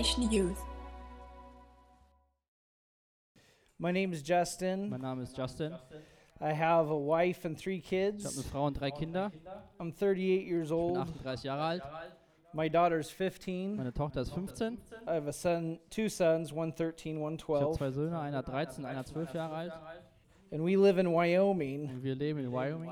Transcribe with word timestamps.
Generation 0.00 0.32
Youth. 0.32 0.62
My 3.78 3.92
name 3.92 4.14
is 4.14 4.22
Justin. 4.22 4.88
Mein 4.88 5.02
Name 5.02 5.20
ist 5.20 5.36
Justin. 5.36 5.74
I 6.40 6.54
have 6.54 6.88
a 6.88 6.96
wife 6.96 7.44
and 7.44 7.54
three 7.54 7.76
Ich 7.76 7.84
habe 7.92 8.06
eine 8.06 8.12
kids. 8.18 8.42
Frau 8.50 8.66
und 8.66 8.80
drei 8.80 8.90
Kinder. 8.90 9.30
I'm 9.78 9.92
38 9.92 10.46
years 10.46 10.70
Ich 10.70 10.70
bin 10.70 10.78
old. 10.78 10.96
38 10.96 11.44
Jahre 11.44 11.62
alt. 11.62 11.82
My 12.54 12.70
daughter's 12.70 13.10
15. 13.10 13.76
Meine 13.76 13.92
Tochter 13.92 14.22
ist 14.22 14.32
15. 14.32 14.78
I 15.06 15.10
have 15.16 15.28
a 15.28 15.32
son, 15.34 15.78
two 15.90 16.08
sons, 16.08 16.50
one 16.50 16.72
13, 16.72 17.20
one 17.20 17.34
Ich 17.36 17.42
habe 17.46 17.74
12. 17.74 17.76
zwei 17.76 17.90
Söhne, 17.90 18.18
einer 18.18 18.42
13, 18.42 18.86
einer 18.86 19.04
12 19.04 19.34
Jahre 19.34 19.54
alt. 19.54 19.72
And 20.50 20.64
we 20.64 20.76
live 20.76 20.96
in 20.98 21.08
Wyoming. 21.08 21.90
Und 21.90 22.02
wir 22.02 22.14
leben 22.14 22.38
in 22.38 22.50
Wyoming. 22.50 22.90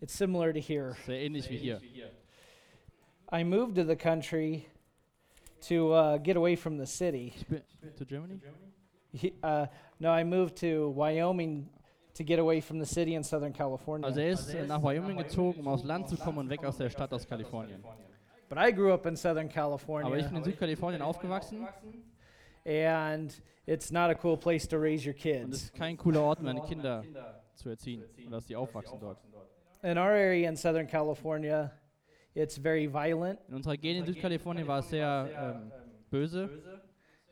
It's 0.00 0.16
similar 0.16 0.52
to 0.52 0.60
here. 0.60 0.94
Sehr 1.06 1.22
ähnlich 1.22 1.50
wie 1.50 1.56
hier. 1.56 1.80
I 3.32 3.42
moved 3.42 3.74
to 3.74 3.84
the 3.84 3.96
country 3.96 4.66
to 5.68 5.92
uh, 5.92 6.18
get 6.18 6.36
away 6.36 6.56
from 6.56 6.78
the 6.78 6.86
city. 6.86 7.32
To 7.96 8.04
Germany. 8.04 8.40
He- 9.12 9.34
Uh, 9.42 9.66
no, 9.98 10.10
I 10.10 10.24
moved 10.24 10.56
to 10.60 10.90
Wyoming 10.96 11.68
to 12.14 12.24
get 12.24 12.38
away 12.38 12.60
from 12.60 12.78
the 12.78 12.86
city 12.86 13.14
in 13.14 13.22
Southern 13.22 13.52
Also 13.52 13.58
California. 13.58 14.08
er 14.08 14.30
ist 14.32 14.54
äh, 14.54 14.66
nach 14.66 14.82
Wyoming 14.82 15.16
gezogen, 15.18 15.60
um 15.60 15.68
aufs 15.68 15.84
Land 15.84 16.08
zu 16.08 16.16
kommen 16.16 16.38
und 16.38 16.48
weg 16.50 16.64
aus 16.64 16.76
der 16.76 16.88
Stadt 16.90 17.12
aus 17.12 17.26
Kalifornien. 17.26 17.82
But 18.48 18.58
I 18.58 18.70
grew 18.72 18.92
up 18.92 19.06
in 19.06 19.16
Southern 19.16 19.48
California. 19.48 20.06
Aber 20.06 20.18
ich 20.18 20.26
bin 20.26 20.36
in 20.36 20.44
Südkalifornien 20.44 21.02
aufgewachsen 21.02 21.66
and 22.64 23.40
it's 23.66 23.90
not 23.90 24.10
a 24.10 24.14
cool 24.14 24.36
place 24.36 24.66
to 24.68 24.78
raise 24.78 25.04
your 25.06 25.14
kids. 25.14 25.44
und 25.44 25.52
es 25.54 25.62
ist 25.64 25.74
kein 25.74 25.96
cooler 25.96 26.22
Ort, 26.22 26.38
um 26.40 26.44
meine 26.46 26.62
Kinder 26.62 27.02
zu 27.54 27.68
erziehen 27.68 28.04
und 28.24 28.30
dass 28.32 28.46
sie 28.46 28.56
aufwachsen 28.56 28.98
dort. 29.00 29.18
In 29.82 29.98
our 29.98 30.04
area 30.10 30.48
in 30.48 30.56
Southern 30.56 30.86
California, 30.86 31.72
it's 32.34 32.56
very 32.58 32.86
violent, 32.92 33.38
In 33.48 33.54
unserer 33.54 33.76
Gegend 33.76 34.06
in 34.08 34.14
Südkalifornien 34.14 34.66
war 34.66 34.78
es 34.80 34.90
sehr 34.90 35.28
ähm, 35.36 35.72
böse 36.10 36.48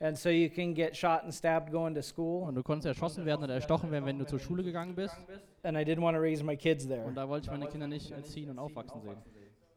and 0.02 0.16
so 0.16 0.30
you 0.30 0.48
can 0.48 0.74
get 0.74 0.96
shot 0.96 1.24
and 1.24 1.32
stabbed 1.34 1.70
going 1.70 1.94
to 1.94 2.02
school. 2.02 2.42
und 2.48 2.54
du 2.54 2.62
konntest 2.62 2.86
erschossen 2.86 3.26
werden 3.26 3.44
oder 3.44 3.54
erstochen 3.54 3.90
werden, 3.90 4.06
wenn 4.06 4.18
du 4.18 4.24
zur 4.26 4.38
Schule 4.38 4.62
gegangen 4.62 4.94
bist. 4.94 5.14
And 5.62 5.76
I 5.76 5.82
didn't 5.82 6.00
want 6.00 6.16
to 6.16 6.20
raise 6.22 6.42
my 6.42 6.56
kids 6.56 6.86
there. 6.88 7.04
Und 7.04 7.14
da 7.16 7.28
wollte 7.28 7.46
ich 7.46 7.50
meine 7.50 7.66
Kinder 7.66 7.86
nicht 7.86 8.10
erziehen 8.10 8.48
und 8.50 8.58
aufwachsen 8.58 9.02
sehen. 9.02 9.18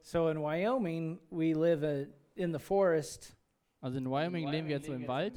So 0.01 0.29
in 0.29 0.37
Wyoming, 0.39 1.19
we 1.29 1.53
live 1.53 2.07
in 2.35 2.53
the 2.53 2.59
forest, 2.59 3.35
Also 3.81 3.97
in 3.97 4.09
Wyoming 4.09 4.47
leben 4.49 4.67
wir 4.69 4.77
jetzt 4.77 4.87
so 4.87 4.93
im 4.93 5.05
Wald. 5.07 5.33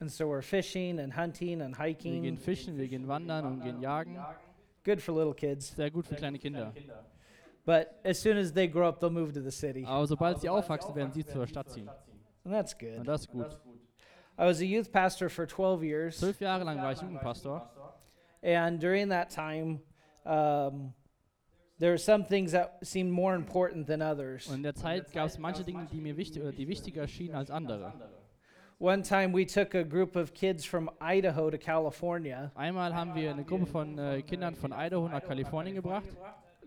and 0.00 0.10
so 0.10 0.24
we're 0.24 0.42
fishing 0.42 0.98
and 0.98 1.16
hunting 1.16 1.62
and 1.62 1.78
hiking. 1.78 2.14
Wir 2.14 2.22
gehen 2.22 2.36
fischen, 2.36 2.76
wir 2.76 2.88
gehen 2.88 3.06
wandern 3.06 3.46
und 3.46 3.62
gehen 3.62 3.80
jagen. 3.80 4.18
Good 4.84 5.00
for 5.00 5.14
little 5.16 5.34
kids. 5.34 5.74
Sehr 5.74 5.90
gut 5.90 6.04
für 6.06 6.16
kleine 6.16 6.38
Kinder. 6.38 6.72
But 7.66 8.00
as 8.04 8.20
soon 8.20 8.38
as 8.38 8.52
they 8.52 8.68
grow 8.68 8.88
up, 8.88 9.00
they'll 9.00 9.10
move 9.10 9.32
to 9.32 9.42
the 9.42 9.50
city. 9.50 9.84
Aber 9.84 10.06
sobald 10.06 10.40
sie 10.40 10.48
aufwachsen, 10.48 10.94
werden 10.94 11.12
sie 11.12 11.24
zur 11.24 11.46
Stadt 11.48 11.68
ziehen. 11.68 11.90
And 12.44 12.54
that's 12.54 12.78
good. 12.78 12.98
Und 12.98 13.08
das 13.08 13.22
ist 13.22 13.30
gut. 13.30 13.58
I 14.38 14.44
was 14.44 14.60
a 14.60 14.64
youth 14.64 14.92
pastor 14.92 15.28
for 15.28 15.46
12 15.46 15.82
years. 15.82 16.18
Zwölf 16.18 16.40
Jahre 16.40 16.64
lang 16.64 16.78
war 16.78 16.92
ich 16.92 17.00
Jugendpastor. 17.00 17.68
And 18.40 18.80
during 18.80 19.08
that 19.08 19.30
time, 19.30 19.80
um, 20.24 20.92
there 21.80 21.90
were 21.90 21.98
some 21.98 22.24
things 22.24 22.52
that 22.52 22.78
seemed 22.82 23.10
more 23.10 23.34
important 23.34 23.88
than 23.88 24.00
others. 24.00 24.46
Und 24.46 24.58
in 24.58 24.62
der 24.62 24.74
Zeit 24.74 25.10
gab 25.12 25.26
es 25.26 25.38
manche 25.38 25.64
Dinge, 25.64 25.86
die 25.90 26.00
mir 26.00 26.16
wichtig 26.16 26.42
oder 26.42 26.52
die 26.52 26.68
wichtiger 26.68 27.02
erschienen 27.02 27.34
als 27.34 27.50
andere. 27.50 27.92
One 28.78 29.02
time 29.02 29.32
we 29.32 29.44
took 29.44 29.74
a 29.74 29.82
group 29.82 30.14
of 30.14 30.34
kids 30.34 30.64
from 30.64 30.88
Idaho 31.00 31.50
to 31.50 31.58
California. 31.58 32.52
Einmal 32.54 32.94
haben 32.94 33.14
wir 33.16 33.30
eine 33.30 33.42
Gruppe 33.42 33.66
von 33.66 33.98
äh, 33.98 34.22
Kindern 34.22 34.54
von 34.54 34.72
Idaho 34.72 35.08
nach 35.08 35.24
Kalifornien 35.24 35.74
gebracht. 35.74 36.06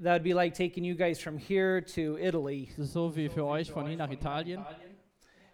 That 0.02 0.14
would 0.14 0.24
be 0.24 0.34
like 0.34 0.54
taking 0.54 0.86
you 0.86 0.96
guys 0.96 1.20
from 1.20 1.38
here 1.38 1.82
to 1.82 2.18
Italy. 2.18 2.70
Das 2.78 2.88
ist 2.88 2.94
so 2.94 3.14
wie 3.16 3.28
für 3.28 3.46
euch 3.46 3.70
von 3.70 3.86
hier 3.86 3.98
nach 3.98 4.12
Italien. 4.12 4.66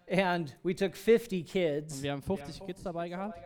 And 0.08 0.54
we 0.62 0.72
took 0.72 0.94
50 0.94 1.40
Und 1.40 1.48
kids. 1.48 2.00
wir 2.02 2.12
haben 2.12 2.22
50 2.22 2.64
Kids 2.64 2.82
dabei 2.82 3.08
gehabt. 3.08 3.40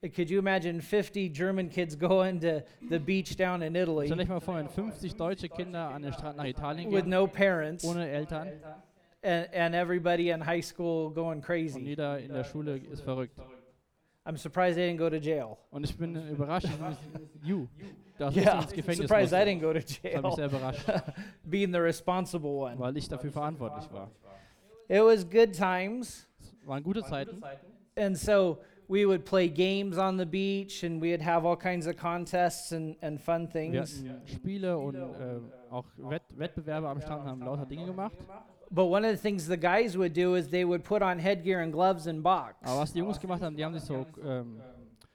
Uh, 0.00 0.08
could 0.08 0.30
you 0.30 0.38
imagine 0.38 0.80
50 0.80 1.30
German 1.30 1.68
kids 1.68 1.96
going 1.98 2.38
to 2.38 2.62
the 2.88 2.98
beach 3.00 3.36
down 3.36 3.62
in 3.62 3.74
Italy 3.74 4.06
Stell 4.06 4.20
euch 4.20 4.28
mal 4.28 4.40
vor, 4.40 4.56
wenn 4.56 4.68
50 4.68 5.16
deutsche 5.16 5.48
Kinder 5.48 5.88
an 5.88 6.02
den 6.02 6.12
Strand 6.12 6.36
nach 6.36 6.44
Italien 6.44 6.90
gehen. 6.90 6.94
with 6.96 7.06
no 7.06 7.26
parents 7.26 7.84
ohne 7.84 8.08
Eltern. 8.08 8.52
and, 9.24 9.48
and 9.52 9.74
everybody 9.74 10.30
in 10.30 10.40
high 10.40 10.60
school 10.64 11.10
going 11.10 11.40
crazy. 11.40 11.78
Und 11.78 11.86
jeder 11.86 12.18
in 12.20 12.32
der 12.32 12.44
Schule 12.44 12.76
ist 12.76 13.02
verrückt. 13.02 13.40
I'm 14.26 14.36
surprised 14.38 14.76
they 14.76 14.88
didn't 14.90 14.98
go 14.98 15.10
to 15.10 15.16
jail. 15.16 15.58
Und 15.70 15.84
ich 15.84 15.96
bin 15.96 16.16
überrascht, 16.30 16.68
you, 17.42 17.66
dass 18.18 18.34
Yeah, 18.34 18.58
ich 18.58 18.62
ins 18.64 18.72
Gefängnis 18.72 19.08
surprised 19.08 19.32
I 19.32 19.36
musste. 19.36 19.50
didn't 19.50 19.60
go 19.60 19.72
to 19.72 19.78
Das 19.80 19.94
hat 19.96 20.02
mich 20.02 20.12
jail, 20.14 20.34
sehr 20.36 20.46
überrascht, 20.46 20.84
being 21.44 21.72
the 21.72 21.78
responsible 21.80 22.50
one. 22.50 22.78
weil 22.78 22.96
ich 22.96 23.08
dafür 23.08 23.30
verantwortlich 23.30 23.90
war. 23.92 24.10
It 24.88 25.02
was 25.02 25.28
good 25.28 25.52
times. 25.52 26.26
Es 26.40 26.66
waren 26.66 26.82
gute 26.82 27.02
Zeiten. 27.02 27.42
And 27.96 28.16
so 28.16 28.58
we 28.88 29.06
would 29.06 29.24
play 29.24 29.48
games 29.48 29.98
on 29.98 30.18
the 30.18 30.24
beach 30.26 30.82
and 30.84 31.00
we'd 31.02 31.22
have 31.22 31.46
all 31.46 31.56
kinds 31.56 31.86
of 31.86 31.96
contests 31.96 32.72
and, 32.72 32.96
and 33.02 33.20
fun 33.20 33.42
Wir 33.52 33.82
things. 33.84 34.04
hatten 34.04 34.26
Spiele 34.26 34.76
und 34.78 34.94
äh, 34.94 35.40
auch 35.70 35.84
Wett 35.96 36.22
Wettbewerbe 36.36 36.88
am 36.88 37.00
Strand 37.00 37.24
haben 37.24 37.40
lauter 37.42 37.66
Dinge 37.66 37.86
gemacht. 37.86 38.16
But 38.74 38.86
one 38.86 39.04
of 39.04 39.12
the 39.12 39.22
things 39.22 39.46
the 39.46 39.56
guys 39.56 39.96
would 39.96 40.14
do 40.14 40.34
is 40.34 40.48
they 40.48 40.64
would 40.64 40.82
put 40.82 41.00
on 41.00 41.20
headgear 41.20 41.60
and 41.60 41.72
gloves 41.72 42.08
and 42.08 42.22
box. 42.24 42.56
Aber 42.62 42.80
was 42.80 42.92
die 42.92 42.98
Jungs 42.98 43.20
gemacht 43.20 43.40
haben, 43.40 43.56
die 43.56 43.64
haben 43.64 43.74
sich 43.74 43.84
so 43.84 44.04
ähm, 44.24 44.60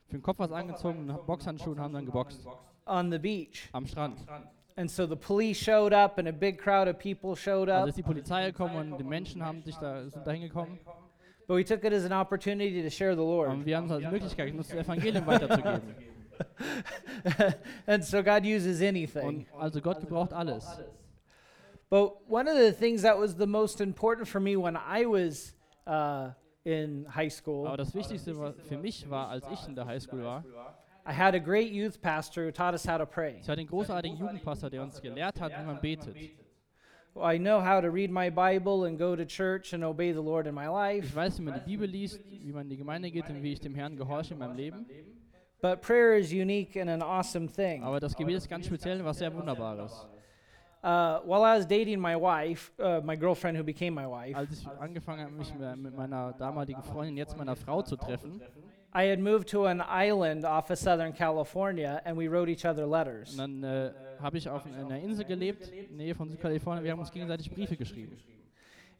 für 0.07 0.17
den 0.17 0.21
Kopf 0.21 0.39
was 0.39 0.51
angezogen, 0.51 1.13
Boxhandschuhe 1.27 1.73
und 1.73 1.79
haben 1.81 1.93
dann 1.93 2.05
geboxt 2.05 2.47
on 2.85 3.11
the 3.11 3.19
beach. 3.19 3.69
am 3.73 3.85
Strand. 3.85 4.19
And 4.77 4.89
so 4.89 5.05
the 5.05 5.17
police 5.17 5.57
showed 5.57 5.91
up 5.93 6.17
and 6.19 6.29
a 6.29 6.31
big 6.31 6.57
crowd 6.57 6.87
of 6.87 6.97
people 6.99 7.35
showed 7.35 7.69
Also 7.69 7.83
up. 7.83 7.89
ist 7.89 7.97
die 7.97 8.03
Polizei 8.03 8.45
gekommen 8.49 8.75
und 8.93 8.97
die 8.97 9.03
Menschen 9.03 9.43
haben 9.45 9.61
sich 9.61 9.75
da, 9.75 10.07
sind 10.09 10.25
da 10.25 10.31
hingekommen. 10.31 10.79
But 11.45 11.57
we 11.57 11.65
took 11.65 11.83
it 11.83 11.91
as 11.91 12.05
an 12.05 12.13
opportunity 12.13 12.81
to 12.81 12.89
share 12.89 13.13
the 13.13 13.21
Lord. 13.21 13.49
Und 13.49 13.65
wir 13.65 13.75
haben 13.75 13.87
es 13.87 13.91
als 13.91 14.09
Möglichkeit 14.09 14.51
genutzt, 14.51 14.71
das 14.71 14.85
Evangelium 14.85 15.25
weiterzugeben. 15.27 15.81
and 17.87 18.05
so 18.05 18.23
God 18.23 18.45
uses 18.45 18.81
anything. 18.81 19.27
Und 19.27 19.47
also 19.59 19.81
Gott 19.81 19.99
gebraucht 19.99 20.31
alles. 20.31 20.79
But 21.89 22.29
one 22.29 22.47
of 22.47 22.55
the 22.55 22.71
things 22.71 23.01
that 23.01 23.17
was 23.17 23.35
the 23.35 23.47
most 23.47 23.81
important 23.81 24.27
for 24.27 24.39
me 24.39 24.55
when 24.55 24.77
I 24.77 25.05
was 25.05 25.53
uh, 25.87 26.29
in 26.63 27.05
high 27.05 27.29
school, 27.29 27.65
Aber 27.65 27.77
das 27.77 27.95
Wichtigste 27.95 28.35
für 28.67 28.77
mich 28.77 29.09
war, 29.09 29.29
als 29.29 29.45
ich 29.51 29.67
in 29.67 29.75
der 29.75 29.85
Highschool 29.85 30.23
war, 30.23 30.43
I 31.05 31.13
had 31.13 31.33
a 31.33 31.39
great 31.39 31.71
youth 31.71 31.99
pastor 31.99 32.45
who 32.45 32.51
taught 32.51 32.73
us 32.73 32.85
how 32.85 32.99
to 32.99 33.05
pray. 33.07 33.37
ich 33.41 33.49
hatte 33.49 33.59
einen 33.59 33.67
großartigen 33.67 34.17
Jugendpastor, 34.17 34.69
der 34.69 34.83
uns 34.83 35.01
gelehrt 35.01 35.41
hat, 35.41 35.51
wie 35.51 35.65
man 35.65 35.81
betet. 35.81 36.15
I 37.15 37.37
know 37.39 37.59
how 37.59 37.81
to 37.81 37.89
read 37.89 38.11
my 38.11 38.29
Bible 38.29 38.85
and 38.85 38.97
go 38.97 39.15
to 39.15 39.25
church 39.25 39.73
and 39.73 39.83
obey 39.83 40.13
the 40.13 40.21
Lord 40.21 40.45
in 40.45 40.53
my 40.53 40.67
life. 40.67 41.07
Ich 41.07 41.15
weiß, 41.15 41.39
wie 41.39 41.43
man 41.43 41.55
die 41.55 41.65
Bibel 41.71 41.89
liest, 41.89 42.21
wie 42.29 42.51
man 42.51 42.63
in 42.63 42.69
die 42.69 42.77
Gemeinde 42.77 43.09
geht 43.09 43.27
und 43.29 43.41
wie 43.41 43.53
ich 43.53 43.59
dem 43.59 43.73
Herrn 43.73 43.97
gehorche 43.97 44.35
in 44.35 44.39
meinem 44.39 44.55
Leben. 44.55 44.85
But 45.61 45.81
prayer 45.81 46.17
is 46.17 46.31
unique 46.31 46.77
and 46.77 46.89
an 46.89 47.01
awesome 47.01 47.47
thing. 47.47 47.83
Aber 47.83 47.99
das 47.99 48.15
Gebet 48.15 48.35
ist 48.35 48.47
ganz 48.47 48.67
speziell 48.67 48.99
und 48.99 49.05
was 49.05 49.17
sehr 49.17 49.33
Wunderbares. 49.33 50.07
Uh, 50.81 51.19
while 51.25 51.43
I 51.43 51.57
was 51.57 51.65
dating 51.65 51.99
my 51.99 52.15
wife, 52.15 52.71
uh, 52.79 53.01
my 53.03 53.17
girlfriend 53.17 53.57
who 53.57 53.63
became 53.63 53.93
my 53.93 54.07
wife, 54.07 54.35
Als 54.37 54.51
ich 54.51 54.67
angefangen 54.79 55.25
habe, 55.25 55.33
mich 55.33 55.53
mit 55.53 55.95
meiner 55.95 56.33
damaligen 56.33 56.81
Freundin, 56.83 57.17
jetzt 57.17 57.37
meiner 57.37 57.57
Frau 57.57 57.81
zu 57.81 57.97
treffen, 57.97 58.41
I 58.95 59.09
had 59.09 59.19
moved 59.19 59.49
to 59.49 59.65
an 59.65 59.81
island 59.81 60.45
off 60.45 60.71
of 60.71 60.77
Southern 60.79 61.13
California 61.13 62.01
and 62.05 62.17
we 62.17 62.27
wrote 62.29 62.49
each 62.49 62.65
other 62.65 62.87
letters. 62.87 63.33
und 63.33 63.37
dann 63.37 63.63
äh, 63.63 63.91
habe 64.21 64.37
ich 64.37 64.49
auf 64.49 64.65
einer 64.65 64.99
Insel 64.99 65.25
gelebt, 65.25 65.67
in 65.67 65.89
der 65.89 66.05
Nähe 66.05 66.15
von 66.15 66.29
Südkalifornien. 66.29 66.83
Wir 66.83 66.93
haben 66.93 66.99
uns 66.99 67.11
gegenseitig 67.11 67.51
Briefe 67.51 67.75
geschrieben. 67.75 68.17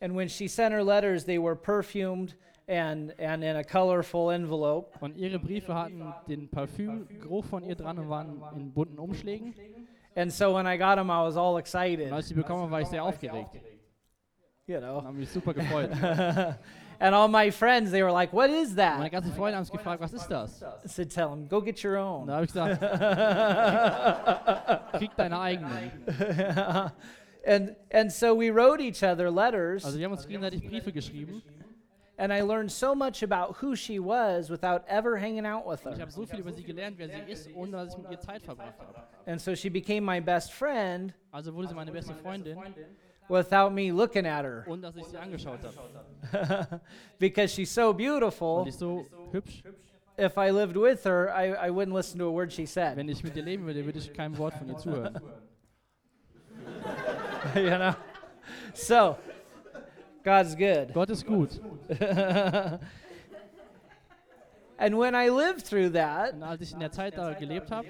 And 0.01 0.15
when 0.15 0.27
she 0.27 0.47
sent 0.47 0.73
her 0.73 0.83
letters, 0.83 1.25
they 1.25 1.41
were 1.41 1.55
perfumed 1.55 2.35
and, 2.67 3.17
and 3.19 3.43
in 3.43 3.55
a 3.55 3.63
colorful 3.63 4.31
envelope. 4.31 4.91
Und 4.99 5.17
ihre 5.17 5.39
Briefe 5.39 5.73
hatten 5.73 6.13
den 6.27 6.49
Parfümgeruch 6.49 7.45
von 7.45 7.63
ihr 7.63 7.75
dran 7.75 7.99
und 7.99 8.09
waren 8.09 8.43
in 8.55 8.73
bunten 8.73 8.99
Umschlägen. 8.99 9.53
And 10.19 10.33
so 10.33 10.53
when 10.53 10.67
I 10.67 10.75
got 10.75 10.97
them, 10.97 11.09
I 11.09 11.21
was 11.21 11.37
all 11.37 11.57
excited, 11.57 12.11
als 12.11 12.29
ich 12.29 12.35
bekommen 12.35 12.69
war 12.69 12.81
ich 12.81 12.87
sehr 12.89 13.01
aufgeregt. 13.01 13.55
you 14.67 14.79
know. 14.79 15.01
habe 15.01 15.13
mich 15.17 15.29
super 15.29 15.53
gefreut. 15.53 15.89
And 17.01 17.15
all 17.15 17.29
my 17.29 17.49
friends, 17.49 17.91
they 17.91 18.03
were 18.03 18.11
like, 18.11 18.33
What 18.33 18.49
is 18.49 18.75
that?" 18.75 18.97
meine 18.97 19.09
ganzen 19.09 19.31
Freunde 19.31 19.55
haben 19.55 19.63
sich 19.63 19.71
gefragt, 19.71 20.01
was 20.01 20.11
ist 20.11 20.27
das? 20.27 20.61
I 20.61 20.87
said, 20.87 21.09
Tell 21.09 21.29
them, 21.29 21.47
go 21.47 21.61
get 21.61 21.81
your 21.85 21.97
Und 21.97 22.27
da 22.27 22.33
own. 22.33 22.35
habe 22.35 22.45
ich 22.45 22.51
gesagt, 22.51 22.81
krieg 24.97 25.11
deine 25.15 25.39
eigenen. 25.39 25.91
and, 27.47 27.75
and 27.89 28.11
so 28.11 28.35
we 28.37 28.51
wrote 28.51 28.81
each 28.81 29.01
other 29.01 29.31
letters, 29.31 29.85
Also 29.85 29.97
wir 29.97 30.05
haben 30.05 30.11
uns 30.11 30.27
gegenseitig 30.27 30.67
Briefe 30.67 30.91
geschrieben. 30.91 31.41
And 32.19 32.33
I 32.33 32.41
learned 32.41 32.71
so 32.71 32.93
much 32.93 33.23
about 33.23 33.55
who 33.61 33.75
she 33.75 33.97
was 33.97 34.49
without 34.49 34.83
ever 34.87 35.17
hanging 35.17 35.45
out 35.45 35.65
with 35.65 35.85
Und 35.85 35.93
ich 35.93 35.99
her. 35.99 36.05
habe 36.05 36.11
so 36.11 36.25
viel 36.25 36.39
über 36.41 36.51
sie 36.51 36.63
gelernt, 36.63 36.97
wer 36.97 37.07
sie 37.07 37.31
ist, 37.31 37.49
ohne 37.55 37.71
dass 37.71 37.93
ich 37.93 37.97
mit 37.97 38.11
ihr 38.11 38.19
Zeit 38.19 38.43
verbracht 38.43 38.77
habe. 38.77 39.01
And 39.25 39.39
so 39.39 39.55
she 39.55 39.69
became 39.69 40.01
my 40.01 40.19
best 40.19 40.51
friend 40.51 41.13
Also 41.31 41.53
wurde 41.53 41.69
sie 41.69 41.75
meine 41.75 41.91
beste 41.91 42.13
Freundin, 42.13 42.57
without 43.29 43.71
me 43.71 43.91
looking 43.91 44.25
at 44.25 44.43
her 44.43 44.65
ohne 44.67 44.81
dass 44.81 44.97
ich 44.97 45.05
sie 45.05 45.17
angeschaut 45.17 45.59
habe. 45.63 46.81
because 47.19 47.53
she's 47.53 47.73
so 47.73 47.93
beautiful. 47.93 48.67
ist 48.67 48.79
so 48.79 49.05
hübsch. 49.31 49.63
If 50.17 50.37
I 50.37 50.51
lived 50.51 50.75
with 50.75 51.05
her, 51.05 51.29
I, 51.33 51.67
I 51.67 51.69
wouldn't 51.69 51.93
listen 51.93 52.19
to 52.19 52.25
a 52.25 52.31
word 52.31 52.51
she 52.51 52.65
said. 52.65 52.97
Wenn 52.97 53.07
ich 53.07 53.23
mit 53.23 53.37
ihr 53.37 53.43
leben 53.43 53.65
würde, 53.65 53.85
würde 53.85 53.99
ich 53.99 54.13
kein 54.13 54.37
Wort 54.37 54.53
von 54.55 54.67
ihr 54.67 54.77
zuhören. 54.77 55.15
you 57.55 57.77
know? 57.77 57.95
So 58.73 59.17
God's 60.23 60.55
good. 60.55 60.93
Gott 60.93 61.09
ist 61.09 61.25
gut. 61.25 61.59
and 64.77 64.97
when 64.97 65.15
I 65.15 65.29
lived 65.29 65.65
through 65.65 65.91
that, 65.93 66.33
Und 66.33 66.43
als 66.43 66.61
ich 66.61 66.73
in 66.73 66.79
der 66.79 66.91
Zeit 66.91 67.17
da 67.17 67.33
gelebt 67.33 67.71
habe, 67.71 67.87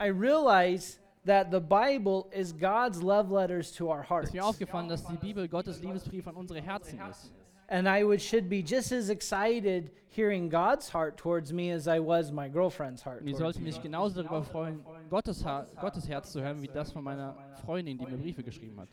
I 0.00 0.08
realized 0.08 1.00
that 1.26 1.50
the 1.50 1.60
Bible 1.60 2.26
is 2.32 2.52
God's 2.52 3.02
love 3.02 3.30
letters 3.30 3.72
to 3.72 3.88
our 3.88 4.02
hearts. 4.02 4.28
ist 4.28 4.34
mir 4.34 4.44
aufgefallen, 4.44 4.88
dass 4.88 5.04
die 5.04 5.16
Bibel 5.16 5.48
Gottes 5.48 5.80
Liebesbrief 5.80 6.26
an 6.26 6.36
unsere 6.36 6.60
Herzen 6.60 7.00
ist. 7.10 7.32
And 7.68 7.88
I 7.88 8.04
would 8.04 8.20
should 8.20 8.50
be 8.50 8.60
just 8.60 8.92
as 8.92 9.08
excited 9.08 9.90
hearing 10.08 10.50
God's 10.50 10.92
heart 10.92 11.16
towards 11.16 11.50
me 11.52 11.72
as 11.72 11.86
I 11.86 11.98
was 11.98 12.30
my 12.30 12.48
girlfriend's 12.48 13.04
heart. 13.04 13.22
Ich 13.24 13.36
sollte 13.36 13.60
mich 13.60 13.80
genauso 13.80 14.22
darüber 14.22 14.42
freuen, 14.42 14.84
Gottes, 15.08 15.44
Gottes 15.80 16.08
Herz 16.08 16.30
zu 16.30 16.42
hören, 16.42 16.60
wie 16.60 16.68
das 16.68 16.92
von 16.92 17.02
meiner 17.02 17.34
Freundin, 17.64 17.98
die 17.98 18.06
mir 18.06 18.18
Briefe 18.18 18.42
geschrieben 18.42 18.78
hat. 18.80 18.90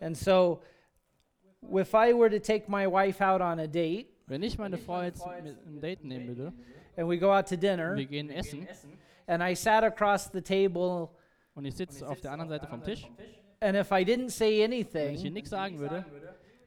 And 0.00 0.16
so 0.16 0.60
if 1.72 1.94
I 1.94 2.12
were 2.12 2.30
to 2.30 2.38
take 2.40 2.68
my 2.68 2.86
wife 2.86 3.20
out 3.20 3.40
on 3.40 3.58
a 3.60 3.66
date 3.66 4.06
Wenn 4.26 4.42
ich 4.42 4.56
meine 4.58 4.78
Frau 4.78 5.02
jetzt 5.02 5.24
mit 5.42 5.56
ein 5.66 5.80
Date 5.80 6.02
nehmen 6.04 6.28
würde, 6.28 6.52
and 6.96 7.08
we 7.08 7.18
go 7.18 7.30
out 7.30 7.46
to 7.48 7.56
dinner 7.56 7.94
wir 7.96 8.06
gehen 8.06 8.30
essen, 8.30 8.66
and 9.26 9.42
I 9.42 9.54
sat 9.54 9.84
across 9.84 10.30
the 10.32 10.40
table 10.40 11.08
und 11.54 11.64
ich 11.66 11.74
sitze 11.74 12.06
auf 12.08 12.20
der 12.20 12.32
anderen 12.32 12.48
Seite 12.48 12.66
vom 12.66 12.82
Tisch, 12.82 13.06
and 13.60 13.76
if 13.76 13.90
I 13.90 14.02
didn't 14.04 14.30
say 14.30 14.62
wenn 14.62 14.72
ich 14.72 14.94
ihr 14.94 15.00
anything, 15.02 15.32
nichts 15.34 15.50
sagen 15.50 15.78
würde, 15.78 16.04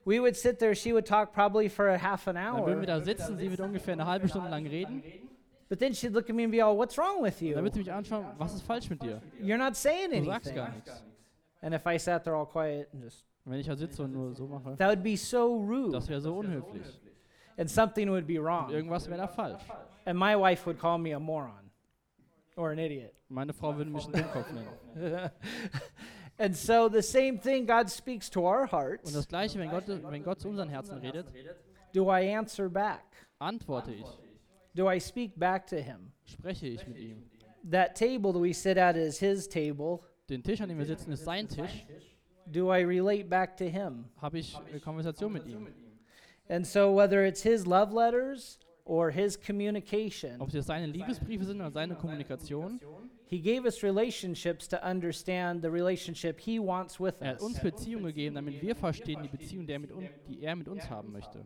we 0.06 0.20
would 0.20 0.36
sit 0.36 0.60
there 0.60 0.76
she 0.76 0.94
would 0.94 1.06
talk 1.08 1.34
probably 1.34 1.68
for 1.68 1.90
a 1.90 1.98
half 1.98 2.28
an 2.28 2.38
hour. 2.38 2.58
dann 2.58 2.66
würden 2.66 2.80
wir 2.82 2.88
da 2.88 3.02
sitzen, 3.02 3.38
sie 3.38 3.50
wird 3.50 3.60
ungefähr 3.60 3.94
eine 3.94 4.06
halbe 4.06 4.28
Stunde 4.28 4.50
lang 4.50 4.66
reden, 4.68 5.02
But 5.70 5.80
then 5.80 5.94
she'd 5.94 6.14
look 6.14 6.30
at 6.30 6.36
me 6.36 6.44
and 6.44 6.52
be 6.52 6.62
all, 6.64 6.78
"What's 6.78 6.98
wrong 6.98 7.22
with 7.22 7.40
dann 7.40 7.66
you? 7.66 7.72
sie 7.72 7.80
mich 7.80 7.92
anschauen, 7.92 8.26
was 8.38 8.54
ist 8.54 8.62
falsch 8.64 8.90
mit 8.90 9.02
dir? 9.02 9.22
You're 9.42 9.58
not 9.58 9.76
saying 9.76 10.12
Du 10.12 10.24
sagst 10.24 10.48
anything." 10.52 10.56
gar 10.56 10.72
nichts. 10.74 11.04
And 11.62 11.74
if 11.74 11.86
I 11.86 11.98
sat 11.98 12.24
there 12.24 12.36
all 12.38 12.46
quiet 12.46 12.88
and 12.94 13.04
just 13.04 13.26
wenn 13.50 13.60
ich 13.60 13.68
da 13.68 13.76
sitze 13.76 14.04
und 14.04 14.12
nur 14.12 14.34
so 14.36 14.48
mache, 14.48 14.76
that 14.78 14.90
would 14.90 15.04
be 15.04 15.16
so 15.18 15.56
rude 15.58 15.92
das 15.92 16.08
wäre 16.10 16.22
so 16.22 16.36
unhöflich. 16.38 16.86
and 17.58 17.70
something 17.70 18.10
would 18.10 18.28
be 18.28 18.38
Und 18.40 18.46
wrong. 18.46 18.70
irgendwas 18.70 19.08
wäre 19.08 19.18
da 19.22 19.28
falsch. 19.28 19.64
And 20.06 20.18
my 20.18 20.36
wife 20.36 20.66
would 20.66 20.80
call 20.80 20.98
me 20.98 21.14
a 21.16 21.20
moron 21.20 21.70
or 22.56 22.72
an 22.72 22.80
idiot. 22.80 23.14
Meine 23.30 23.52
Frau 23.54 23.76
würde 23.76 23.92
mich 23.92 24.06
einen 24.06 24.14
Dummkopf 24.14 24.52
nennen. 24.54 25.32
and 26.40 26.56
so 26.56 26.88
the 26.90 27.02
same 27.02 27.38
thing 27.40 27.66
God 27.66 27.90
speaks 27.90 28.30
to 28.30 28.42
our 28.46 28.62
Und 28.64 28.72
hearts. 28.72 29.12
das 29.14 29.28
Gleiche, 29.28 29.60
wenn 29.60 29.70
Gott, 29.70 29.84
wenn 29.88 30.24
Gott 30.24 30.40
zu 30.40 30.50
unseren 30.50 30.70
Herzen 30.70 30.98
redet, 31.00 31.28
Do 31.94 32.10
I 32.12 32.34
answer 32.36 32.70
back? 32.70 33.04
antworte 33.40 33.94
ich, 33.94 34.06
Do 34.76 34.90
I 34.90 35.00
speak 35.00 35.38
back 35.38 35.66
to 35.68 35.76
him? 35.78 36.12
spreche 36.26 36.68
ich 36.68 36.88
mit 36.88 36.98
ihm. 36.98 37.24
That 37.70 37.96
table 37.96 38.32
that 38.34 38.42
we 38.42 38.54
sit 38.54 38.78
at 38.78 38.96
is 38.96 39.20
his 39.20 39.48
table. 39.50 40.00
Den 40.30 40.42
Tisch, 40.44 40.62
an 40.62 40.70
dem 40.70 40.78
wir 40.78 40.86
sitzen, 40.86 41.12
ist 41.12 41.24
sein 41.26 41.48
Tisch. 41.48 41.86
Do 42.52 42.70
I 42.70 42.82
relate 42.82 43.30
back 43.30 43.58
to 43.58 43.70
him? 43.70 44.06
Habe 44.22 44.40
ich 44.40 44.56
eine 44.56 44.80
Konversation 44.80 45.34
mit 45.34 45.46
ihm. 45.48 45.68
And 46.50 46.66
so 46.66 46.92
whether 46.92 47.26
it's 47.26 47.44
his 47.44 47.68
love 47.68 47.94
letters 47.94 48.60
or 48.86 49.12
his 49.12 49.38
communication, 49.38 50.42
Ob 50.42 50.54
es 50.54 50.66
seine 50.66 50.88
Liebesbriefe 50.88 51.44
sind 51.44 51.60
oder 51.60 51.72
seine 51.72 51.96
Kommunikation, 51.96 52.80
he 53.28 53.40
gave 53.40 53.66
us 53.66 53.84
relationships 53.84 54.68
to 54.68 54.82
understand 54.82 55.62
the 55.62 55.70
relationship 55.70 56.40
he 56.40 56.58
wants 56.58 57.00
with 57.00 57.16
er 57.22 57.34
hat 57.34 57.42
uns 57.42 57.58
us. 57.58 57.64
Beziehungen 57.64 58.06
gegeben, 58.06 58.36
damit 58.36 58.62
wir 58.62 58.76
verstehen 58.76 59.22
die 59.24 59.30
Beziehung, 59.30 59.68
der 59.68 59.80
mit 59.80 59.92
un 59.92 60.08
die 60.30 60.42
er 60.42 60.56
mit 60.56 60.70
uns 60.70 60.90
haben 60.90 61.12
möchte. 61.12 61.46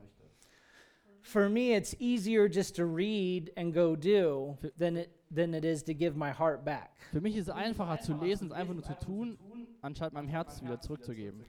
For 1.21 1.49
me, 1.49 1.73
it's 1.75 1.95
easier 1.99 2.47
just 2.47 2.75
to 2.75 2.85
read 2.85 3.51
and 3.55 3.73
go 3.73 3.95
do 3.95 4.57
than 4.77 4.97
it, 4.97 5.09
than 5.33 5.53
it 5.53 5.63
is 5.65 5.83
to 5.83 5.93
give 5.93 6.15
my 6.17 6.31
heart 6.31 6.63
back. 6.65 6.91
Für 7.11 7.21
mich 7.21 7.35
ist 7.35 7.47
es 7.47 7.53
einfacher 7.53 7.99
zu 8.01 8.13
lesen, 8.17 8.47
es 8.47 8.53
einfach 8.53 8.73
nur 8.73 8.83
zu 8.83 8.97
tun, 8.97 9.37
anstatt 9.81 10.13
meinem 10.13 10.27
Herz 10.27 10.61
wieder 10.61 10.79
zurückzugeben. 10.79 11.43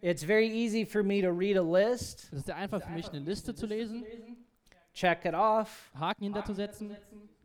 It's 0.00 0.22
very 0.24 0.48
easy 0.48 0.84
for 0.84 1.02
me 1.02 1.20
to 1.22 1.30
read 1.30 1.56
a 1.56 1.62
list, 1.62 2.28
Es 2.32 2.38
ist 2.38 2.46
sehr 2.46 2.56
einfach 2.56 2.80
für 2.82 2.92
mich, 2.92 3.08
eine 3.10 3.20
Liste 3.20 3.54
zu 3.54 3.66
lesen, 3.66 4.04
check 4.94 5.24
it 5.24 5.34
off, 5.34 5.90
Haken 5.98 6.24
hinterzusetzen, 6.24 6.96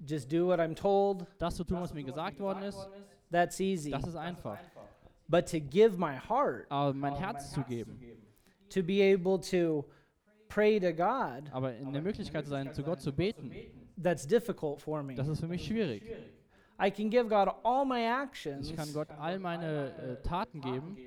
just 0.06 0.32
do 0.32 0.48
what 0.48 0.60
I'm 0.60 0.76
told. 0.76 1.26
das 1.40 1.56
zu 1.56 1.64
tun, 1.64 1.82
was 1.82 1.94
mir 1.94 2.04
gesagt 2.04 2.40
worden 2.40 2.64
ist. 2.64 2.88
That's 3.32 3.60
easy. 3.60 3.90
Das 3.90 4.06
ist 4.06 4.16
einfach. 4.16 4.60
But 5.28 5.50
to 5.50 5.60
give 5.60 5.98
my 5.98 6.16
heart, 6.18 6.68
Aber 6.70 6.94
mein 6.94 7.16
Herz 7.16 7.52
zu 7.52 7.62
geben, 7.64 8.00
to 8.70 8.84
be 8.84 9.02
able 9.02 9.40
to 9.40 9.86
pray 10.48 10.80
to 10.80 10.94
God, 10.94 11.50
aber 11.52 11.74
in 11.76 11.92
der 11.92 12.04
Möglichkeit 12.04 12.44
zu 12.44 12.52
sein, 12.52 12.72
zu 12.74 12.84
Gott 12.84 13.02
zu 13.02 13.12
beten, 13.12 13.52
that's 14.02 14.26
difficult 14.26 14.82
for 14.82 15.04
me. 15.04 15.16
das 15.16 15.28
ist 15.28 15.40
für 15.40 15.48
mich 15.48 15.66
schwierig. 15.66 16.04
I 16.80 16.90
can 16.90 17.10
give 17.10 17.30
God 17.30 17.50
all 17.64 17.86
my 17.86 18.00
Ich 18.00 18.08
actions, 18.08 18.76
kann 18.76 18.92
Gott 18.94 19.08
all 19.20 19.40
meine 19.40 19.94
äh, 19.96 20.28
Taten 20.28 20.60
geben, 20.60 20.98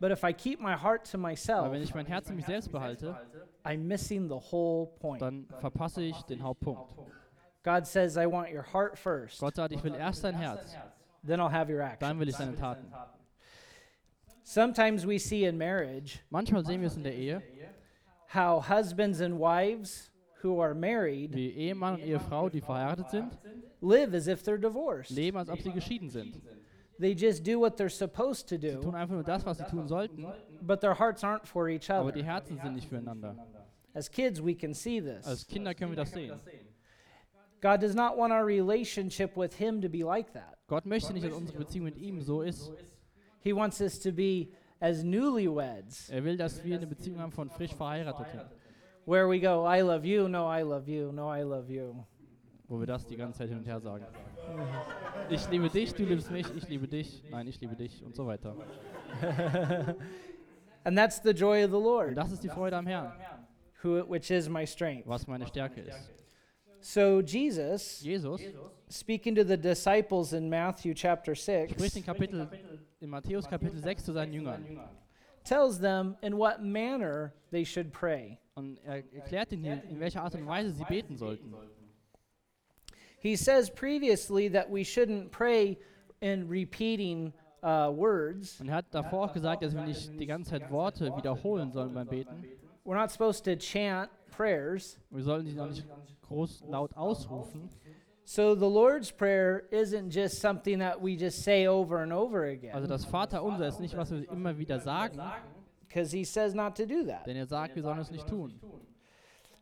but 0.00 0.10
if 0.12 0.22
I 0.22 0.32
keep 0.32 0.60
my 0.60 0.74
heart 0.74 1.04
to 1.10 1.18
aber 1.18 1.28
myself, 1.28 1.72
wenn 1.72 1.82
ich 1.82 1.94
mein 1.94 2.06
Herz 2.06 2.30
in 2.30 2.36
mich 2.36 2.46
selbst 2.46 2.70
behalte, 2.70 3.16
I'm 3.64 3.78
missing 3.78 4.28
the 4.28 4.38
whole 4.52 4.86
point. 5.00 5.20
dann 5.20 5.46
verpasse 5.58 6.02
ich 6.02 6.20
den 6.22 6.42
Hauptpunkt. 6.42 6.94
God 7.64 7.84
says, 7.86 8.16
I 8.16 8.26
want 8.26 8.52
your 8.52 8.62
heart 8.62 8.96
first, 8.96 9.40
Gott 9.40 9.56
sagt, 9.56 9.72
ich 9.72 9.82
will 9.82 9.94
erst 9.94 10.22
dein 10.22 10.36
Herz, 10.36 10.76
then 11.26 11.40
I'll 11.40 11.50
have 11.50 11.68
your 11.70 11.82
actions. 11.82 12.00
dann 12.00 12.18
will 12.20 12.28
ich 12.28 12.34
actions. 12.36 12.58
deine 12.58 12.74
Taten. 12.76 12.92
Sometimes 14.44 15.04
we 15.04 15.18
see 15.18 15.44
in 15.44 15.58
marriage 15.58 16.20
Manchmal 16.30 16.64
sehen 16.64 16.80
wir 16.80 16.86
es 16.86 16.96
in 16.96 17.02
der 17.02 17.14
Ehe, 17.14 17.42
how 18.32 18.60
husbands 18.60 19.20
and 19.20 19.40
wives 19.40 20.12
who 20.42 20.60
are 20.60 20.74
married 20.74 21.34
wie 21.34 21.50
Ehemann 21.50 21.94
und 21.94 22.00
Ehefrau, 22.00 22.48
die 22.48 22.60
verheiratet 22.60 23.10
sind, 23.10 23.38
live 23.80 24.14
as 24.14 24.26
if 24.28 24.42
they're 24.42 24.58
divorced. 24.58 25.10
leben, 25.10 25.36
als 25.38 25.48
ob 25.48 25.60
sie 25.60 25.72
geschieden 25.72 26.10
sind. 26.10 26.40
They 26.98 27.12
just 27.12 27.44
do 27.44 27.60
what 27.60 27.78
they're 27.78 27.90
supposed 27.90 28.48
to 28.48 28.56
Sie 28.58 28.70
tun 28.70 28.92
do, 28.92 28.96
einfach 28.96 29.14
nur 29.14 29.22
das, 29.22 29.44
was 29.44 29.58
sie 29.58 29.64
tun 29.64 29.86
sollten, 29.86 30.26
but 30.62 30.80
their 30.80 30.94
hearts 30.94 31.22
aren't 31.22 31.46
for 31.46 31.68
each 31.68 31.90
aber 31.90 32.10
die 32.10 32.20
other. 32.20 32.32
Herzen 32.32 32.58
sind 32.58 32.74
nicht 32.74 32.88
füreinander. 32.88 33.36
As 33.94 34.10
kids, 34.10 34.40
we 34.42 34.54
can 34.54 34.72
see 34.74 35.00
Als 35.00 35.24
this. 35.24 35.46
Kinder 35.46 35.74
können 35.74 35.92
wir 35.92 35.96
das 35.96 36.10
sehen. 36.12 36.38
God 37.60 37.80
does 37.80 37.94
not 37.94 38.16
want 38.16 38.32
our 38.32 38.44
relationship 38.44 39.36
with 39.36 39.54
Him 39.54 39.80
to 39.80 39.88
be 39.88 40.02
like 40.02 40.32
that. 40.32 40.56
Gott 40.68 40.86
möchte 40.86 41.12
nicht, 41.12 41.26
dass 41.26 41.32
unsere 41.34 41.58
Beziehung 41.58 41.84
mit 41.84 41.96
ihm 41.96 42.20
so 42.20 42.42
ist. 42.42 42.70
He 43.42 43.52
wants 43.54 43.80
us 43.80 43.98
to 44.00 44.12
be 44.12 44.48
as 44.80 45.02
newlyweds, 45.02 46.10
Er 46.10 46.24
will, 46.24 46.36
dass 46.36 46.62
wir 46.64 46.76
eine 46.76 46.86
Beziehung 46.86 47.18
haben 47.20 47.32
von 47.32 47.48
frisch 47.50 47.74
Verheirateten, 47.74 48.40
where 49.06 49.26
we 49.28 49.40
go, 49.40 49.64
I 49.64 49.80
love 49.80 50.04
you, 50.04 50.28
no, 50.28 50.46
I 50.46 50.62
love 50.62 50.88
you, 50.88 51.10
no, 51.12 51.28
I 51.28 51.42
love 51.42 51.70
you. 51.70 52.04
wo 52.68 52.80
wir 52.80 52.86
das 52.86 53.06
die 53.06 53.16
ganze 53.16 53.38
Zeit 53.38 53.48
hin 53.48 53.58
und 53.58 53.66
her 53.66 53.80
sagen. 53.80 54.04
Ich 55.30 55.48
liebe 55.50 55.68
dich, 55.68 55.94
du 55.94 56.04
liebst 56.04 56.30
mich, 56.30 56.46
ich 56.54 56.68
liebe 56.68 56.88
dich, 56.88 57.22
nein, 57.30 57.46
ich 57.46 57.60
liebe 57.60 57.76
dich 57.76 58.04
und 58.04 58.14
so 58.14 58.26
weiter. 58.26 58.54
And 60.84 60.96
that's 60.96 61.20
the 61.22 61.32
joy 61.32 61.64
of 61.64 61.70
the 61.70 61.76
Und 61.76 61.84
Lord, 61.84 62.16
das 62.16 62.32
ist 62.32 62.42
die 62.42 62.48
Freude 62.48 62.76
am 62.76 62.86
Herrn, 62.86 63.12
who, 63.82 64.04
which 64.08 64.30
is 64.30 64.48
my 64.48 64.66
strength. 64.66 65.06
was 65.06 65.26
meine 65.26 65.46
Stärke 65.46 65.80
ist. 65.80 66.10
So, 66.80 67.20
Jesus, 67.20 68.00
Jesus 68.02 68.40
speaking 68.88 69.34
to 69.34 69.44
the 69.44 69.56
disciples 69.56 70.32
in 70.32 70.48
Matthew 70.48 70.94
chapter 70.94 71.34
6, 71.34 71.72
spricht 71.72 71.94
6, 71.94 71.96
in 71.96 72.04
Kapitel, 72.04 72.48
in 73.00 73.10
Matthäus 73.10 73.48
Kapitel 73.48 73.80
6 73.80 74.04
zu 74.04 74.12
seinen 74.12 74.32
Jüngern 74.32 74.64
tells 75.44 75.78
them 75.78 76.16
in 76.22 76.36
what 76.36 76.62
manner 76.62 77.32
they 77.50 77.64
should 77.64 77.92
pray. 77.92 78.38
Und 78.56 78.78
er 78.84 79.04
erklärt 79.14 79.52
ihnen, 79.52 79.82
in 79.82 80.00
welcher 80.00 80.22
Art 80.22 80.34
und 80.34 80.46
Weise 80.46 80.72
sie 80.72 80.84
beten 80.84 81.16
sollten. 81.16 81.54
He 83.20 83.36
says 83.36 83.70
previously 83.70 84.48
that 84.50 84.70
we 84.70 84.82
shouldn't 84.82 85.30
pray 85.30 85.78
in 86.20 86.48
repeating 86.48 87.32
uh, 87.62 87.90
words. 87.94 88.60
Und 88.60 88.68
er 88.68 88.76
hat 88.76 88.86
davor 88.90 89.26
auch 89.26 89.32
gesagt, 89.32 89.62
dass 89.62 89.74
wir 89.74 89.82
nicht 89.82 90.18
die 90.18 90.26
ganze 90.26 90.50
Zeit 90.50 90.70
Worte 90.70 91.14
wiederholen 91.16 91.70
sollen 91.70 91.92
beim 91.92 92.08
Beten. 92.08 92.44
We're 92.84 92.94
not 92.94 93.10
supposed 93.10 93.44
to 93.44 93.56
chant 93.56 94.10
prayers. 94.30 94.98
Wir 95.10 95.22
sollen 95.22 95.46
sie 95.46 95.54
noch 95.54 95.68
nicht 95.68 95.86
groß 96.22 96.64
laut 96.68 96.96
ausrufen. 96.96 97.68
So 98.24 98.54
the 98.54 98.68
Lord's 98.68 99.12
Prayer 99.12 99.64
isn't 99.70 100.10
just 100.10 100.40
something 100.40 100.80
that 100.80 101.00
we 101.00 101.16
just 101.16 101.44
say 101.44 101.68
over 101.68 102.02
and 102.02 102.12
over 102.12 102.44
Also 102.44 102.66
again, 102.68 102.88
das 102.88 103.04
Vaterunser 103.04 103.68
ist 103.68 103.80
nicht, 103.80 103.96
was 103.96 104.10
wir 104.10 104.28
immer 104.30 104.56
wieder 104.58 104.80
sagen, 104.80 105.20
because 105.96 106.12
He 106.12 106.24
says 106.24 106.54
not 106.54 106.76
to 106.76 106.86
do 106.86 107.04
that. 107.04 107.24
denn 107.26 107.36
er 107.36 107.46
sagt, 107.46 107.74
wir 107.74 107.82
sollen 107.82 107.98
es 107.98 108.10
nicht 108.10 108.26
tun. 108.26 108.60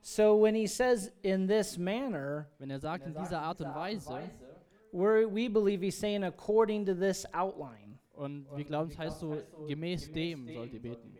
So 0.03 0.37
when 0.37 0.55
He 0.55 0.67
says 0.67 1.13
in 1.23 1.47
this 1.47 1.79
manner, 1.79 2.49
Wenn 2.59 2.71
er 2.71 2.81
sagt, 2.81 3.07
in 3.07 3.15
dieser 3.15 3.41
Art 3.41 3.61
und 3.61 3.75
Weise, 3.75 4.31
we're, 4.93 5.29
we 5.29 5.49
believe 5.49 5.81
He's 5.81 5.97
saying 5.97 6.25
according 6.25 6.87
to 6.87 6.95
this 6.95 7.25
outline. 7.33 7.99
und 8.17 8.47
wir 8.55 8.65
glauben, 8.65 8.91
es 8.91 8.99
heißt 8.99 9.21
so, 9.21 9.39
gemäß 9.69 10.13
dem 10.13 10.49
sollt 10.53 10.73
ihr 10.73 10.83
beten. 10.83 11.17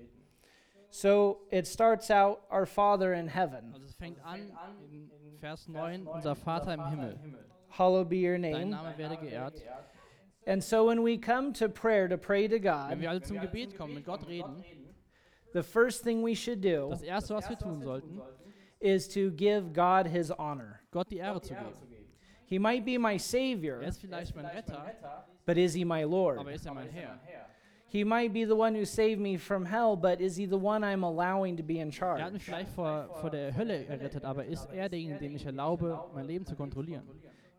So 0.91 1.41
it 1.51 1.67
starts 1.67 2.11
out, 2.11 2.41
Our 2.51 2.67
Father 2.67 3.15
in 3.15 3.29
heaven, 3.29 3.73
Also 3.73 3.87
es 3.87 3.95
fängt 3.95 4.19
an 4.25 4.53
in 4.91 5.39
Vers 5.39 5.69
9, 5.69 6.07
unser 6.07 6.35
Vater 6.35 6.75
im 6.75 6.89
Himmel, 6.89 7.19
hallowed 7.69 8.09
be 8.09 8.17
your 8.17 8.39
dein 8.39 8.53
name. 8.53 8.71
Name 8.71 8.99
werde 8.99 9.17
geehrt. 9.17 9.63
And 10.47 10.63
so 10.63 10.87
when 10.87 11.03
we 11.03 11.17
come 11.17 11.53
to 11.55 11.69
prayer 11.69 12.07
to 12.07 12.19
pray 12.19 12.47
to 12.47 12.57
Wenn 12.57 12.63
God, 12.63 13.01
wir 13.01 13.11
also 13.11 13.27
zum 13.27 13.41
Gebet 13.41 13.77
kommen, 13.77 13.95
mit 13.95 14.05
Gott 14.05 14.27
reden, 14.29 14.63
the 15.55 15.63
first 15.63 16.03
thing 16.05 16.23
we 16.23 16.35
should 16.35 16.61
do 16.61 16.89
das 16.91 17.03
Erste, 17.03 17.35
was 17.35 17.49
wir 17.49 17.57
tun 17.57 17.81
sollten, 17.81 18.21
is 18.81 19.09
to 19.09 19.31
give 19.31 19.73
God 19.73 20.07
His 20.07 20.31
honor. 20.31 20.81
Gott 20.91 21.09
die 21.11 21.17
Ehre 21.19 21.41
zu 21.41 21.55
geben. 21.55 21.73
He 22.47 22.59
might 22.59 22.85
be 22.85 22.99
my 22.99 23.15
Er 23.15 23.19
Savior, 23.19 23.81
ist 23.83 24.01
vielleicht 24.01 24.37
mein 24.37 24.45
Retter, 24.45 24.95
but 25.47 25.57
is 25.57 25.73
He 25.75 25.85
my 25.85 26.03
aber 26.03 26.11
Lord? 26.11 26.49
ist 26.49 26.67
er 26.67 26.75
mein 26.75 26.89
Herr. 26.91 27.19
He 27.87 28.03
might 28.03 28.33
be 28.33 28.45
the 28.45 28.57
one 28.57 28.75
who 28.75 28.85
saved 28.85 29.21
me 29.21 29.39
from 29.39 29.65
hell, 29.65 29.95
but 29.97 30.21
is 30.21 30.35
he 30.37 30.47
the 30.47 30.59
one 30.59 30.83
I'm 30.83 31.05
allowing 31.05 31.57
to 31.57 31.63
be 31.63 31.79
in 31.79 31.91
Er 31.91 31.93
hat 31.93 31.95
charge? 31.95 32.33
mich 32.33 32.43
vielleicht 32.43 32.71
vor, 32.71 33.09
vor 33.21 33.31
der 33.31 33.55
Hölle 33.57 33.87
errettet, 33.87 34.25
aber 34.25 34.45
ist 34.47 34.69
er 34.73 34.89
derjenige, 34.89 35.21
dem 35.21 35.37
ich 35.37 35.47
erlaube, 35.47 35.97
mein 36.13 36.27
Leben 36.27 36.45
zu 36.45 36.57
kontrollieren? 36.57 37.05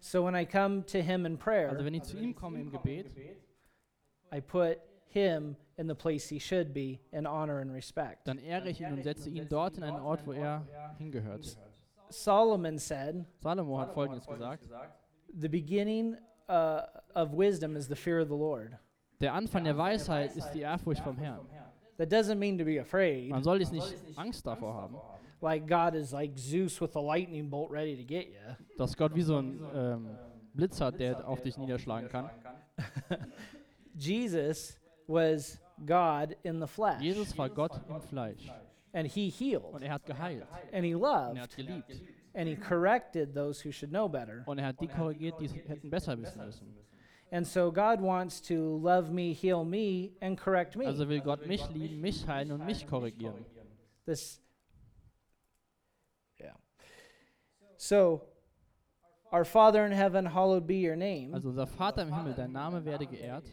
So 0.01 0.25
when 0.25 0.35
I 0.35 0.45
come 0.45 0.85
to 0.87 0.97
him 0.97 1.25
in 1.25 1.33
Also 1.33 1.43
prayer, 1.45 1.85
wenn 1.85 1.93
ich 1.93 2.03
zu 2.03 2.17
ihm 2.17 2.35
komme 2.35 2.59
im 2.59 2.69
Gebet, 2.69 3.05
I 4.33 4.41
put 4.41 4.77
him 5.07 5.55
in 5.77 5.87
the 5.87 5.95
place 5.95 6.29
he 6.29 6.39
should 6.39 6.73
be 6.73 6.99
in 7.11 7.25
honor 7.25 7.59
and 7.59 7.71
respect. 7.73 8.27
dann 8.27 8.37
ehre 8.37 8.69
ich 8.69 8.81
ihn 8.81 8.93
und 8.93 9.03
setze 9.03 9.29
ihn 9.29 9.47
dort 9.49 9.77
in 9.77 9.83
einen 9.83 9.99
Ort, 9.99 10.25
wo 10.25 10.31
er 10.31 10.65
hingehört. 10.97 11.57
Solomon 12.09 12.77
said, 12.77 13.25
Salomo 13.41 13.79
hat 13.79 13.93
Folgendes 13.93 14.25
gesagt. 14.25 14.69
The 15.33 15.49
beginning 15.49 16.15
uh, 16.47 16.81
of 17.13 17.33
wisdom 17.33 17.75
is 17.75 17.87
the 17.87 17.95
fear 17.95 18.21
of 18.21 18.29
the 18.29 18.35
Lord. 18.35 18.77
Der 19.19 19.33
Anfang 19.33 19.63
der 19.63 19.77
Weisheit 19.77 20.35
ist 20.35 20.51
die 20.51 20.61
Ehrfurcht 20.61 21.01
vom 21.01 21.17
Herrn. 21.17 21.47
That 21.97 22.11
doesn't 22.11 22.35
mean 22.37 22.57
to 22.57 22.65
be 22.65 22.79
afraid, 22.79 23.29
Man 23.29 23.43
soll 23.43 23.59
jetzt 23.61 23.71
nicht 23.71 23.95
Angst 24.17 24.45
davor 24.45 24.73
haben, 24.73 24.97
like 25.41 25.65
God 25.65 25.95
is 25.95 26.11
like 26.11 26.37
Zeus 26.37 26.79
with 26.81 26.95
a 26.95 27.01
lightning 27.01 27.49
bolt 27.49 27.71
ready 27.71 27.95
to 27.95 28.03
get 28.03 28.27
you. 28.27 28.55
dass 28.77 28.95
Gott 28.97 29.15
wie 29.15 29.21
so 29.21 29.37
ein 29.37 29.61
ähm, 29.73 30.17
Blitz 30.53 30.81
hat, 30.81 30.99
der 30.99 31.27
auf 31.27 31.41
dich 31.41 31.57
niederschlagen 31.57 32.09
kann. 32.09 32.29
Jesus 33.93 34.77
was 35.07 35.59
God 35.83 36.35
in 36.43 36.59
the 36.59 36.67
flesh, 36.67 37.01
Jesus 37.01 37.37
war 37.37 37.49
Gott 37.49 37.81
im 37.89 38.01
Fleisch 38.01 38.49
and 38.93 39.07
he 39.07 39.29
healed, 39.29 39.73
und 39.73 39.83
er 39.83 39.91
hat 39.91 40.05
geheilt 40.05 40.47
and 40.71 40.85
he 40.85 40.93
und 40.93 41.03
er 41.03 41.09
loved, 41.09 41.37
hat 41.39 41.55
geliebt 41.55 42.01
and 42.33 42.47
he 42.47 42.55
corrected 42.55 43.33
those 43.33 43.61
who 43.61 43.71
should 43.71 43.91
know 43.91 44.07
better. 44.07 44.43
und 44.45 44.59
er 44.59 44.67
hat 44.67 44.79
die 44.79 44.87
korrigiert, 44.87 45.39
die 45.39 45.47
hätten 45.47 45.89
besser 45.89 46.17
wissen 46.17 46.45
müssen. 46.45 46.75
And 47.31 47.45
so 47.45 47.71
God 47.71 48.01
wants 48.01 48.39
to 48.41 48.77
love 48.77 49.11
me, 49.11 49.33
heal 49.33 49.65
me, 49.65 50.11
and 50.21 50.37
correct 50.37 50.75
me. 50.75 50.85
Also 50.85 51.05
will 51.09 51.21
Gott 51.21 51.45
mich 51.47 51.67
lieben, 51.71 51.99
mich 51.99 52.25
heilen 52.27 52.51
und 52.51 52.65
mich 52.65 52.85
korrigieren. 52.87 53.45
This, 54.05 54.39
yeah. 56.39 56.53
So, 57.77 58.21
our 59.31 59.43
Father 59.43 59.85
in 59.85 59.91
heaven, 59.91 60.25
hallowed 60.27 60.67
be 60.67 60.75
your 60.75 60.95
name. 60.95 61.33
Also 61.33 61.49
unser 61.49 61.65
Vater 61.65 62.03
im 62.03 62.13
Himmel, 62.13 62.35
dein 62.35 62.51
Name 62.51 62.85
werde 62.85 63.07
geehrt. 63.07 63.45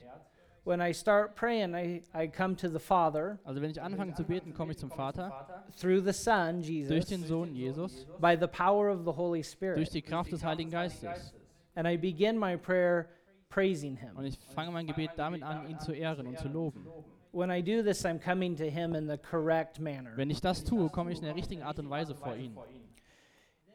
When 0.64 0.80
I 0.80 0.92
start 0.92 1.34
praying, 1.34 1.74
I, 1.74 2.02
I 2.14 2.28
come 2.28 2.54
to 2.56 2.68
the 2.68 2.78
Father 2.78 3.38
Also 3.44 3.60
wenn 3.60 3.70
ich 3.70 3.82
anfange 3.82 4.14
zu 4.14 4.22
beten, 4.22 4.54
komme 4.54 4.72
ich 4.72 4.78
zum 4.78 4.90
Vater 4.90 5.64
through 5.76 6.04
the 6.04 6.12
Son, 6.12 6.60
Jesus. 6.60 6.88
durch 6.88 7.06
den 7.06 7.24
Sohn 7.24 7.54
Jesus, 7.54 8.06
by 8.20 8.36
the 8.36 8.46
power 8.46 8.88
of 8.88 9.04
the 9.04 9.12
Holy 9.12 9.42
Spirit. 9.42 9.78
durch 9.78 9.90
die 9.90 10.02
Kraft 10.02 10.30
des 10.30 10.44
Heiligen 10.44 10.70
Geistes. 10.70 11.34
And 11.74 11.88
I 11.88 11.96
begin 11.96 12.38
my 12.38 12.56
prayer 12.56 13.08
praising 13.48 13.96
him. 13.96 14.16
Und 14.16 14.24
ich 14.24 14.38
fange 14.54 14.70
mein 14.70 14.86
Gebet 14.86 15.10
damit 15.16 15.42
an, 15.42 15.68
ihn 15.68 15.80
zu 15.80 15.92
ehren 15.92 16.26
und 16.26 16.38
zu 16.38 16.48
loben. 16.48 16.86
When 17.32 17.50
I 17.50 17.62
do 17.62 17.82
this, 17.82 18.04
I'm 18.04 18.20
coming 18.20 18.56
to 18.56 18.68
Him 18.68 18.94
in 18.94 19.06
the 19.06 19.16
correct 19.16 19.80
manner. 19.80 20.12
Wenn 20.16 20.30
ich 20.30 20.42
das 20.42 20.62
tue, 20.64 20.90
komme 20.90 21.12
ich 21.12 21.18
in 21.18 21.24
der 21.24 21.34
richtigen 21.34 21.62
Art 21.62 21.78
und 21.78 21.88
Weise 21.88 22.14
vor 22.14 22.36
ihn. 22.36 22.54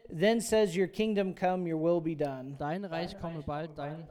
Then 0.09 0.39
says, 0.39 0.77
Your 0.77 0.87
kingdom 0.87 1.33
come, 1.33 1.67
your 1.67 1.81
will 1.81 1.99
be 1.99 2.15
done, 2.15 2.55
Dein 2.57 2.85
Reich 2.85 3.19
komme 3.19 3.41
bald, 3.41 3.71
dein, 3.75 4.07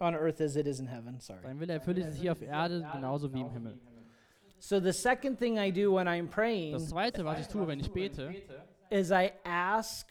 on 0.00 0.14
earth 0.14 0.40
as 0.40 0.56
it 0.56 0.66
is 0.66 0.80
in 0.80 0.86
heaven. 0.86 1.20
Sorry. 1.20 1.40
dein 1.42 1.58
Wille 1.60 1.74
erfülle 1.74 2.10
sich 2.10 2.20
hier 2.20 2.32
auf 2.32 2.42
Erde 2.42 2.86
genauso 2.92 3.32
wie 3.32 3.40
im 3.40 3.50
Himmel. 3.50 3.78
So 4.60 4.80
the 4.80 4.92
second 4.92 5.38
thing 5.38 5.56
I 5.56 5.70
do 5.70 5.94
when 5.94 6.08
I'm 6.08 6.28
praying 6.28 6.72
Das 6.72 6.88
Zweite, 6.88 7.24
was 7.24 7.40
ich 7.40 7.46
tue, 7.48 7.66
wenn 7.66 7.80
ich 7.80 7.90
bete, 7.90 8.34
is 8.90 9.10
I 9.10 9.32
ask 9.44 10.08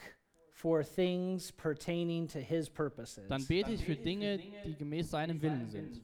for 0.52 0.84
things 0.84 1.52
pertaining 1.52 2.28
to 2.28 2.40
his 2.40 2.70
purposes. 2.70 3.28
dann 3.28 3.46
bete 3.46 3.72
ich 3.72 3.84
für 3.84 3.96
Dinge, 3.96 4.40
die 4.66 4.76
gemäß 4.76 5.12
seinem 5.12 5.42
Willen 5.42 5.68
sind. 5.68 6.02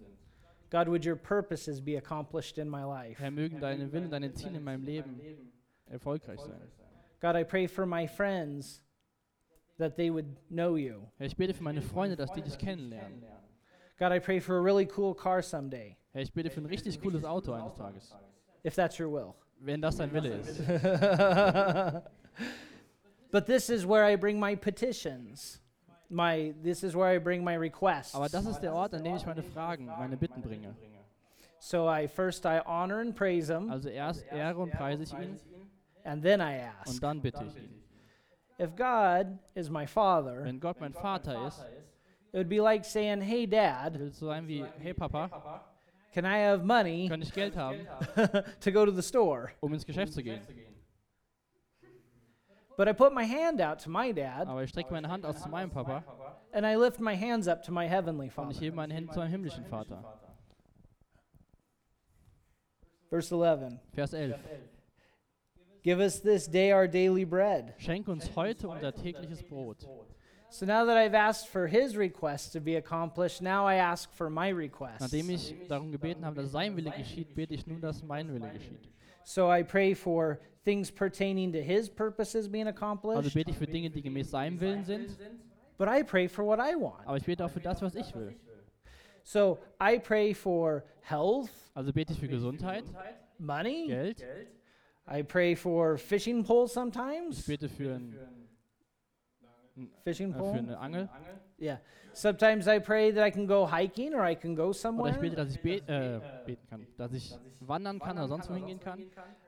God, 0.70 0.88
would 0.88 1.06
your 1.06 1.16
purposes 1.16 1.80
be 1.80 1.98
accomplished 1.98 2.58
in 2.58 2.70
my 2.70 2.84
life? 2.84 3.20
Herr, 3.22 3.32
mögen 3.32 3.60
deine 3.60 3.92
Willen, 3.92 4.10
deine 4.10 4.34
Ziele 4.34 4.58
in 4.58 4.64
meinem 4.64 4.84
Leben 4.84 5.22
erfolgreich 5.86 6.40
sein. 6.40 6.60
God, 7.22 7.36
I 7.36 7.44
pray 7.44 7.68
for 7.68 7.86
my 7.86 8.08
friends 8.08 8.82
that 9.78 9.96
they 9.96 10.12
would 10.12 10.26
know 10.50 10.76
you. 10.76 11.08
Herr, 11.18 11.28
ich 11.28 11.38
bete 11.38 11.54
für 11.54 11.64
meine 11.64 11.82
Freunde, 11.82 12.16
dass 12.16 12.32
die 12.34 12.42
dich 12.42 12.58
kennenlernen. 12.58 13.24
God, 14.04 14.12
I 14.12 14.20
pray 14.20 14.42
for 14.42 14.58
a 14.58 14.62
really 14.62 14.86
cool 14.86 15.14
car 15.14 15.42
someday, 15.42 15.96
Herr, 16.14 16.22
ich 16.24 16.34
bete 16.34 16.50
für 16.50 16.60
ein 16.60 16.66
richtig 16.66 17.02
cooles 17.02 17.24
Auto 17.24 17.54
eines 17.54 17.74
Tages. 17.78 18.14
if 18.66 18.76
that's 18.76 19.00
your 19.00 19.08
will. 19.08 19.34
Wenn 19.62 19.80
das 19.80 19.96
dein 19.96 20.12
Wille 20.12 20.42
ist. 20.42 20.60
but 23.32 23.46
this 23.46 23.70
is 23.70 23.86
where 23.86 24.04
I 24.04 24.18
bring 24.18 24.38
my 24.38 24.56
petitions. 24.56 25.62
My 26.10 26.54
this 26.62 26.84
is 26.84 26.98
where 26.98 27.16
I 27.16 27.18
bring 27.18 27.46
my 27.46 27.54
requests. 27.54 28.14
Aber 28.14 28.28
das 28.28 28.46
ist 28.46 28.62
der 28.62 28.74
Ort, 28.74 28.94
an 28.94 29.06
dem 29.06 29.16
ich 29.16 29.26
meine 29.26 29.42
Fragen, 29.42 29.86
meine 29.86 30.18
Bitten 30.18 30.42
bringe. 30.42 30.76
So 31.60 31.88
I 31.88 32.08
first 32.08 32.46
I 32.46 32.60
honor 32.66 33.00
and 33.00 33.16
praise 33.16 33.48
him, 33.48 33.72
Also 33.72 33.88
erst 33.88 34.26
ehre 34.34 34.60
und 34.60 34.72
preise 34.72 35.04
ich 35.04 35.14
ihn 35.14 35.40
and 36.04 36.22
then 36.22 36.42
I 36.42 36.60
ask. 36.60 36.96
und 36.96 37.02
dann 37.02 37.22
bitte 37.22 37.42
ich 37.46 37.56
ihn. 37.56 37.82
If 38.60 38.76
God 38.76 39.40
is 39.56 39.70
my 39.70 39.88
father, 39.88 40.44
Wenn 40.44 40.60
Gott 40.60 40.82
mein 40.82 40.94
Vater 40.94 41.48
ist, 41.48 41.66
it 42.34 42.38
would 42.38 42.50
be 42.50 42.60
like 42.60 42.84
saying, 42.84 43.22
"Hey 43.22 43.46
Dad, 43.46 43.98
will 43.98 44.08
es 44.08 44.18
so 44.20 44.28
wie, 44.48 44.66
hey 44.80 44.94
Papa, 44.94 45.62
can 46.12 46.26
I 46.26 46.40
have 46.40 46.66
money 46.66 47.08
kann 47.08 47.22
ich 47.22 47.32
Geld 47.32 47.56
haben, 47.56 47.88
to 48.60 48.72
go 48.72 48.86
to 48.86 48.92
the 48.92 49.04
store?" 49.04 49.52
um 49.62 49.74
ins 49.74 49.86
Geschäft 49.86 50.14
zu 50.14 50.22
gehen? 50.22 50.42
But 52.76 52.88
I 52.88 52.94
put 52.94 53.14
my 53.14 53.24
hand 53.24 53.62
out 53.62 53.80
to 53.84 53.90
my 53.90 54.12
dad, 54.12 54.48
Aber 54.48 54.64
ich 54.64 54.72
strecke 54.72 54.92
meine 54.92 55.08
Hand 55.08 55.26
aus 55.26 55.42
zu 55.42 55.48
meinem 55.48 55.70
Papa 55.70 56.04
and 56.54 56.66
I 56.66 56.76
lift 56.76 57.00
my 57.00 57.16
hands 57.16 57.48
up 57.48 57.64
to 57.64 57.72
my 57.72 57.88
heavenly 57.88 58.32
und 58.36 58.50
ich 58.52 58.58
Father. 58.58 58.60
hebe 58.66 58.76
meine 58.76 58.94
Hände 58.94 59.14
zu 59.14 59.20
meinem 59.20 59.30
himmlischen 59.30 59.66
Vater. 59.66 60.04
Verse 63.10 63.32
11. 63.32 63.80
Vers 63.94 64.14
11. 64.14 64.40
Give 65.84 66.00
us 66.00 66.20
this 66.22 66.48
day 66.48 66.74
our 66.74 66.88
daily 66.88 67.26
bread. 67.26 67.76
Schenk 67.78 68.08
uns 68.08 68.36
heute 68.36 68.68
unser 68.70 68.92
tägliches 68.94 69.44
Brot. 69.44 69.88
So 70.54 70.68
now 70.68 70.86
that 70.86 70.96
I've 70.96 71.16
asked 71.16 71.48
for 71.48 71.66
his 71.66 71.98
request 71.98 72.54
to 72.54 72.60
be 72.60 72.76
accomplished, 72.76 73.42
now 73.42 73.66
I 73.66 73.78
ask 73.78 74.14
for 74.14 74.30
my 74.30 74.50
request. 74.50 75.02
Nachdem 75.02 75.32
ich 75.32 75.56
darum 75.68 75.92
gebeten 75.92 76.24
habe, 76.24 76.36
dass 76.36 76.52
sein 76.52 76.78
Wille 76.78 76.92
geschieht, 76.92 77.34
bete 77.34 77.56
ich 77.56 77.66
nun, 77.66 77.82
dass 77.82 78.04
mein 78.04 78.32
Wille 78.32 78.52
geschieht. 78.52 78.88
So 79.24 79.50
I 79.52 79.64
pray 79.64 79.96
for 79.96 80.40
things 80.64 80.92
pertaining 80.92 81.52
to 81.54 81.60
his 81.60 81.90
purposes 81.90 82.48
being 82.48 82.68
Also 82.68 82.78
accomplished, 82.78 83.34
bete 83.34 83.50
ich 83.50 83.58
für 83.58 83.66
Dinge, 83.66 83.90
die 83.90 84.04
gemäß 84.04 84.30
seinem 84.30 84.60
Willen 84.60 84.84
sind, 84.84 85.18
but 85.80 85.88
I 85.88 86.04
pray 86.04 86.28
for 86.28 86.46
what 86.46 86.60
I 86.60 86.76
want. 86.76 87.08
aber 87.08 87.18
ich 87.18 87.26
bete 87.26 87.44
auch 87.44 87.50
für 87.50 87.60
das, 87.60 87.82
was 87.82 87.96
ich 87.96 88.14
will. 88.14 88.36
So 89.24 89.58
I 89.82 89.98
pray 89.98 90.36
for 90.36 90.84
health, 91.02 91.50
Also 91.74 91.92
bete 91.92 92.14
ich 92.14 92.20
für 92.20 92.28
Gesundheit, 92.28 92.84
money. 93.40 93.88
Geld, 93.88 94.24
I 95.12 95.24
pray 95.24 95.56
for 95.56 95.98
fishing 95.98 96.44
poles 96.44 96.70
ich 96.70 96.74
sometimes. 96.76 97.48
bete 97.48 97.68
für, 97.68 97.96
ein, 97.96 98.16
Fishing 100.04 100.34
äh, 100.34 100.38
für 100.38 100.44
eine 100.54 100.78
Angel 100.78 101.10
Yeah. 101.64 101.78
Sometimes 102.14 102.68
I 102.68 102.80
pray 102.80 103.12
that 103.12 103.24
I 103.24 103.32
can 103.32 103.48
go 103.48 103.66
hiking 103.66 104.14
or 104.14 104.24
I 104.24 104.36
can 104.36 104.54
go 104.54 104.64
oder 104.66 104.72
ich 104.72 104.78
somewhere. 104.78 105.14
bete, 105.14 105.36
dass 105.36 105.50
ich 105.56 105.62
be 105.62 105.78
äh, 105.88 106.20
beten 106.46 106.68
kann, 106.70 106.86
dass 106.98 107.14
ich 107.14 107.36
wandern 107.60 108.00
kann 108.00 108.18
oder 108.18 108.28
sonst 108.28 108.50
wohin 108.50 108.66
gehen 108.66 108.80
kann. 108.80 109.00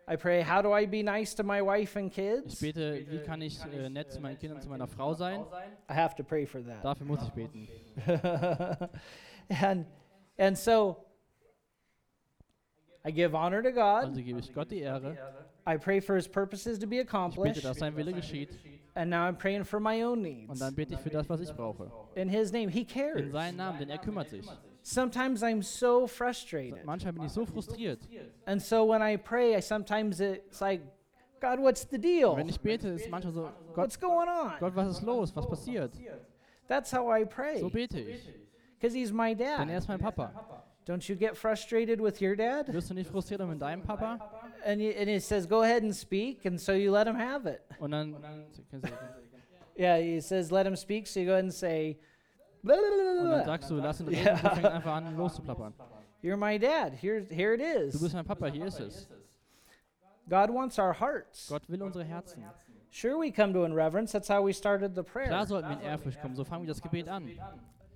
I 0.09 0.15
pray, 0.15 0.43
how 0.43 0.61
do 0.61 0.75
I 0.75 0.87
be 0.87 1.03
nice 1.03 1.35
to 1.35 1.43
my 1.43 1.61
wife 1.61 1.99
and 1.99 2.11
kids? 2.11 2.53
Ich 2.53 2.59
bete, 2.59 3.05
wie 3.09 3.19
kann 3.19 3.41
ich 3.41 3.59
äh, 3.65 3.89
nett 3.89 4.11
zu 4.11 4.21
meinen 4.21 4.37
Kindern, 4.37 4.61
zu 4.61 4.69
meiner 4.69 4.87
Frau 4.87 5.13
sein. 5.13 5.41
I 5.89 5.93
have 5.93 6.15
to 6.15 6.23
pray 6.23 6.45
for 6.45 6.63
that. 6.63 6.83
Dafür 6.83 7.05
muss 7.05 7.21
ich 7.21 7.29
beten. 7.31 7.67
and 9.61 9.85
and 10.37 10.57
so 10.57 11.04
I 13.05 13.11
give 13.11 13.35
honor 13.35 13.61
to 13.61 13.71
God. 13.71 14.05
Also 14.05 14.21
gebe 14.21 14.39
ich 14.39 14.53
Gott 14.53 14.71
die 14.71 14.79
Ehre. 14.81 15.15
I 15.67 15.77
pray 15.77 15.99
for 15.99 16.15
his 16.15 16.27
purposes 16.27 16.79
to 16.79 16.87
be 16.87 16.97
Ich 16.97 17.05
bete, 17.05 17.09
accomplished. 17.09 17.63
dass 17.63 17.77
sein 17.79 17.95
Wille 17.95 18.13
geschieht. 18.13 18.49
And 18.95 19.09
now 19.09 19.27
I'm 19.27 19.35
praying 19.37 19.63
for 19.65 19.79
my 19.79 20.03
own 20.03 20.19
Und 20.19 20.23
needs. 20.23 20.59
dann 20.59 20.73
bete 20.73 20.93
ich 20.93 20.99
für 21.01 21.09
das, 21.09 21.27
was 21.29 21.41
ich 21.41 21.51
brauche. 21.53 21.91
In 22.15 22.29
his 22.29 22.51
name, 22.51 22.69
he 22.69 22.81
In 22.81 22.87
cares. 22.87 23.31
seinen 23.31 23.57
Namen, 23.57 23.79
denn 23.79 23.89
er 23.89 23.97
kümmert 23.97 24.29
sich. 24.29 24.45
Sometimes 24.81 25.41
I'm 25.43 25.61
so 25.63 26.07
frustrated. 26.07 26.85
Manchmal 26.85 27.13
bin 27.13 27.23
ich 27.25 27.31
so 27.31 27.45
frustriert. 27.45 27.99
And 28.45 28.61
so 28.61 28.85
when 28.87 29.01
I 29.01 29.17
pray, 29.17 29.55
I 29.55 29.59
sometimes 29.61 30.19
it's 30.21 30.61
like, 30.61 30.81
God, 31.41 31.59
what's 31.59 31.85
the 31.89 31.97
deal? 31.97 32.35
wenn 32.37 32.47
ich 32.47 32.59
bete, 32.61 32.87
ist 32.89 33.09
manchmal 33.09 33.33
so, 33.33 33.41
Gott, 33.73 33.77
What's 33.77 33.99
going 33.99 34.29
on? 34.29 34.53
Gott, 34.59 34.75
was 34.75 34.87
ist 34.97 35.01
los? 35.03 35.35
Was 35.35 35.45
passiert? 35.47 35.91
That's 36.67 36.91
how 36.91 37.09
I 37.11 37.25
pray. 37.25 37.59
So 37.59 37.69
bete 37.69 37.99
ich. 37.99 38.29
Because 38.79 38.93
he's 38.95 39.11
my 39.11 39.33
Denn 39.35 39.47
er 39.47 39.65
dad. 39.67 39.77
ist 39.77 39.87
mein 39.87 39.99
Papa. 39.99 40.31
Don't 40.85 41.09
you 41.09 41.15
get 41.15 41.35
frustrated 41.35 41.99
with 41.99 42.21
your 42.21 42.35
dad? 42.35 42.67
Wirst 42.71 42.89
du 42.89 42.93
nicht 42.93 43.09
frustriert 43.09 43.41
mit 43.47 43.59
deinem 43.59 43.81
Papa? 43.81 44.19
And, 44.63 44.79
you, 44.81 44.91
and 44.91 45.09
he 45.09 45.19
says, 45.19 45.47
go 45.47 45.63
ahead 45.63 45.81
and 45.83 45.95
speak. 45.95 46.45
And 46.45 46.59
so 46.59 46.73
you 46.73 46.91
let 46.91 47.07
him 47.07 47.15
have 47.15 47.47
it. 47.47 47.61
Und 47.79 47.91
dann, 47.91 48.15
Yeah, 49.75 49.97
he 49.99 50.21
says, 50.21 50.51
let 50.51 50.65
him 50.65 50.75
speak. 50.75 51.07
So 51.07 51.19
you 51.19 51.25
go 51.25 51.33
ahead 51.33 51.43
and 51.43 51.53
say, 51.53 51.97
"Blah, 52.63 52.75
blah, 52.75 52.89
blah, 52.89 53.23
und 53.23 53.31
dann 53.31 53.45
sagst 53.45 53.69
du, 53.69 53.75
lass 53.75 53.99
ihn 53.99 54.07
reden. 54.07 54.27
Er 54.27 54.37
fängt 54.37 54.65
einfach 54.65 54.95
an, 54.95 55.17
loszuplappern. 55.17 55.73
You're 56.23 56.37
my 56.37 56.57
dad. 56.57 56.93
Here, 56.93 57.25
here 57.29 57.53
it 57.55 57.59
Du 57.93 57.99
bist 57.99 58.13
mein 58.13 58.25
Papa, 58.25 58.47
hier 58.47 58.65
ist 58.65 58.79
es. 58.79 59.07
God 60.29 60.49
wants 60.51 60.79
our 60.79 60.93
hearts. 60.93 61.49
Gott 61.49 61.67
will 61.67 61.83
unsere 61.83 62.03
Herzen. 62.03 62.43
Sure, 62.89 63.17
we 63.19 63.29
come 63.29 63.53
to 63.53 63.65
in 63.65 63.73
reverence. 63.73 64.11
That's 64.11 64.29
how 64.29 64.41
we 64.41 64.53
started 64.53 64.95
the 64.95 65.03
prayer. 65.03 65.27
Klar 65.27 65.45
sollten 65.45 65.69
wir 65.69 65.77
in 65.77 65.83
Ehrfurcht 65.83 66.21
kommen, 66.21 66.35
so 66.35 66.43
fangen 66.45 66.63
wir 66.63 66.73
das 66.73 66.81
Gebet 66.81 67.09
an. 67.09 67.29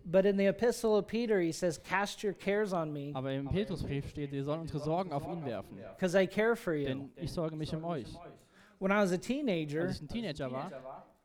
But 0.06 0.26
in 0.26 0.38
the 0.38 0.48
epistle 0.48 0.98
of 0.98 1.08
Peter, 1.08 1.40
he 1.40 1.52
says, 1.52 1.78
Cast 1.78 2.24
your 2.24 2.34
cares 2.34 2.74
on 2.74 2.92
me, 2.92 3.12
Aber 3.14 3.32
im 3.32 3.48
Petrusbrief 3.48 4.10
steht, 4.10 4.32
wir 4.32 4.44
sollen 4.44 4.62
unsere 4.62 4.80
Sorgen 4.80 5.12
auf 5.12 5.24
ihn 5.28 5.46
werfen. 5.46 5.78
because 5.96 6.16
I 6.16 6.26
care 6.26 6.56
for 6.56 6.74
you. 6.74 6.86
Denn 6.88 7.10
ich 7.16 7.32
sorge 7.32 7.56
mich 7.56 7.74
um 7.76 7.84
euch. 7.84 8.08
When 8.80 8.92
I 8.92 9.02
was 9.02 9.12
a 9.12 9.18
teenager, 9.18 9.82
Als 9.84 9.98
ich 9.98 10.02
ein 10.04 10.08
Teenager 10.08 10.50
war, 10.52 10.72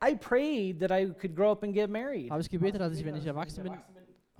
I 0.03 0.13
prayed 0.15 0.79
that 0.81 0.91
I 0.91 1.07
could 1.13 1.35
grow 1.35 1.51
up 1.51 1.63
and 1.63 1.73
get 1.73 1.89
married. 1.89 2.29
habe 2.29 2.41
ich 2.41 2.49
gebetet, 2.49 2.79
dass 2.81 2.97
ich, 2.97 3.03
wenn 3.05 3.15
ich 3.15 3.25
erwachsen 3.25 3.63
bin, 3.63 3.73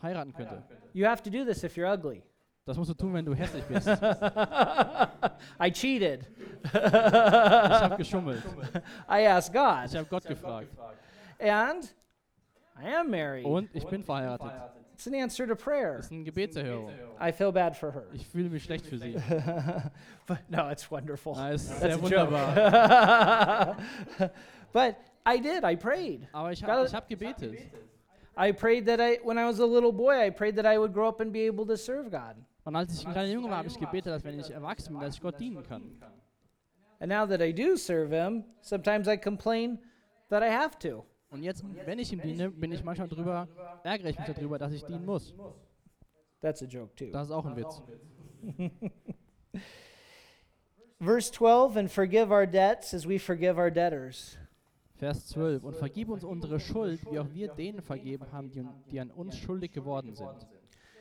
heiraten 0.01 0.33
könnte. 0.33 0.61
You 0.93 1.05
have 1.07 1.23
to 1.23 1.29
do 1.29 1.43
this 1.45 1.63
if 1.63 1.75
you're 1.77 1.91
ugly. 1.91 2.21
Das 2.65 2.77
musst 2.77 2.89
du 2.89 2.93
tun, 2.95 3.13
wenn 3.13 3.23
du 3.25 3.33
hässlich 3.33 3.63
bist. 3.65 3.87
I 5.59 5.71
cheated. 5.71 6.27
Ich 6.65 6.73
habe 6.73 7.95
geschummelt. 7.97 8.43
I 9.09 9.25
asked 9.27 9.53
God, 9.53 9.85
Ich 9.89 9.95
habe 9.95 10.07
Gott 10.09 10.25
gefragt. 10.25 10.67
and 11.39 11.93
I 12.77 12.93
am 12.95 13.09
married. 13.09 13.45
Und 13.45 13.69
ich 13.73 13.85
bin 13.85 14.03
verheiratet. 14.03 14.51
It's 14.93 15.07
an 15.07 15.15
answer 15.15 15.45
to 15.45 15.55
prayer. 15.55 15.97
Das 15.97 16.05
ist 16.05 16.11
eine 16.13 16.23
Gebetserhörung. 16.23 16.89
I 17.19 17.31
feel 17.31 17.51
bad 17.51 17.75
for 17.75 17.91
her. 17.91 18.05
Ich 18.13 18.25
fühle 18.27 18.49
mich 18.49 18.63
schlecht 18.63 18.85
für 18.85 18.97
sie. 18.97 19.13
but 20.25 20.39
no, 20.49 20.69
it's 20.69 20.89
wonderful. 20.89 21.35
Na, 21.35 21.51
es 21.51 21.63
ist 21.63 21.81
That's 21.81 21.95
sehr 21.95 22.01
wunderbar. 22.01 23.77
but 24.71 24.95
I 25.25 25.37
did. 25.37 25.65
I 25.65 25.75
prayed. 25.75 26.27
Aber 26.31 26.51
ich 26.53 26.63
habe 26.63 26.89
hab 26.89 27.09
gebetet. 27.09 27.59
I 28.37 28.51
prayed 28.53 28.85
that 28.85 28.99
I, 29.01 29.19
when 29.23 29.37
I 29.37 29.45
was 29.45 29.59
a 29.59 29.65
little 29.65 29.91
boy, 29.91 30.25
I 30.25 30.29
prayed 30.29 30.55
that 30.55 30.65
I 30.65 30.77
would 30.77 30.93
grow 30.93 31.09
up 31.09 31.19
and 31.19 31.31
be 31.31 31.45
able 31.45 31.65
to 31.65 31.75
serve 31.75 32.09
God. 32.09 32.35
Und 32.63 32.75
als 32.75 32.93
ich 32.97 33.05
ein 33.05 33.11
kleiner 33.11 33.31
Junge 33.31 33.49
war, 33.49 33.57
habe 33.57 33.67
ich 33.67 33.79
gebetet, 33.79 34.13
dass 34.13 34.23
wenn 34.23 34.39
ich 34.39 34.49
erwachsen 34.49 34.93
bin, 34.93 35.01
dass 35.01 35.15
ich 35.15 35.21
Gott 35.21 35.39
dienen 35.39 35.61
kann. 35.63 35.83
And 36.99 37.09
now 37.09 37.25
that 37.25 37.41
I 37.41 37.51
do 37.51 37.75
serve 37.75 38.11
Him, 38.11 38.45
sometimes 38.61 39.07
I 39.07 39.17
complain 39.17 39.79
that 40.29 40.41
I 40.41 40.49
have 40.49 40.79
to. 40.79 41.05
Und 41.29 41.43
jetzt, 41.43 41.63
wenn 41.85 41.99
ich 41.99 42.13
ihm 42.13 42.21
diene, 42.21 42.49
bin 42.49 42.71
ich 42.71 42.83
manchmal 42.83 43.07
drüber, 43.07 43.47
ärgere 43.83 44.09
ich 44.09 44.17
mich 44.17 44.27
darüber, 44.27 44.57
dass 44.57 44.71
ich 44.73 44.83
dienen 44.85 45.05
muss. 45.05 45.33
That's 46.41 46.61
a 46.61 46.65
joke 46.65 46.95
too. 46.95 47.11
Das 47.11 47.27
ist 47.27 47.31
auch 47.31 47.45
ein 47.45 47.55
Witz. 47.55 47.81
Verse 50.99 51.31
12, 51.31 51.77
and 51.77 51.91
forgive 51.91 52.31
our 52.31 52.45
debts 52.45 52.93
as 52.93 53.05
we 53.07 53.19
forgive 53.19 53.57
our 53.57 53.69
debtors. 53.69 54.37
Vers 54.95 55.27
12. 55.27 55.63
Und 55.63 55.75
vergib 55.75 56.09
uns 56.09 56.23
unsere 56.23 56.59
Schuld, 56.59 57.01
wie 57.11 57.19
auch 57.19 57.27
wir 57.33 57.49
denen 57.49 57.81
vergeben 57.81 58.31
haben, 58.31 58.49
die, 58.49 58.65
die 58.91 58.99
an 58.99 59.11
uns 59.11 59.37
schuldig 59.37 59.73
geworden 59.73 60.15
sind. 60.15 60.47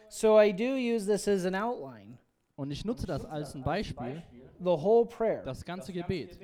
So 0.08 0.40
I 0.40 0.52
do 0.52 0.74
use 0.74 1.06
this 1.06 1.28
as 1.28 1.44
an 1.44 1.54
outline. 1.54 2.18
Und 2.56 2.70
ich 2.70 2.84
nutze 2.84 3.06
das 3.06 3.24
als 3.24 3.54
ein 3.54 3.62
Beispiel, 3.62 4.22
The 4.58 4.66
whole 4.66 5.06
prayer. 5.06 5.42
das 5.44 5.64
ganze 5.64 5.92
Gebet. 5.92 6.38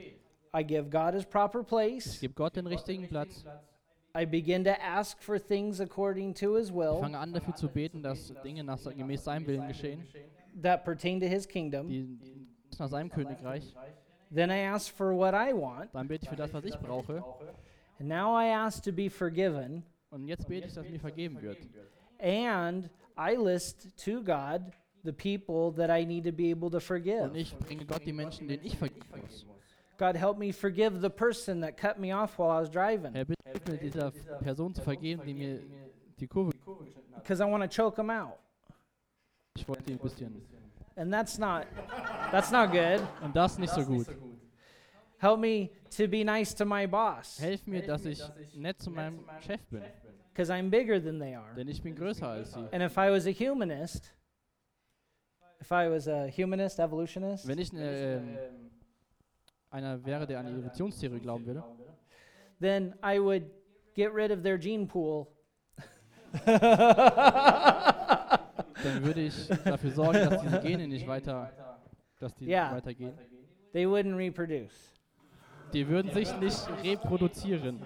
I 0.56 0.64
give 0.64 0.88
God 0.90 1.14
his 1.14 1.24
proper 1.24 1.60
Ich 1.60 1.66
place. 1.66 2.20
gebe 2.20 2.34
Gott 2.34 2.56
den 2.56 2.66
richtigen 2.66 3.06
Platz. 3.08 3.44
I 4.14 4.24
begin 4.24 4.64
to 4.64 4.82
ask 4.82 5.20
for 5.22 5.38
things 5.38 5.80
according 5.80 6.34
to 6.34 6.54
his 6.54 6.72
will. 6.72 6.94
Ich 6.94 7.00
fange 7.00 7.18
an, 7.18 7.32
dafür 7.32 7.54
zu 7.54 7.68
beten, 7.68 8.02
dass 8.02 8.32
Dinge 8.42 8.64
nach, 8.64 8.78
gemäß 8.82 9.24
seinem 9.24 9.46
Willen 9.46 9.68
geschehen, 9.68 10.02
that 10.60 10.84
pertain 10.84 11.20
to 11.20 11.26
his 11.26 11.46
kingdom. 11.46 11.88
die 11.88 12.18
nach 12.78 12.88
seinem 12.88 13.10
Königreich. 13.10 13.74
Then 14.32 14.50
I 14.50 14.66
ask 14.66 14.92
for 14.92 15.14
what 15.14 15.34
I 15.34 15.52
want. 15.52 15.94
Dann 15.94 16.08
bete 16.08 16.24
ich 16.24 16.28
für 16.28 16.36
das, 16.36 16.52
was 16.52 16.64
ich 16.64 16.76
brauche. 16.78 17.22
And 17.98 18.08
now 18.08 18.36
I 18.36 18.52
ask 18.52 18.82
to 18.84 18.92
be 18.92 19.10
forgiven. 19.10 19.84
Und 20.10 20.26
jetzt 20.26 20.48
bete 20.48 20.66
ich, 20.66 20.74
dass 20.74 20.88
mir 20.88 21.00
vergeben 21.00 21.40
wird. 21.40 21.58
And 22.18 22.90
I 23.16 23.36
list 23.36 23.96
to 24.04 24.22
God 24.22 24.72
the 25.04 25.12
people 25.12 25.72
that 25.76 25.90
I 25.90 26.04
need 26.04 26.24
to 26.24 26.32
be 26.32 26.50
able 26.50 26.70
to 26.70 26.80
forgive. 26.80 27.24
Und 27.24 27.36
ich 27.36 27.56
bringe 27.56 27.84
Gott 27.84 28.04
die 28.04 28.12
Menschen, 28.12 28.48
denen 28.48 28.64
ich 28.64 28.76
vergeben 28.76 29.06
muss. 29.20 29.46
God, 30.00 30.16
help 30.16 30.38
me 30.38 30.50
forgive 30.50 31.02
the 31.02 31.10
person 31.10 31.60
that 31.60 31.76
cut 31.76 32.00
me 32.00 32.10
off 32.10 32.38
while 32.38 32.50
I 32.50 32.58
was 32.58 32.70
driving 32.70 33.12
Herr, 33.12 33.26
bitte 33.26 33.36
hilf 33.44 33.80
dieser 33.80 34.10
Person 34.40 34.74
zu 34.74 34.80
vergeben, 34.80 35.22
die 35.26 35.34
mir 35.34 35.60
die 36.18 36.26
Kurve 36.26 36.52
geschnitten 36.52 37.14
hat. 37.14 37.22
because 37.22 37.42
I 37.42 37.44
want 37.44 37.62
to 37.62 37.68
choke 37.68 37.96
them 37.96 38.08
out. 38.08 38.38
Ich 39.56 39.68
wollte 39.68 39.90
ihn 39.90 39.98
ein 39.98 40.02
bisschen. 40.02 40.40
And 40.96 41.12
that's 41.12 41.38
not 41.38 41.66
that's 42.32 42.50
not 42.50 42.70
good. 42.72 43.06
Und 43.22 43.36
das 43.36 43.58
nicht 43.58 43.74
so 43.74 43.84
gut. 43.84 44.06
Help 45.18 45.38
me 45.38 45.68
to 45.90 46.08
be 46.08 46.24
nice 46.24 46.54
to 46.54 46.64
my 46.64 46.86
boss 46.86 47.38
Helf 47.38 47.66
mir, 47.66 47.82
dass 47.82 48.06
ich 48.06 48.22
nett 48.54 48.80
zu 48.80 48.90
meinem 48.90 49.22
Chef 49.46 49.60
bin. 49.68 49.82
because 50.32 50.48
I'm 50.48 50.70
bigger 50.70 50.98
than 50.98 51.18
they 51.18 51.34
are. 51.34 51.54
Denn 51.54 51.68
ich 51.68 51.82
bin 51.82 51.94
größer 51.94 52.26
als 52.26 52.54
sie. 52.54 52.66
And 52.72 52.82
if 52.82 52.96
I 52.96 53.10
was 53.10 53.26
a 53.26 53.32
humanist, 53.32 54.14
if 55.60 55.70
I 55.70 55.90
was 55.90 56.08
a 56.08 56.26
humanist, 56.26 56.78
evolutionist, 56.78 57.46
Wenn 57.46 57.58
ich 57.58 57.70
uh, 57.74 57.76
äh, 57.76 58.14
ähm, 58.14 58.28
um, 58.28 58.79
einer 59.70 60.04
wäre, 60.04 60.26
der 60.26 60.40
an 60.40 60.46
die 60.46 60.52
Evolutionstheorie 60.52 61.20
glauben 61.20 61.46
würde, 61.46 61.62
then 62.60 62.94
I 63.04 63.18
would 63.20 63.44
get 63.94 64.12
rid 64.14 64.30
of 64.30 64.42
their 64.42 64.58
gene 64.58 64.86
pool. 64.86 65.26
dann 66.44 66.58
würde 69.02 69.22
ich 69.22 69.48
dafür 69.64 69.90
sorgen, 69.90 70.30
dass 70.30 70.42
diese 70.42 70.60
Gene 70.60 70.86
nicht 70.86 71.06
weiter, 71.06 71.52
dass 72.18 72.34
die 72.34 72.46
Ja. 72.46 72.72
weitergehen. 72.72 73.12
They 73.72 73.84
wouldn't 73.86 74.16
reproduce. 74.16 74.94
Die 75.72 75.86
würden 75.88 76.10
sich 76.12 76.34
nicht 76.38 76.68
reproduzieren. 76.84 77.80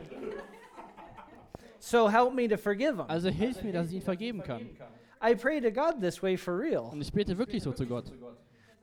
So 1.78 2.08
help 2.10 2.34
me 2.34 2.48
to 2.48 2.56
forgive 2.56 2.96
them. 2.96 3.04
Also 3.08 3.28
hilf 3.28 3.62
mir, 3.62 3.72
dass 3.72 3.88
ich 3.88 3.94
ihn 3.96 4.02
vergeben 4.02 4.42
kann. 4.42 4.62
I 5.22 5.34
pray 5.34 5.60
to 5.60 5.70
God 5.70 6.00
this 6.00 6.22
way 6.22 6.36
for 6.36 6.58
real 6.58 6.90
Und 6.90 7.00
ich 7.00 7.12
bete 7.12 7.36
wirklich 7.36 7.62
so 7.62 7.72
zu 7.72 7.86
Gott. 7.86 8.12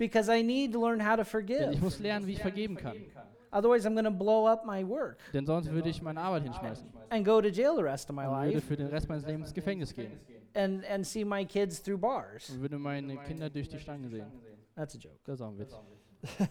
Because 0.02 0.28
I 0.30 0.42
need 0.42 0.74
to 0.74 0.80
learn 0.82 1.00
how 1.00 1.16
to 1.16 1.24
Denn 1.24 1.24
ich 1.24 1.30
forgive. 1.30 1.80
muss 1.82 2.00
lernen, 2.00 2.26
wie 2.26 2.34
ich 2.34 2.42
vergeben 2.42 2.76
kann. 2.76 2.98
Otherwise, 3.52 3.86
I'm 3.88 3.94
going 3.94 4.06
to 4.06 4.12
blow 4.12 4.48
up 4.48 4.66
my 4.66 4.82
work 4.84 5.20
Denn 5.34 5.46
sonst 5.46 5.70
würde 5.70 5.90
ich 5.90 6.02
meine 6.02 6.20
Arbeit 6.20 6.44
hinschmeißen. 6.44 6.88
and 7.10 7.24
go 7.24 7.40
to 7.40 7.50
jail 7.50 7.76
the 7.76 7.84
rest 7.84 8.10
of 8.10 8.16
my 8.16 8.26
Und 8.26 8.32
würde 8.32 8.54
life 8.54 8.68
für 8.68 8.78
den 8.78 8.88
Rest 8.88 9.08
meines 9.10 9.26
Lebens 9.26 9.48
ins 9.50 9.54
Gefängnis 9.54 9.94
gehen. 9.94 10.12
and, 10.56 10.84
and 10.86 11.06
see 11.06 11.24
my 11.24 11.46
kids 11.46 11.82
through 11.82 12.00
bars. 12.00 12.50
Und 12.50 12.62
würde 12.62 12.80
meine 12.80 13.16
Kinder 13.18 13.50
durch 13.50 13.70
die 13.70 13.78
Stange 13.78 14.10
sehen. 14.10 14.26
That's 14.76 14.96
a 14.96 14.98
joke. 14.98 15.20
Das 15.26 15.36
ist 15.36 15.42
auch 15.42 15.50
ein 15.50 15.60
Witz. 15.60 15.76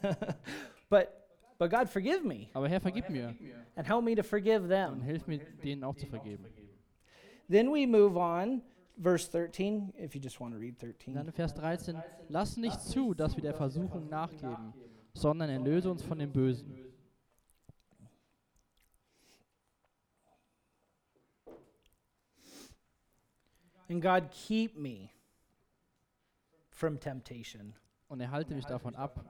but, 0.90 1.08
but 1.58 1.70
God, 1.70 1.88
forgive 1.88 2.24
me 2.24 2.48
Aber 2.52 2.68
Herr, 2.68 2.80
vergib 2.80 3.08
mir 3.10 3.34
and 3.74 3.86
help 3.86 4.04
me 4.04 4.14
to 4.14 4.22
forgive 4.22 4.62
und 4.62 4.68
them. 4.68 5.00
hilf 5.02 5.26
mir, 5.26 5.40
denen 5.64 5.82
auch 5.82 5.96
zu 5.96 6.06
vergeben. 6.06 6.44
Then 7.48 7.72
we 7.72 7.86
move 7.86 8.16
on, 8.16 8.62
verse 8.96 9.29
13, 9.29 9.94
if 9.98 10.14
you 10.14 10.20
just 10.20 10.40
want 10.40 10.53
to 10.55 10.59
read 10.59 10.79
Und 10.81 10.81
13. 10.81 11.14
dann 11.14 11.33
Vers 11.33 11.55
13. 11.55 11.96
Lass 12.29 12.57
nicht 12.57 12.81
zu, 12.81 13.14
dass 13.14 13.37
wir 13.37 13.42
der 13.42 13.55
Versuchung 13.55 14.09
nachgeben, 14.09 14.72
sondern 15.14 15.50
erlöse 15.50 15.90
uns 15.90 16.03
von 16.03 16.18
dem 16.18 16.33
Bösen. 16.33 16.74
And 23.88 24.00
God, 24.00 24.31
keep 24.31 24.76
me 24.76 25.11
from 26.70 26.98
temptation. 26.98 27.74
Und 28.09 28.20
erhalte 28.20 28.55
mich 28.55 28.64
davon 28.64 28.94
ab, 28.94 29.24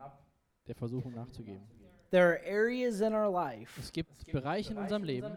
der 0.67 0.75
Versuchung 0.75 1.15
nachzugeben. 1.15 1.67
There 2.11 2.27
are 2.27 2.41
areas 2.45 3.01
in 3.01 3.15
our 3.15 3.31
life 3.31 3.81
Es 3.81 3.93
gibt 3.93 4.27
Bereiche 4.33 4.73
in 4.73 4.79
unserem 4.79 5.05
Leben, 5.05 5.37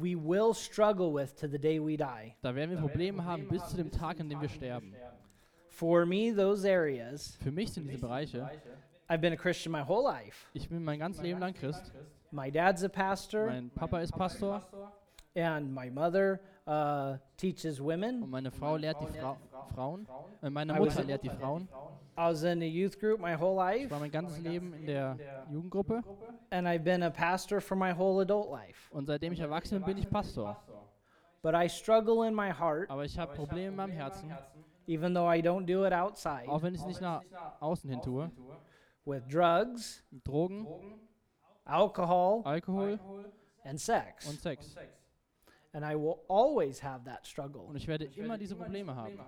we 0.00 0.14
will 0.16 0.52
struggle 0.54 1.12
with 1.12 1.34
to 1.36 1.48
the 1.48 1.58
day 1.58 1.78
we 1.78 1.96
die. 1.96 2.34
da 2.42 2.54
werden 2.54 2.70
wir 2.70 2.78
Probleme 2.78 3.24
haben 3.24 3.48
bis 3.48 3.64
zu 3.68 3.76
dem 3.76 3.90
Tag, 3.90 4.20
an 4.20 4.28
dem 4.28 4.40
wir 4.40 4.48
sterben. 4.48 4.94
For 5.68 6.06
me, 6.06 6.32
those 6.34 6.64
areas, 6.64 7.36
Für 7.42 7.50
mich 7.50 7.72
sind 7.72 7.88
diese 7.88 8.00
Bereiche, 8.00 8.48
I've 9.08 9.20
been 9.20 9.32
a 9.32 9.36
Christian 9.36 9.72
my 9.72 9.82
whole 9.86 10.02
life. 10.02 10.46
ich 10.54 10.68
bin 10.68 10.82
mein 10.84 10.98
ganzes 10.98 11.22
Leben 11.22 11.40
lang 11.40 11.54
Christ, 11.54 11.92
My 12.30 12.50
dad's 12.50 12.82
a 12.82 12.88
pastor, 12.88 13.46
mein 13.46 13.70
Papa 13.70 14.00
ist 14.00 14.12
Pastor 14.12 14.62
and 15.36 15.72
my 15.72 15.88
mother 15.90 16.40
uh, 16.66 17.16
teaches 17.36 17.80
women. 17.80 18.22
und 18.22 18.30
meine 18.30 18.50
Frau 18.50 18.76
lehrt 18.76 19.00
die 19.00 19.18
Fra 19.18 19.36
Frauen, 19.74 20.06
äh, 20.42 20.50
meine 20.50 20.74
Mutter 20.74 21.04
lehrt 21.04 21.22
die 21.22 21.30
Frauen. 21.30 21.68
I 22.16 22.28
was 22.28 22.42
in 22.44 22.62
a 22.62 22.66
youth 22.66 22.98
group 23.00 23.20
my 23.20 23.34
whole 23.34 23.54
Ich 23.74 23.80
life, 23.82 23.90
war 23.90 24.00
mein 24.00 24.10
ganzes 24.10 24.38
Leben 24.38 24.72
in 24.74 24.86
der 24.86 25.16
Jugendgruppe 25.50 26.02
and 26.50 26.66
I've 26.68 26.84
been 26.84 27.02
a 27.02 27.10
pastor 27.10 27.60
for 27.60 27.76
my 27.76 27.92
whole 27.92 28.20
adult 28.22 28.50
life. 28.50 28.88
und 28.92 29.06
seitdem 29.06 29.32
ich 29.32 29.40
erwachsen 29.40 29.78
bin, 29.78 29.94
bin 29.94 29.98
ich 29.98 30.08
Pastor. 30.08 30.56
But 31.42 31.54
I 31.54 31.68
struggle 31.68 32.26
in 32.26 32.34
my 32.34 32.50
heart, 32.50 32.88
Aber 32.90 33.04
ich 33.04 33.18
habe 33.18 33.34
Probleme 33.34 33.68
in 33.68 33.76
meinem 33.76 33.90
Herzen, 33.92 34.32
even 34.86 35.12
though 35.14 35.28
I 35.30 35.40
don't 35.42 35.66
do 35.66 35.84
it 35.84 35.92
outside, 35.92 36.48
auch 36.48 36.62
wenn 36.62 36.74
ich 36.74 36.80
es 36.80 36.86
nicht 36.86 37.00
nach 37.00 37.22
außen 37.60 37.90
hin 37.90 38.00
tue. 38.00 38.30
with 39.04 39.22
drugs, 39.28 40.02
Drogen, 40.24 40.66
alcohol, 41.64 42.42
Alkohol 42.44 42.98
and 43.64 43.78
sex. 43.78 44.26
und 44.28 44.40
Sex. 44.40 44.74
And 45.72 45.84
I 45.84 45.96
will 45.96 46.20
always 46.28 46.80
have 46.80 47.04
that 47.04 47.26
struggle. 47.26 47.62
Und 47.62 47.76
ich 47.76 47.88
werde 47.88 48.04
immer 48.04 48.38
diese 48.38 48.54
Probleme 48.54 48.94
haben. 48.94 49.18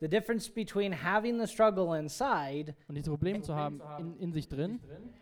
The 0.00 0.08
difference 0.08 0.48
between 0.48 0.92
having 0.92 1.38
the 1.40 1.46
struggle 1.46 1.98
inside 1.98 2.74
Und 2.88 2.94
diese 2.96 3.10
Probleme 3.10 3.40
zu 3.42 3.54
haben 3.54 3.80
in, 3.98 4.16
in 4.18 4.32
sich 4.32 4.48
drin 4.48 4.80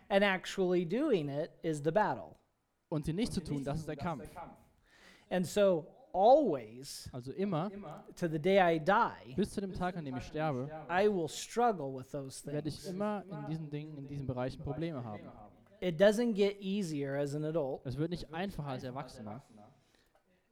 and 0.08 0.22
actually 0.22 0.84
doing 0.84 1.28
it 1.28 1.50
is 1.62 1.82
the 1.82 1.90
battle. 1.90 2.34
und 2.90 3.04
sie 3.06 3.12
nicht 3.14 3.32
zu 3.32 3.42
tun, 3.42 3.64
das 3.64 3.78
ist 3.80 3.88
der 3.88 3.96
Kampf. 3.96 4.28
And 5.30 5.46
so, 5.46 5.86
always, 6.12 7.08
Also 7.12 7.32
immer, 7.32 7.70
to 8.16 8.28
the 8.28 8.38
day 8.38 8.58
I 8.60 8.78
die, 8.78 9.34
bis 9.34 9.50
zu 9.50 9.60
dem 9.60 9.72
Tag, 9.72 9.96
an 9.96 10.04
dem 10.04 10.16
ich 10.18 10.24
sterbe, 10.24 10.68
I 10.90 11.08
will 11.08 11.28
struggle 11.28 11.92
with 11.96 12.10
those 12.10 12.44
werde 12.46 12.68
ich 12.68 12.76
things. 12.76 12.90
immer 12.94 13.24
in 13.28 13.46
diesen 13.48 13.70
Dingen, 13.70 13.96
in 13.96 14.06
diesen 14.06 14.26
Bereichen 14.26 14.62
Probleme 14.62 15.02
haben. 15.02 15.22
It 15.80 16.00
doesn't 16.00 16.34
get 16.34 16.60
easier 16.60 17.16
as 17.16 17.34
an 17.34 17.44
adult, 17.44 17.80
Es 17.84 17.96
wird 17.96 18.10
nicht 18.10 18.32
einfacher 18.32 18.68
als 18.68 18.84
Erwachsener. 18.84 19.42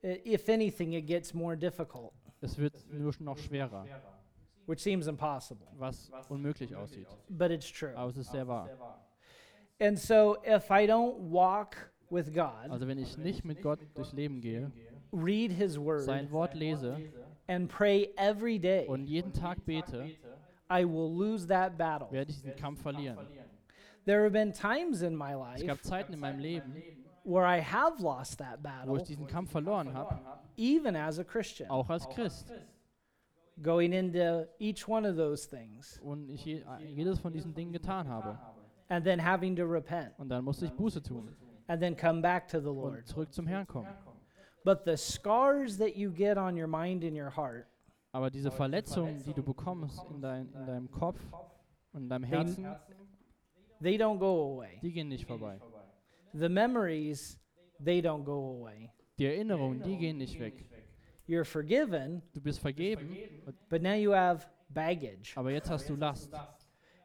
If 0.03 0.49
anything, 0.51 0.93
it 0.93 1.07
gets 1.07 1.33
more 1.33 1.57
difficult, 1.57 2.13
Es 2.45 2.59
wird 2.59 2.75
nur 2.93 3.13
noch 3.21 3.39
schwerer, 3.39 3.87
which 4.67 4.81
seems 4.81 5.07
impossible, 5.07 5.67
was 5.79 6.11
unmöglich 6.29 6.75
aussieht. 6.77 7.09
but 7.29 7.51
it's 7.51 7.71
true. 7.71 7.97
Aber 7.97 8.11
es 8.11 8.17
ist 8.17 8.31
sehr 8.31 8.47
wahr. 8.47 8.69
And 9.81 9.99
so 9.99 10.37
if 10.47 10.71
I 10.71 10.87
don't 10.87 11.17
walk 11.31 11.77
with 12.11 12.33
God, 12.33 12.71
Also 12.71 12.87
wenn 12.87 12.99
ich 12.99 13.17
nicht 13.19 13.45
mit 13.45 13.61
Gott 13.63 13.81
durchs 13.95 14.13
Leben 14.13 14.41
gehe, 14.41 14.71
read 15.13 15.53
His 15.53 15.79
Word, 15.79 16.03
sein 16.05 16.31
Wort 16.31 16.55
lese 16.55 16.97
and 17.49 17.69
pray 17.69 18.11
every 18.17 18.59
day, 18.59 18.87
und 18.87 19.07
jeden 19.07 19.33
Tag 19.33 19.65
bete, 19.67 20.11
I 20.71 20.85
will 20.85 21.11
lose 21.15 21.47
that 21.49 21.77
battle. 21.77 22.09
werde 22.11 22.31
ich 22.31 22.37
diesen 22.37 22.57
Kampf 22.57 22.83
verlieren. 22.83 23.19
There 24.07 24.23
have 24.23 24.33
been 24.33 24.53
times 24.53 25.01
in 25.03 25.17
my 25.17 25.33
Es 25.33 25.39
life 25.39 25.67
gab 25.67 25.83
Zeiten 25.83 26.13
in 26.13 26.21
meinem 26.21 26.39
Leben, 26.39 26.75
where 27.25 27.45
I 27.47 27.61
have 27.61 28.01
lost 28.03 28.39
that 28.39 28.59
wo 28.59 28.63
battle, 28.63 28.97
ich 28.99 29.05
diesen 29.05 29.27
Kampf 29.27 29.51
verloren 29.51 29.93
habe, 29.95 30.19
even 30.57 30.95
as 30.97 31.19
a 31.19 31.25
Christian, 31.25 31.71
auch 31.71 31.89
als 31.91 32.07
Christ. 32.09 32.53
going 33.63 33.93
into 33.93 34.47
each 34.59 34.89
one 34.89 35.07
of 35.09 35.17
those 35.17 35.47
things 35.49 36.01
Und 36.03 36.29
ich 36.29 36.45
je, 36.45 36.65
jedes 36.95 37.19
von 37.21 37.33
diesen 37.33 37.55
Dingen 37.55 37.73
getan 37.73 38.09
habe. 38.09 38.39
and 38.89 39.05
then 39.05 39.19
having 39.19 39.55
to 39.57 39.65
repent 39.65 40.13
Und 40.19 40.29
dann 40.29 40.45
musste 40.45 40.67
ich 40.67 40.73
Buße 40.73 41.03
tun 41.03 41.35
and 41.69 41.81
then 41.81 41.97
come 41.97 42.21
back 42.21 42.47
to 42.49 42.61
the 42.61 42.69
und 42.69 42.77
Lord. 42.77 43.07
zurück 43.07 43.33
zum 43.33 43.47
Herrn 43.47 43.67
kommen. 43.67 43.89
But 44.65 44.85
the 44.85 44.97
scars 44.97 45.77
that 45.79 45.95
you 45.97 46.11
get 46.11 46.37
on 46.39 46.57
your 46.59 46.67
mind 46.67 47.05
and 47.05 47.17
your 47.17 47.31
heart, 47.37 47.67
Aber 48.13 48.31
diese 48.31 48.51
Verletzungen, 48.51 49.23
die 49.25 49.33
du 49.35 49.43
bekommst 49.43 50.03
in, 50.11 50.21
dein, 50.23 50.47
in 50.53 50.67
deinem 50.67 50.91
Kopf 50.91 51.21
und 51.93 52.03
in 52.05 52.09
deinem 52.09 52.25
Herzen, 52.25 52.67
they 53.83 53.97
don't 53.97 54.19
go 54.19 54.55
away. 54.57 54.79
die 54.83 54.93
gehen 54.93 55.09
nicht 55.09 55.27
vorbei. 55.27 55.59
The 56.37 56.49
memories, 56.49 57.38
they 57.83 58.01
don't 58.01 58.25
go 58.25 58.59
away. 58.61 58.90
Die 59.18 59.27
Erinnerungen, 59.27 59.83
die 59.83 59.97
gehen 59.97 60.18
nicht 60.18 60.38
weg. 60.40 60.64
You're 61.29 61.44
forgiven, 61.44 62.23
Du 62.35 62.40
bist 62.40 62.61
vergeben, 62.61 63.16
but 63.70 63.81
now 63.83 63.94
you 63.94 64.12
have 64.12 64.47
baggage 64.68 65.33
aber 65.37 65.53
jetzt 65.53 65.70
hast 65.70 65.88
du 65.88 65.94
Last. 65.94 66.31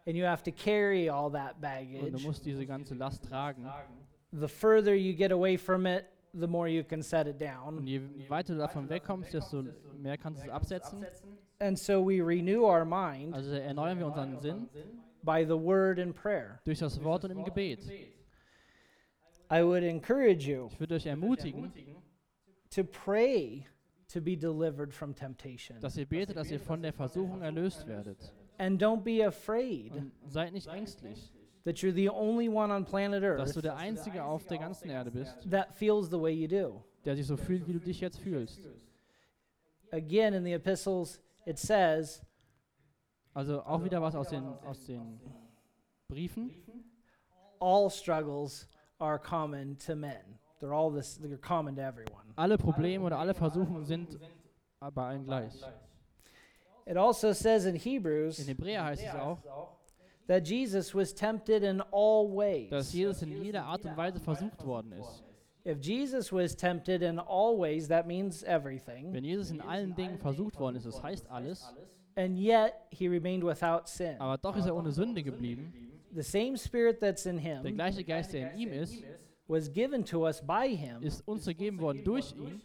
and 0.07 0.15
you 0.17 0.25
have 0.25 0.43
to 0.43 0.51
carry 0.51 1.07
all 1.09 1.29
that 1.31 1.55
Und 1.55 1.61
du 1.61 2.11
baggage. 2.11 2.23
musst 2.25 2.45
diese 2.45 2.65
ganze 2.65 2.95
Last 2.95 3.23
tragen. 3.23 3.65
The 4.31 4.47
further 4.47 4.93
you 4.95 5.13
get 5.15 5.31
away 5.31 5.57
from 5.57 5.85
it, 5.85 6.05
the 6.33 6.47
more 6.47 6.67
you 6.67 6.83
can 6.83 7.01
set 7.03 7.27
it 7.27 7.39
down. 7.39 7.77
Und 7.77 7.87
je 7.87 8.01
weiter 8.27 8.53
du 8.53 8.59
davon 8.59 8.89
wegkommst, 8.89 9.31
desto 9.33 9.63
mehr 9.97 10.17
kannst 10.17 10.43
du 10.43 10.47
es 10.47 10.53
absetzen. 10.53 11.05
And 11.59 11.77
so 11.77 12.01
we 12.05 12.21
renew 12.21 12.63
our 12.65 12.83
mind 12.85 13.33
Also 13.35 13.51
erneuern 13.53 13.99
wir 13.99 14.07
unseren 14.07 14.39
Sinn 14.41 14.69
by 15.23 15.45
the 15.45 15.57
word 15.57 15.99
and 15.99 16.15
prayer. 16.15 16.59
durch 16.65 16.79
das 16.79 17.01
Wort 17.03 17.23
und 17.25 17.31
im 17.31 17.43
Gebet. 17.43 17.87
I 19.51 19.63
would 19.63 19.83
encourage 19.83 20.47
you 20.47 20.67
Ich 20.71 20.79
würde 20.79 20.95
euch 20.95 21.05
ermutigen, 21.05 21.71
to 22.71 22.83
pray 22.83 23.65
to 24.07 24.21
be 24.21 24.35
delivered 24.35 24.93
from 24.93 25.15
temptation. 25.15 25.79
dass 25.79 25.97
ihr 25.97 26.05
betet, 26.05 26.35
dass 26.35 26.51
ihr 26.51 26.59
von 26.59 26.81
der 26.81 26.93
Versuchung 26.93 27.41
erlöst 27.41 27.88
werdet. 27.88 28.33
And 28.57 28.81
don't 28.81 29.01
be 29.03 29.25
afraid 29.25 29.91
Und 29.93 30.12
seid 30.27 30.53
nicht 30.53 30.67
ängstlich, 30.67 31.31
that 31.63 31.75
you're 31.77 31.93
the 31.93 32.09
only 32.09 32.47
one 32.49 32.71
on 32.73 32.85
planet 32.85 33.23
dass 33.23 33.49
Earth 33.49 33.55
du 33.55 33.62
der 33.62 33.75
Einzige 33.77 34.23
auf 34.23 34.45
der 34.47 34.57
ganzen 34.59 34.89
Erde 34.89 35.12
bist, 35.12 35.49
that 35.49 35.73
feels 35.75 36.09
the 36.09 36.19
way 36.19 36.31
you 36.33 36.47
do. 36.47 36.83
der 37.05 37.15
sich 37.15 37.25
so 37.25 37.38
fühlt, 37.38 37.67
wie 37.67 37.73
du 37.73 37.79
dich 37.79 38.01
jetzt 38.01 38.19
fühlst. 38.19 38.59
Again, 39.91 40.33
in 40.35 40.43
the 40.43 40.53
epistles, 40.53 41.19
it 41.47 41.57
says, 41.57 42.21
Also 43.33 43.62
auch 43.63 43.83
wieder 43.83 44.01
was 44.01 44.15
aus 44.15 44.29
den, 44.29 44.43
aus 44.43 44.85
den 44.85 45.19
Briefen. 46.07 46.51
all 47.59 47.89
struggles 47.89 48.67
are 48.99 49.19
common 49.19 49.77
to 49.85 49.95
men. 49.95 50.39
They're 50.59 50.73
all 50.73 50.91
this, 50.91 51.17
they're 51.17 51.38
common 51.38 51.75
to 51.75 51.81
everyone. 51.81 52.23
Alle 52.35 52.57
Probleme 52.57 53.03
oder 53.03 53.17
alle 53.17 53.33
Versuchungen 53.33 53.85
sind 53.85 54.17
bei 54.79 55.07
allen 55.09 55.25
gleich. 55.25 55.53
It 56.85 56.97
also 56.97 57.33
says 57.33 57.65
in 57.65 57.75
Hebrews, 57.75 58.39
In 58.39 58.47
Hebräer 58.47 58.83
heißt 58.83 59.03
es 59.03 59.15
auch, 59.15 59.38
that 60.27 60.47
Jesus 60.47 60.93
was 60.95 61.13
tempted 61.13 61.63
in 61.63 61.81
all 61.91 62.27
ways. 62.27 62.69
dass. 62.69 62.91
Jesus 62.93 63.21
in 63.21 63.31
jeder 63.43 63.63
Art 63.65 63.85
und 63.85 63.95
Weise 63.95 64.19
versucht 64.19 64.65
worden 64.65 64.91
ist. 64.93 65.23
If 65.65 65.79
Jesus 65.81 66.31
was 66.31 66.55
tempted 66.55 67.01
in 67.01 67.19
all 67.19 67.57
ways, 67.59 67.88
that 67.89 68.07
means 68.07 68.43
everything. 68.43 69.13
Wenn 69.13 69.23
Jesus 69.23 69.51
in 69.51 69.62
allen 69.62 69.93
Dingen 69.95 70.17
versucht 70.17 70.57
worden 70.59 70.77
ist, 70.77 70.85
das 70.85 71.01
heißt 71.03 71.29
alles, 71.29 71.73
And 72.15 72.38
yet 72.38 72.73
he 72.89 73.07
remained 73.07 73.45
without 73.45 73.83
sin. 73.85 74.19
aber 74.19 74.38
doch 74.38 74.55
ist 74.57 74.65
er 74.65 74.75
ohne 74.75 74.91
Sünde 74.91 75.21
geblieben. 75.21 75.71
The 76.13 76.23
same 76.23 76.57
spirit 76.57 76.99
that's 76.99 77.25
in 77.25 77.37
Der 77.37 77.61
him 77.61 77.75
gleiche 77.75 78.03
Geist, 78.03 78.33
der 78.33 78.53
in 78.53 78.59
ihm 78.59 78.73
ist, 78.73 79.03
was 79.47 79.71
given 79.71 80.03
to 80.05 80.25
us 80.25 80.41
by 80.41 80.75
him 80.75 81.01
ist 81.01 81.27
uns 81.27 81.45
gegeben 81.45 81.79
worden 81.79 82.03
durch 82.03 82.33
ihn, 82.35 82.61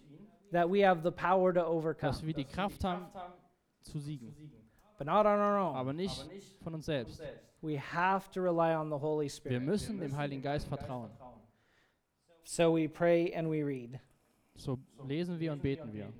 that 0.52 0.68
we 0.70 0.86
have 0.86 1.02
the 1.02 1.10
power 1.10 1.52
to 1.52 1.64
overcome. 1.64 2.12
dass 2.12 2.24
wir 2.24 2.34
die 2.34 2.44
Kraft 2.44 2.84
haben 2.84 3.06
zu 3.82 3.98
siegen. 3.98 4.34
But 4.98 5.06
not 5.06 5.26
on 5.26 5.38
our 5.38 5.58
own. 5.58 5.76
Aber 5.76 5.92
nicht 5.92 6.26
von 6.62 6.74
uns 6.74 6.86
selbst. 6.86 7.20
We 7.60 7.78
have 7.78 8.30
to 8.32 8.40
rely 8.40 8.74
on 8.74 8.90
the 8.90 8.98
Holy 8.98 9.24
Wir 9.24 9.30
Spirit. 9.30 9.62
müssen 9.62 9.98
dem 9.98 10.16
Heiligen 10.16 10.42
Geist 10.42 10.68
vertrauen. 10.68 11.10
So 12.44 12.74
we 12.74 12.88
pray 12.88 13.34
and 13.34 13.50
we 13.50 13.64
read. 13.64 13.98
So 14.56 14.78
lesen 15.06 15.40
wir 15.40 15.52
und 15.52 15.62
beten 15.62 15.92
wir. 15.92 16.12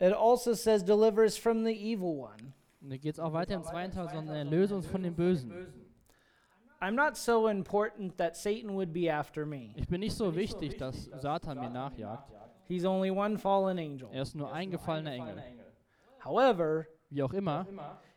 It 0.00 0.12
also 0.12 0.54
says, 0.54 0.82
deliver 0.82 1.22
us 1.24 1.36
from 1.36 1.64
the 1.64 1.72
evil 1.72 2.16
one. 2.16 2.52
Und 2.84 2.90
dann 2.90 3.00
geht 3.00 3.14
es 3.14 3.18
auch 3.18 3.32
weiter 3.32 3.54
im 3.54 3.64
zweiten 3.64 3.94
Teil, 3.94 4.10
sondern 4.10 4.36
erlöse 4.36 4.76
uns 4.76 4.86
von 4.86 5.02
dem 5.02 5.14
Bösen. 5.14 5.50
I'm 6.82 6.90
not 6.90 7.16
so 7.16 7.48
important 7.48 8.18
that 8.18 8.36
Satan 8.36 8.74
would 8.74 8.92
be 8.92 9.10
after 9.10 9.46
me. 9.46 9.70
Ich 9.74 9.88
bin 9.88 10.00
nicht 10.00 10.14
so 10.14 10.36
wichtig, 10.36 10.76
dass 10.76 11.04
Satan 11.16 11.58
mir 11.58 11.70
nachjagt. 11.70 12.30
He's 12.68 12.84
only 12.84 13.10
one 13.10 13.38
fallen 13.38 13.78
angel. 13.78 14.10
Er 14.12 14.20
ist 14.20 14.34
nur 14.34 14.52
ein 14.52 14.70
gefallener 14.70 15.12
Engel. 15.12 15.42
However, 16.22 16.86
Wie 17.08 17.22
auch 17.22 17.32
immer, 17.32 17.66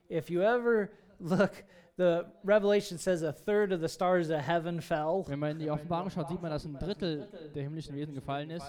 if 0.09 0.29
you 0.29 0.41
ever 0.41 0.89
look, 1.19 1.63
the 1.95 2.25
Revelation 2.43 2.97
says 2.97 3.23
a 3.23 3.31
third 3.31 3.71
of 3.71 3.79
the 3.79 3.87
stars 3.87 4.29
of 4.29 4.41
heaven 4.41 4.81
fell. 4.81 5.23
wenn 5.27 5.39
man 5.39 5.51
in 5.51 5.59
die 5.59 5.71
Offenbarung 5.71 6.09
schaut, 6.09 6.27
sieht 6.27 6.41
man, 6.41 6.51
dass 6.51 6.65
ein 6.65 6.77
Drittel 6.77 7.29
der 7.55 7.63
himmlischen 7.63 7.95
Wesen 7.95 8.13
gefallen 8.13 8.49
ist. 8.49 8.65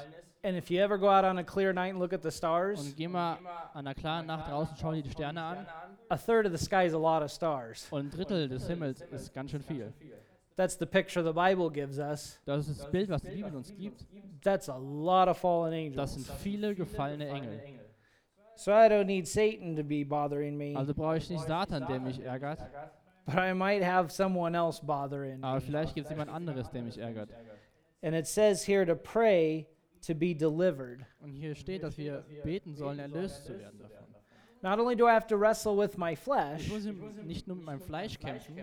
And 0.48 0.56
if 0.56 0.70
you 0.70 0.80
ever 0.80 0.96
go 0.96 1.08
out 1.10 1.24
on 1.26 1.36
a 1.38 1.44
clear 1.44 1.74
night 1.74 1.90
and 1.90 1.98
look 1.98 2.14
at 2.14 2.22
the 2.22 2.30
stars, 2.30 2.80
Und 2.80 2.96
geh 2.96 3.06
mal 3.06 3.36
an 3.74 3.86
einer 3.86 3.94
klaren 3.94 4.26
Nacht 4.26 4.50
und 4.50 4.68
schau 4.80 4.92
dir 4.92 5.02
die 5.02 5.10
Sterne 5.10 5.42
an. 5.42 5.66
a 6.08 6.16
third 6.16 6.46
of 6.46 6.52
the 6.52 6.58
sky 6.64 6.84
is 6.86 6.94
a 6.94 6.98
lot 6.98 7.22
of 7.22 7.30
stars. 7.30 7.86
Und 7.90 8.06
ein 8.06 8.10
Drittel 8.10 8.48
des 8.48 8.66
Himmels 8.66 9.02
ist 9.10 9.34
ganz 9.34 9.50
schön 9.50 9.62
viel. 9.62 9.92
That's 10.56 10.78
the 10.78 10.86
picture 10.86 11.22
the 11.22 11.32
Bible 11.34 11.70
gives 11.70 11.98
us. 11.98 12.40
Das 12.46 12.66
ist 12.66 12.80
das 12.80 12.90
Bild, 12.90 13.10
was 13.10 13.20
die 13.22 13.28
Bibel 13.30 13.54
uns 13.54 13.74
gibt. 13.76 14.06
That's 14.42 14.70
a 14.70 14.78
lot 14.78 15.28
of 15.28 15.36
fallen 15.38 15.92
Das 15.94 16.14
sind 16.14 16.22
angels. 16.26 16.42
viele 16.42 16.74
gefallene 16.74 17.28
Engel. 17.28 17.60
So 18.56 18.72
I 18.72 18.88
don't 18.88 19.04
need 19.04 19.28
Satan 19.28 19.76
to 19.76 19.84
be 19.84 20.02
bothering 20.04 20.56
me, 20.56 20.74
Also 20.74 20.94
brauche 20.94 21.18
ich 21.18 21.28
nicht 21.28 21.44
Satan, 21.46 21.86
der 21.86 22.00
mich 22.00 22.20
ärgert. 22.24 22.58
but 23.26 23.36
I 23.36 23.52
might 23.52 23.84
have 23.84 24.10
someone 24.10 24.56
else 24.56 24.80
bothering 24.84 25.44
Aber 25.44 25.56
me. 25.56 25.60
vielleicht 25.60 25.94
gibt 25.94 26.06
es 26.06 26.10
jemand 26.10 26.30
anderes, 26.30 26.70
der 26.70 26.82
mich 26.82 26.96
ärgert. 26.98 27.28
And 28.02 28.14
it 28.16 28.26
says 28.26 28.66
here 28.66 28.86
to 28.86 28.96
pray 28.96 29.66
to 30.06 30.14
be 30.14 30.34
delivered. 30.34 31.04
Und 31.20 31.32
hier 31.34 31.54
steht, 31.54 31.82
dass 31.82 31.96
wir 31.98 32.24
beten 32.44 32.74
sollen, 32.74 32.98
erlöst 32.98 33.44
zu 33.44 33.58
werden 33.58 33.78
davon. 33.78 34.06
Not 34.60 34.78
only 34.80 34.96
do 34.96 35.06
I 35.06 35.12
have 35.12 35.26
to 35.28 35.38
wrestle 35.38 35.76
with 35.76 35.96
my 35.96 36.12
Ich 36.12 36.18
flesh, 36.18 36.68
muss 36.68 36.84
im- 36.84 37.26
nicht 37.26 37.46
nur 37.46 37.56
mit 37.56 37.64
meinem 37.66 37.80
Fleisch 37.80 38.18
kämpfen, 38.18 38.56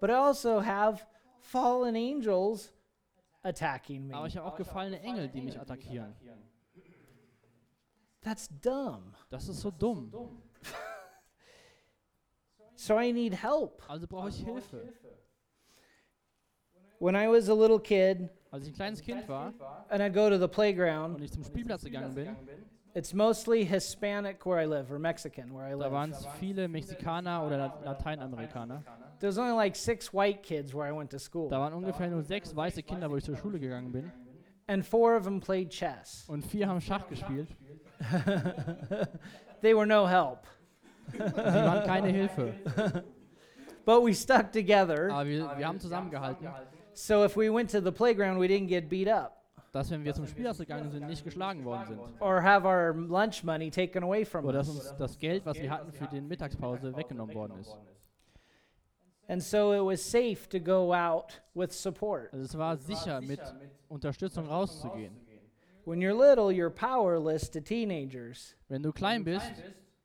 but 0.00 0.10
I 0.10 0.14
also 0.14 0.60
have 0.64 1.04
fallen 1.40 1.94
angels 1.94 2.72
attacking 3.42 4.10
aber 4.12 4.22
me. 4.22 4.28
ich 4.28 4.36
habe 4.36 4.46
auch 4.48 4.56
gefallene 4.56 5.00
Engel, 5.00 5.28
die 5.28 5.40
mich 5.40 5.58
attackieren. 5.58 6.14
That's 8.20 8.48
dumb. 8.60 9.14
Das 9.30 9.48
ist 9.48 9.60
so 9.60 9.70
dumm. 9.70 10.12
So 12.78 12.98
I 12.98 13.10
need 13.10 13.32
help. 13.32 13.82
Also 13.88 14.06
brauche 14.06 14.28
ich 14.28 14.44
Hilfe. 14.44 14.92
When 16.98 17.14
I 17.14 17.26
was 17.26 17.48
a 17.48 17.54
little 17.54 17.80
kid 17.80 18.28
Als 18.50 18.64
ich 18.64 18.72
ein 18.72 18.76
kleines 18.76 19.00
Kind 19.02 19.28
war 19.28 19.52
and 19.88 20.00
I'd 20.02 20.12
go 20.12 20.28
to 20.30 20.36
the 20.38 20.44
und 20.44 20.50
playground, 20.52 21.20
ich 21.22 21.32
zum 21.32 21.44
Spielplatz 21.44 21.84
gegangen 21.84 22.14
bin, 22.14 22.36
it's 22.94 23.12
mostly 23.12 23.64
Hispanic 23.64 24.44
where 24.46 24.62
I 24.62 24.66
live 24.66 24.90
or 24.90 24.98
Mexican 24.98 25.52
where 25.54 25.66
I 25.74 25.78
da 25.78 25.90
waren 25.90 26.10
es 26.12 26.26
viele 26.38 26.68
Mexikaner 26.68 27.44
oder 27.44 27.58
La- 27.58 27.80
Lateinamerikaner. 27.92 28.82
There's 29.18 29.38
only 29.38 29.54
like 29.54 29.74
six 29.76 30.12
white 30.12 30.42
kids 30.42 30.74
where 30.74 30.86
I 30.86 30.92
went 30.96 31.10
to 31.10 31.16
Da 31.16 31.20
school, 31.20 31.50
waren 31.50 31.72
ungefähr 31.74 32.08
nur 32.08 32.22
sechs 32.22 32.54
weiße 32.54 32.82
Kinder, 32.82 33.10
wo 33.10 33.16
ich 33.16 33.24
zur 33.24 33.36
Schule 33.36 33.58
gegangen 33.58 33.90
bin. 33.92 34.12
and 34.68 34.84
four 34.84 35.16
of 35.16 35.24
them 35.24 35.40
played 35.40 35.70
chess. 35.70 36.24
Und 36.28 36.44
vier 36.44 36.68
haben 36.68 36.80
Schach 36.80 37.06
gespielt. 37.08 37.48
They 39.62 39.74
were 39.74 39.86
no 39.86 40.06
help, 40.06 40.40
Sie 41.12 41.18
waren 41.18 41.84
keine 41.86 42.08
Hilfe. 42.08 42.52
but 43.84 44.02
we 44.02 44.12
stuck 44.12 44.52
together. 44.52 45.10
Aber 45.10 45.26
wir, 45.26 45.50
wir 45.56 45.66
haben 45.66 45.78
zusammengehalten, 45.80 46.46
So 46.96 47.24
if 47.24 47.36
we 47.36 47.50
went 47.50 47.70
to 47.70 47.80
the 47.80 47.92
playground, 47.92 48.38
we 48.38 48.48
didn't 48.48 48.68
get 48.68 48.88
beat 48.88 49.08
up 49.08 49.36
dass 49.76 49.90
wenn 49.90 50.04
wir 50.04 50.14
zum 50.14 50.26
Spielplatz 50.26 50.58
gegangen 50.58 50.90
sind, 50.90 51.06
nicht 51.06 51.22
geschlagen 51.22 51.62
worden 51.64 51.86
sind. 51.86 52.00
or 52.20 52.42
have 52.42 52.66
our 52.66 52.94
lunch 52.94 53.44
money 53.44 53.70
taken 53.70 54.02
away 54.02 54.24
from 54.24 54.46
Oder 54.46 54.58
dass 54.58 54.68
us. 54.68 54.90
uns 54.90 54.96
das 54.96 55.18
Geld, 55.18 55.44
was 55.44 55.58
wir 55.58 55.70
hatten 55.70 55.92
für 55.92 56.06
die 56.06 56.20
Mittagspause, 56.22 56.96
weggenommen 56.96 57.34
worden 57.34 57.58
ist. 57.60 57.76
And 59.28 59.42
so 59.42 59.72
it 59.74 59.84
was 59.84 60.00
safe 60.00 60.48
to 60.48 60.58
go 60.58 60.94
out 60.94 61.42
with 61.54 61.72
support. 61.72 62.32
Also 62.32 62.44
es 62.44 62.56
war 62.56 62.76
sicher, 62.76 63.20
mit 63.20 63.40
Unterstützung 63.88 64.46
rauszugehen. 64.46 65.14
When 65.84 66.00
you're 66.00 66.14
little, 66.14 66.50
you're 66.50 66.70
powerless 66.70 67.50
to 67.50 67.60
teenagers. 67.60 68.56
Wenn 68.68 68.82
du 68.82 68.92
klein 68.92 69.24
bist, 69.24 69.52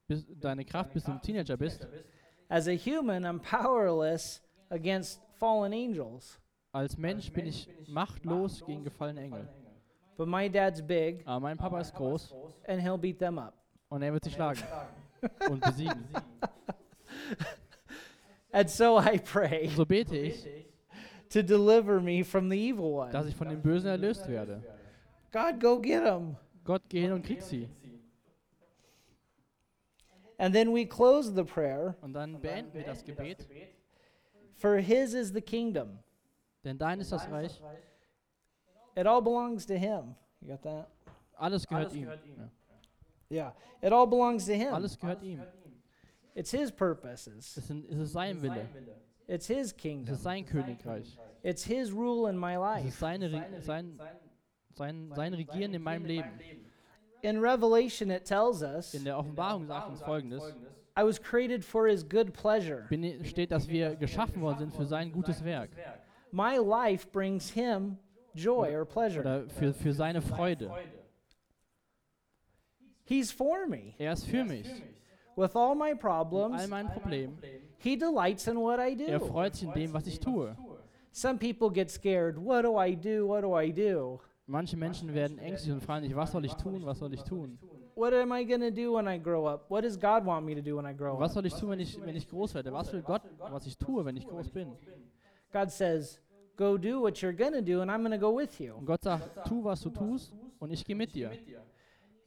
bis 0.08 0.25
deine 0.39 0.65
Kraft 0.65 0.91
bis 0.93 1.06
du 1.06 1.12
ein 1.12 1.21
Teenager 1.21 1.56
bist, 1.56 1.88
As 2.49 2.67
a 2.67 2.75
human, 2.75 3.23
I'm 3.23 3.39
powerless 3.39 4.41
against 4.69 5.21
fallen 5.39 5.71
angels. 5.71 6.40
Als 6.71 6.97
Mensch 6.97 7.31
bin 7.31 7.45
ich 7.47 7.69
machtlos 7.88 8.63
gegen 8.65 8.84
gefallene 8.84 9.21
Engel. 9.21 9.47
But 10.17 10.27
my 10.27 10.49
dad's 10.49 10.81
big, 10.86 11.21
Aber 11.25 11.39
mein 11.39 11.57
Papa 11.57 11.79
ist 11.81 11.93
groß 11.93 12.34
and 12.67 12.81
he'll 12.81 12.97
beat 12.97 13.19
them 13.19 13.38
up. 13.39 13.53
und 13.89 14.01
er 14.01 14.13
wird 14.13 14.23
sie 14.23 14.31
schlagen 14.31 14.62
und 15.49 15.60
besiegen. 15.65 16.05
And 18.51 18.69
so 18.69 18.97
I 18.99 19.17
pray 19.17 19.69
so 19.69 19.86
bete 19.86 20.15
ich, 20.17 20.45
to 21.29 21.41
deliver 21.41 22.01
me 22.01 22.23
from 22.23 22.49
the 22.49 22.57
evil 22.57 22.93
one. 22.95 23.12
dass 23.12 23.25
ich 23.27 23.36
von 23.36 23.47
dem 23.49 23.62
Bösen 23.62 23.88
erlöst 23.88 24.27
werde. 24.27 24.62
God, 25.31 25.60
go 25.62 25.79
get 25.79 26.03
him. 26.03 26.36
Gott, 26.63 26.81
geh 26.89 27.01
hin 27.01 27.13
und 27.13 27.23
krieg 27.25 27.41
sie. 27.41 27.69
And 30.38 30.53
then 30.53 30.73
we 30.73 30.86
close 30.86 31.31
the 31.34 31.43
prayer 31.43 31.95
Und 32.01 32.13
dann 32.13 32.39
beenden 32.41 32.73
wir 32.73 32.84
das 32.84 33.03
Gebet, 33.03 33.47
for 34.55 34.77
his 34.77 35.13
is 35.13 35.31
the 35.31 35.41
kingdom. 35.41 35.99
Denn 36.63 36.78
dein 36.78 37.00
ist 37.00 37.12
das 37.12 37.30
Reich. 37.30 37.62
It 38.95 39.08
all 39.08 39.21
belongs 39.21 39.65
to 39.65 39.74
him. 39.76 40.15
You 40.41 40.50
got 40.50 40.62
that? 40.63 40.88
Alles 41.38 41.65
gehört 41.67 41.93
ihm. 41.93 42.08
Ja. 42.10 42.15
Yeah. 43.30 43.56
It 43.82 43.93
all 43.93 44.06
belongs 44.08 44.45
to 44.45 44.54
him. 44.54 44.74
Alles 44.74 44.97
gehört 45.00 45.24
ihm. 45.24 45.41
It's 46.36 46.52
his 46.52 46.71
purposes. 46.71 47.58
Es, 47.58 47.67
sind, 47.67 47.89
es 47.89 47.97
ist 47.97 48.12
sein 48.13 48.41
Wille. 48.41 48.67
It's 49.28 49.47
his 49.47 49.67
Es 49.67 49.78
kingdom. 49.78 50.13
ist 50.13 50.24
sein 50.24 50.45
Königreich. 50.45 51.17
It's 51.43 51.63
his 51.63 51.91
rule 51.93 52.30
in 52.30 52.38
my 52.38 52.54
Es 52.56 52.60
life. 52.60 52.88
ist 52.89 53.00
seine, 53.00 53.32
Re- 53.32 53.62
sein, 53.62 54.00
sein, 54.76 55.12
sein 55.15 55.34
Regieren 55.34 55.74
in 55.74 55.82
meinem 55.82 56.06
Leben. 56.06 56.30
In 57.21 57.38
Revelation, 57.39 58.10
it 58.10 58.26
tells 58.26 58.62
us 58.62 58.93
In 58.93 59.04
der 59.06 59.17
Offenbarung 59.17 59.65
sagt 59.67 59.89
uns 59.89 60.02
folgendes: 60.02 60.43
I 60.97 61.04
was 61.04 61.21
created 61.21 61.63
for 61.63 61.88
his 61.88 62.04
good 62.08 62.34
pleasure. 62.34 62.86
bin, 62.89 63.24
steht, 63.26 63.52
dass 63.52 63.67
wir 63.67 63.95
geschaffen 63.95 64.41
worden 64.41 64.58
sind 64.60 64.74
für 64.74 64.86
sein 64.86 65.12
gutes 65.12 65.43
Werk 65.43 65.69
My 66.32 66.58
life 66.58 67.12
brings 67.12 67.50
him 67.52 67.98
joy 68.34 68.74
or 68.74 68.86
pleasure. 68.86 69.22
oder 69.22 69.50
für, 69.50 69.74
für 69.74 69.94
seine 69.94 70.22
Freude. 70.22 70.72
He's 73.04 73.32
for 73.32 73.67
me. 73.67 73.94
Er 73.98 74.13
ist 74.13 74.26
für 74.26 74.44
mich. 74.46 74.67
With 75.36 75.56
all 75.56 75.76
my 75.76 75.94
Mit 75.94 76.04
all 76.04 76.26
problems, 76.26 76.67
meinen 76.67 76.89
Problemen. 76.89 77.38
he 77.78 77.96
delights 77.96 78.48
in 78.48 78.60
what 78.60 78.80
I 78.80 78.96
do. 78.96 79.06
Er 79.06 79.20
freut 79.20 79.56
sich 79.56 79.67
in 79.67 79.74
dem, 79.74 79.94
was 79.94 80.08
ich 80.08 80.20
tue. 80.20 80.56
Some 81.12 81.38
people 81.38 81.70
get 81.70 81.89
scared. 81.89 82.38
What 82.38 82.63
do 82.63 82.78
I 82.78 82.96
do? 82.96 83.28
What 83.28 83.41
do 83.41 83.54
I 83.54 83.72
do? 83.72 84.20
Manche 84.48 84.78
Menschen 84.78 85.13
werden 85.13 85.38
ängstlich 85.39 85.72
und 85.74 85.82
fragen 85.82 86.06
sich, 86.06 86.15
was 86.15 86.32
soll 86.32 86.46
ich 86.46 86.54
tun, 86.56 86.86
was 86.86 87.00
soll 87.00 87.13
ich 87.13 87.24
tun? 87.24 87.58
What 87.96 88.13
am 88.13 88.32
I 88.32 88.46
going 88.46 88.62
to 88.62 88.72
do 88.72 88.94
when 88.96 89.08
I 89.08 89.17
grow 89.17 89.46
up? 89.46 89.70
What 89.70 89.84
does 89.84 89.98
God 89.98 90.26
want 90.26 90.46
me 90.46 90.56
to 90.56 90.62
do 90.62 90.78
when 90.78 90.86
I 90.86 90.94
grow 90.94 91.13
up? 91.13 91.20
Was 91.20 91.34
soll 91.34 91.46
ich 91.46 91.54
tun, 91.54 91.70
wenn 91.70 91.80
ich, 91.80 92.00
wenn 92.02 92.15
ich 92.15 92.28
groß 92.28 92.54
werde? 92.56 92.72
Was 92.72 92.91
will 92.94 93.02
Gott, 93.02 93.22
was 93.38 93.65
ich 93.65 93.78
tue, 93.78 94.04
wenn 94.06 94.15
ich 94.15 94.26
groß 94.26 94.50
bin? 94.50 94.72
God 95.51 95.71
says, 95.71 96.19
Go 96.57 96.77
do 96.77 97.01
what 97.01 97.21
you're 97.21 97.33
going 97.35 97.53
to 97.53 97.61
do, 97.61 97.81
and 97.81 97.89
I'm 97.89 98.01
going 98.01 98.11
to 98.11 98.19
go 98.19 98.35
with 98.37 98.59
you. 98.59 98.75
Und 98.75 98.85
Gott 98.85 99.01
sagt, 99.03 99.47
tu, 99.47 99.63
was 99.63 99.81
du 99.81 99.89
tust 99.89 100.31
und 100.59 100.71
ich 100.71 100.83
gehe 100.83 100.95
mit 100.95 101.13
dir. 101.15 101.31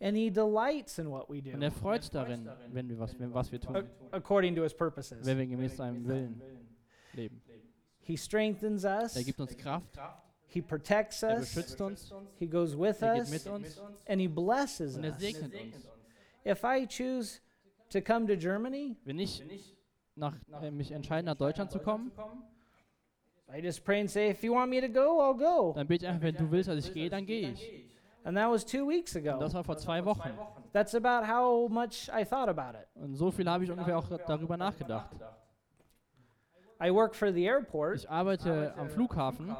And 0.00 0.16
he 0.16 0.28
delights 0.28 0.98
in 0.98 1.08
what 1.08 1.28
we 1.30 1.38
Und 1.38 1.60
do 1.60 1.64
er 1.66 1.70
freut 1.70 2.02
sich 2.02 2.10
darin, 2.10 2.48
wenn 2.72 2.88
wir 2.88 2.98
was, 2.98 3.16
wenn, 3.18 3.32
was 3.32 3.52
wir 3.52 3.60
tun, 3.60 3.76
ac- 3.76 3.86
according 4.10 4.56
to 4.56 4.62
his 4.62 4.74
purposes. 4.74 5.24
wenn 5.24 5.38
wir 5.38 5.46
gemäß 5.46 5.76
seinem 5.76 6.04
Willen 6.06 6.42
leben. 7.12 7.40
He 8.00 8.16
strengthens 8.16 8.84
us, 8.84 9.14
Er 9.16 9.22
gibt 9.24 9.38
uns 9.40 9.56
Kraft, 9.56 9.96
he 10.48 10.60
protects 10.60 11.22
er 11.22 11.38
us, 11.38 11.54
beschützt 11.54 11.80
uns, 11.80 12.12
he 12.38 12.46
goes 12.46 12.76
with 12.76 13.00
er 13.02 13.14
geht 13.20 13.30
mit 13.30 13.46
uns 13.46 13.80
and 14.06 14.20
he 14.20 14.26
blesses 14.26 14.96
und 14.96 15.04
er 15.04 15.12
segnet 15.12 15.52
uns. 15.54 15.88
If 16.44 16.64
I 16.64 16.86
choose 16.86 17.40
to 17.90 18.00
come 18.02 18.26
to 18.26 18.36
Germany, 18.36 18.96
Wenn 19.04 19.18
ich 19.20 19.42
nach, 20.16 20.34
äh, 20.60 20.70
mich 20.72 20.90
entscheide, 20.90 21.24
nach 21.24 21.36
Deutschland 21.36 21.70
zu 21.70 21.78
kommen, 21.78 22.10
I 23.56 23.60
just 23.62 23.84
pray 23.84 24.00
and 24.00 24.10
say, 24.10 24.30
If 24.30 24.42
you 24.42 24.52
want 24.52 24.70
me 24.70 24.80
to 24.80 24.88
go, 24.88 25.20
I'll 25.20 25.34
go. 25.38 25.72
dann 25.74 25.86
bete 25.86 26.04
ich 26.04 26.08
einfach, 26.08 26.22
wenn 26.22 26.34
du 26.36 26.50
willst, 26.50 26.68
dass 26.68 26.84
ich 26.86 26.92
gehe, 26.92 27.08
dann 27.08 27.24
gehe 27.24 27.50
ich. 27.52 27.84
And 28.24 28.36
that 28.36 28.50
was 28.50 28.64
two 28.64 28.88
weeks 28.88 29.14
Und 29.14 29.26
ago. 29.28 29.38
das 29.38 29.52
war 29.54 29.62
vor 29.62 29.76
zwei 29.76 30.04
Wochen. 30.04 30.30
That's 30.72 30.94
about 30.94 31.26
how 31.26 31.68
much 31.70 32.08
I 32.08 32.24
thought 32.24 32.48
about 32.48 32.76
it. 32.78 32.86
Und 32.94 33.14
so 33.14 33.30
viel 33.30 33.48
habe 33.48 33.64
ich 33.64 33.70
ungefähr 33.70 33.98
auch 33.98 34.08
darüber 34.26 34.56
nachgedacht. 34.56 35.10
I 36.82 36.90
work 36.90 37.14
for 37.14 37.32
the 37.32 37.44
airport, 37.46 37.98
Ich 38.00 38.10
arbeite 38.10 38.74
am 38.76 38.88
Flughafen, 38.88 39.54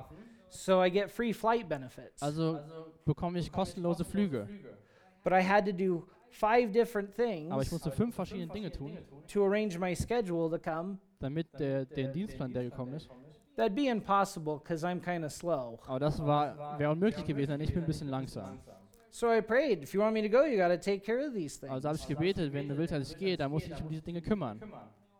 so 0.49 0.83
I 0.83 0.91
get 0.91 1.11
free 1.11 1.33
flight 1.33 1.69
benefits. 1.69 2.23
also 2.23 2.59
bekomme 3.05 3.39
ich 3.39 3.53
kostenlose 3.53 4.05
Flüge. 4.05 4.49
But 5.23 5.33
I 5.33 5.41
had 5.43 5.65
to 5.67 5.73
do 5.73 6.07
five 6.31 6.73
different 6.73 7.11
Aber 7.19 7.63
ich 7.63 7.69
things 7.69 7.73
musste 7.73 7.91
fünf 7.93 8.15
verschiedene 8.15 8.49
Dinge 8.53 8.73
tun, 8.73 8.99
to 9.33 9.45
arrange 9.45 9.79
my 9.79 9.95
schedule 9.95 10.51
to 10.51 10.59
come. 10.59 10.99
damit 11.21 11.47
der, 11.59 11.85
der 11.87 12.09
Dienstplan, 12.09 12.53
der 12.53 12.65
gekommen 12.65 12.95
ist. 12.95 13.09
That'd 13.57 13.75
be 13.75 13.89
impossible 13.89 14.59
because 14.59 14.85
I'm 14.85 15.01
kind 15.01 15.25
of 15.25 15.33
slow. 15.33 15.79
Aber 15.87 16.01
das 16.01 16.19
war 16.25 16.79
wäre 16.79 16.91
unmöglich 16.91 17.25
gewesen, 17.25 17.51
denn 17.53 17.61
ich 17.61 17.73
bin 17.73 17.83
ein 17.85 17.87
bisschen 17.87 18.09
langsam. 18.09 18.59
So 19.11 19.33
I 19.33 19.41
prayed, 19.41 19.83
if 19.83 19.95
you 19.95 20.01
want 20.01 20.13
me 20.13 20.23
to 20.23 20.29
go, 20.29 20.45
you 20.45 20.57
got 20.57 20.69
to 20.69 20.77
take 20.77 21.05
care 21.05 21.25
of 21.25 21.33
these 21.35 21.57
things. 21.59 21.73
Also 21.73 21.89
habe 21.89 21.97
ich 21.99 22.07
gebetet, 22.09 22.53
wenn 22.53 22.69
du 22.69 22.77
willst, 22.77 22.93
dass 22.93 23.13
ich 23.13 23.17
gehe, 23.17 23.37
dann 23.37 23.51
muss 23.53 23.63
ich 23.63 23.71
mich 23.71 23.81
um 23.81 23.89
diese 23.89 24.03
Dinge 24.03 24.21
kümmern. 24.21 24.61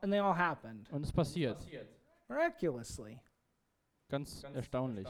And 0.03 0.13
they 0.13 0.19
all 0.19 0.37
happened 0.37 0.91
Und 0.91 1.05
es 1.05 1.13
passiert. 1.13 1.65
miraculously. 2.29 3.21
Ganz 4.09 4.43
erstaunlich. 4.53 5.07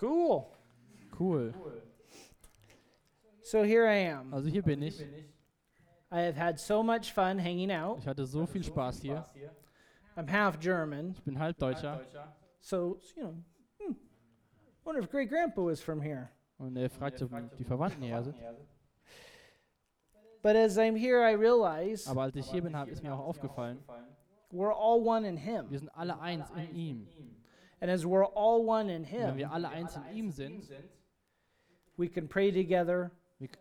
Cool. 0.00 0.44
Cool. 1.18 1.52
So 3.42 3.62
here 3.64 3.86
I 3.86 4.12
am. 4.12 4.32
Also 4.32 4.48
hier 4.48 4.62
bin 4.62 4.82
ich. 4.82 5.00
I 6.12 6.20
have 6.20 6.36
had 6.36 6.58
so 6.60 6.82
much 6.84 7.12
fun 7.12 7.38
hanging 7.38 7.72
out. 7.72 7.98
Ich 7.98 8.06
hatte 8.06 8.24
so 8.26 8.46
viel 8.46 8.62
Spaß 8.62 9.00
hier. 9.02 9.26
I'm 10.16 10.28
half 10.28 10.58
German, 10.58 11.12
Ich 11.12 11.22
bin 11.22 11.38
halb 11.38 11.58
Deutscher. 11.58 12.00
so, 12.60 12.98
you 13.14 13.22
know, 13.22 13.34
hmm, 13.78 13.92
wonder 14.84 15.00
if 15.00 15.10
great 15.10 15.28
grandpa 15.28 15.62
was 15.62 15.80
from 15.80 16.00
here. 16.00 16.30
Und 16.58 16.76
er 16.76 16.88
fragt, 16.88 17.20
ob 17.22 17.30
die 17.58 17.64
Verwandten 17.64 18.02
hier 18.02 18.22
sind. 18.22 18.36
But 20.42 20.56
as 20.56 20.78
I'm 20.78 20.96
here, 20.96 21.22
I 21.22 21.34
realize 21.34 22.08
Aber 22.08 22.22
als 22.22 22.36
ich 22.36 22.50
hier 22.50 22.62
bin, 22.62 22.74
hab, 22.74 22.88
ist 22.88 23.02
mir 23.02 23.12
auch 23.12 23.26
aufgefallen, 23.26 23.78
we're 24.50 24.72
all 24.72 25.00
one 25.00 25.28
in 25.28 25.36
Him. 25.36 25.70
wir 25.70 25.78
sind 25.78 25.90
alle 25.90 26.18
eins 26.18 26.48
in 26.50 26.74
ihm. 26.74 27.08
And 27.80 27.90
as 27.90 28.04
we're 28.04 28.24
all 28.34 28.66
one 28.66 28.88
in 28.90 29.02
Und 29.02 29.12
wenn 29.12 29.28
Him, 29.28 29.36
wir 29.36 29.52
alle 29.52 29.68
eins 29.68 29.96
in 29.96 30.16
ihm 30.16 30.30
sind, 30.30 30.70
we 31.98 32.08
can 32.08 32.26
pray 32.26 32.50
together, 32.50 33.10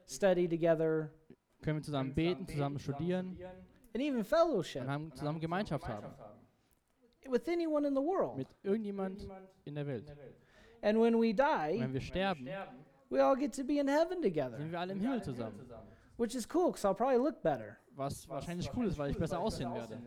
study 0.08 0.48
together, 0.48 1.12
können 1.62 1.80
wir 1.80 1.84
zusammen 1.84 2.14
beten, 2.14 2.48
zusammen 2.48 2.80
studieren 2.80 3.38
and 3.94 4.04
even 4.04 4.20
und 4.20 4.28
fellowship 4.28 4.86
haben 4.88 5.12
zusammen 5.16 5.40
Gemeinschaft 5.40 5.88
haben. 5.88 6.08
With 7.30 7.48
anyone 7.48 7.86
in 7.88 7.94
the 7.94 8.02
world. 8.02 8.38
Mit 8.38 8.48
irgendjemand 8.64 9.28
in 9.66 9.76
der 9.76 9.86
Welt. 9.88 10.12
And 10.82 11.00
when 11.00 11.18
we 11.20 11.34
die, 11.34 11.80
wenn 11.80 11.94
wir 11.94 12.02
sterben, 12.02 12.48
we 13.10 13.20
all 13.24 13.36
get 13.36 13.54
to 13.54 13.64
be 13.64 13.80
in 13.80 13.88
heaven 13.88 14.22
together, 14.22 14.58
sind 14.58 14.72
wir 14.72 14.80
alle 14.80 14.94
im 14.94 15.00
Himmel 15.00 15.22
zusammen. 15.24 15.60
which 16.18 16.36
is 16.36 16.46
cool 16.46 16.68
because 16.72 16.86
I'll 16.86 16.94
probably 16.96 17.18
look 17.18 17.42
better. 17.42 17.78
Was 17.96 18.28
wahrscheinlich 18.30 18.70
cool 18.76 18.88
ist, 18.88 18.98
weil 18.98 19.12
ich 19.12 19.18
besser 19.18 19.40
aussehen 19.40 19.74
werde. 19.74 19.98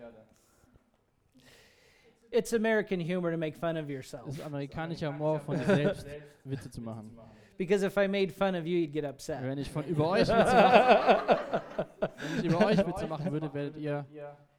It's 2.31 2.53
American 2.53 3.01
humor 3.01 3.31
to 3.31 3.39
make 3.39 3.57
fun 3.57 3.77
of 3.79 3.85
Es 3.85 3.91
yourself. 3.91 4.29
ist 4.29 4.41
amerikanischer 4.43 5.09
Humor, 5.11 5.41
von 5.41 5.57
sich 5.57 5.67
selbst 5.67 6.07
Witze 6.45 6.71
zu 6.71 6.81
machen. 6.83 7.17
Because 7.57 7.83
if 7.85 7.97
I 7.97 8.07
made 8.07 8.31
fun 8.31 8.55
of 8.55 8.67
you, 8.67 8.77
you'd 8.79 8.93
get 8.93 9.05
upset. 9.05 9.43
Wenn 9.43 9.59
ich 9.59 9.71
von 9.71 9.85
über 9.87 10.11
euch 10.11 10.29
Witze 10.29 10.35
mache, 10.35 11.63
wenn 12.01 12.39
ich 12.39 12.45
über 12.45 12.67
euch 12.67 12.87
Witze 12.87 13.07
machen 13.07 13.33
würde, 13.33 13.53
werdet 13.53 13.77
ihr, 13.79 14.07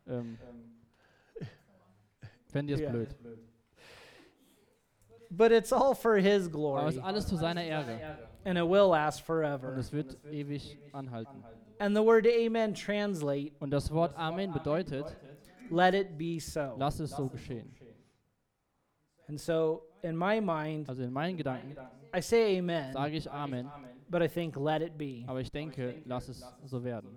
ähm, 0.08 0.38
fändet 2.52 2.80
ihr 2.80 2.86
es 2.88 2.92
blöd. 2.92 3.16
But 5.32 5.52
it's 5.52 5.72
all 5.72 5.94
for 5.94 6.18
His 6.18 6.48
Aber 6.48 6.48
es 6.48 6.52
glory, 6.52 6.90
ist 6.90 7.00
alles 7.00 7.28
zu 7.28 7.36
seiner 7.36 7.64
Ehre 7.64 8.18
and 8.46 8.58
it 8.58 8.64
will 8.68 8.90
last 8.90 9.22
forever. 9.22 9.54
und 9.54 9.60
forever. 9.62 9.80
es 9.80 9.92
wird 9.94 10.18
ewig 10.32 10.78
anhalten. 10.92 11.44
And 11.80 11.96
the 11.96 12.02
word 12.04 12.26
Amen 12.28 12.74
translate, 12.74 13.52
Und 13.60 13.72
das 13.72 13.92
Wort 13.92 14.14
Amen 14.18 14.52
bedeutet, 14.52 15.06
let 15.70 15.94
it 15.94 16.18
be 16.18 16.40
so. 16.40 16.76
lass 16.78 17.00
es 17.00 17.12
so 17.12 17.28
geschehen. 17.28 17.74
And 19.28 19.40
so, 19.40 19.84
in 20.02 20.18
my 20.18 20.42
mind, 20.42 20.90
Also 20.90 21.04
in 21.04 21.14
meinen 21.14 21.38
Gedanken 21.38 21.76
I 22.16 22.22
say 22.22 22.58
Amen, 22.58 22.92
sage 22.94 23.16
ich 23.18 23.30
Amen, 23.30 23.70
but 24.10 24.24
I 24.24 24.28
think 24.28 24.56
let 24.58 24.82
it 24.82 24.98
be. 24.98 25.24
aber 25.28 25.42
ich 25.42 25.52
denke, 25.52 26.02
lass 26.06 26.28
es 26.28 26.44
so 26.66 26.84
werden. 26.84 27.16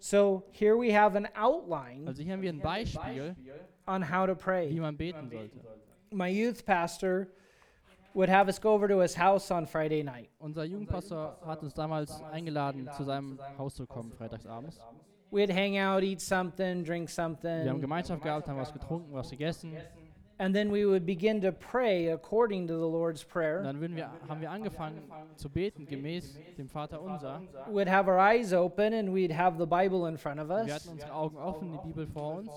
So 0.00 0.42
here 0.50 0.76
we 0.76 0.92
have 0.92 1.16
an 1.16 1.28
outline 1.36 2.08
Also 2.08 2.22
hier 2.24 2.32
haben 2.32 2.42
wir 2.42 2.52
ein 2.52 2.58
Beispiel, 2.60 3.36
on 3.86 4.02
how 4.02 4.26
to 4.26 4.34
pray. 4.34 4.70
wie 4.70 4.80
man 4.80 4.96
beten 4.96 5.30
sollte. 5.30 5.60
My 6.10 6.28
youth 6.28 6.64
pastor 6.64 7.28
would 8.14 8.28
have 8.28 8.48
us 8.48 8.58
go 8.58 8.72
over 8.72 8.88
to 8.88 8.98
his 8.98 9.14
house 9.14 9.50
on 9.50 9.66
Friday 9.66 10.02
night. 10.02 10.28
Unser 10.38 10.64
Jugendpastor 10.64 11.36
hat 11.46 11.62
uns 11.62 11.74
damals 11.74 12.22
eingeladen, 12.32 12.88
zu 12.96 13.04
seinem 13.04 13.38
Haus 13.58 13.74
zu 13.74 13.86
kommen, 13.86 14.12
freitagsabends. 14.12 14.78
We'd 15.30 15.50
hang 15.50 15.78
out, 15.78 16.02
eat 16.02 16.20
something, 16.20 16.84
drink 16.84 17.08
something. 17.08 17.64
Wir 17.64 17.70
haben 17.70 17.80
Gemeinschaft 17.80 18.22
gehabt, 18.22 18.48
haben 18.48 18.58
was 18.58 18.72
getrunken, 18.72 19.14
was 19.14 19.30
gegessen. 19.30 19.78
And 20.38 20.54
then 20.54 20.70
we 20.70 20.84
would 20.84 21.06
begin 21.06 21.40
to 21.42 21.52
pray 21.52 22.08
according 22.08 22.66
to 22.66 22.74
the 22.74 22.86
Lord's 22.86 23.22
Prayer. 23.22 23.62
dann 23.62 23.80
würden 23.80 23.96
wir, 23.96 24.10
haben 24.28 24.40
wir 24.40 24.50
angefangen 24.50 25.10
zu 25.36 25.48
beten 25.48 25.86
gemäß 25.86 26.38
dem 26.58 26.68
Vater 26.68 27.00
unser. 27.00 27.40
We'd 27.70 27.88
have 27.88 28.10
our 28.10 28.18
eyes 28.18 28.52
open 28.52 28.92
and 28.92 29.14
we'd 29.14 29.32
have 29.32 29.56
the 29.56 29.66
Bible 29.66 30.06
in 30.08 30.18
front 30.18 30.40
of 30.40 30.50
us. 30.50 30.66
Wir 30.66 30.74
hatten 30.74 30.90
unsere 30.90 31.14
Augen 31.14 31.36
offen, 31.38 31.70
die 31.72 31.78
Bibel 31.78 32.06
vor 32.06 32.38
uns. 32.38 32.50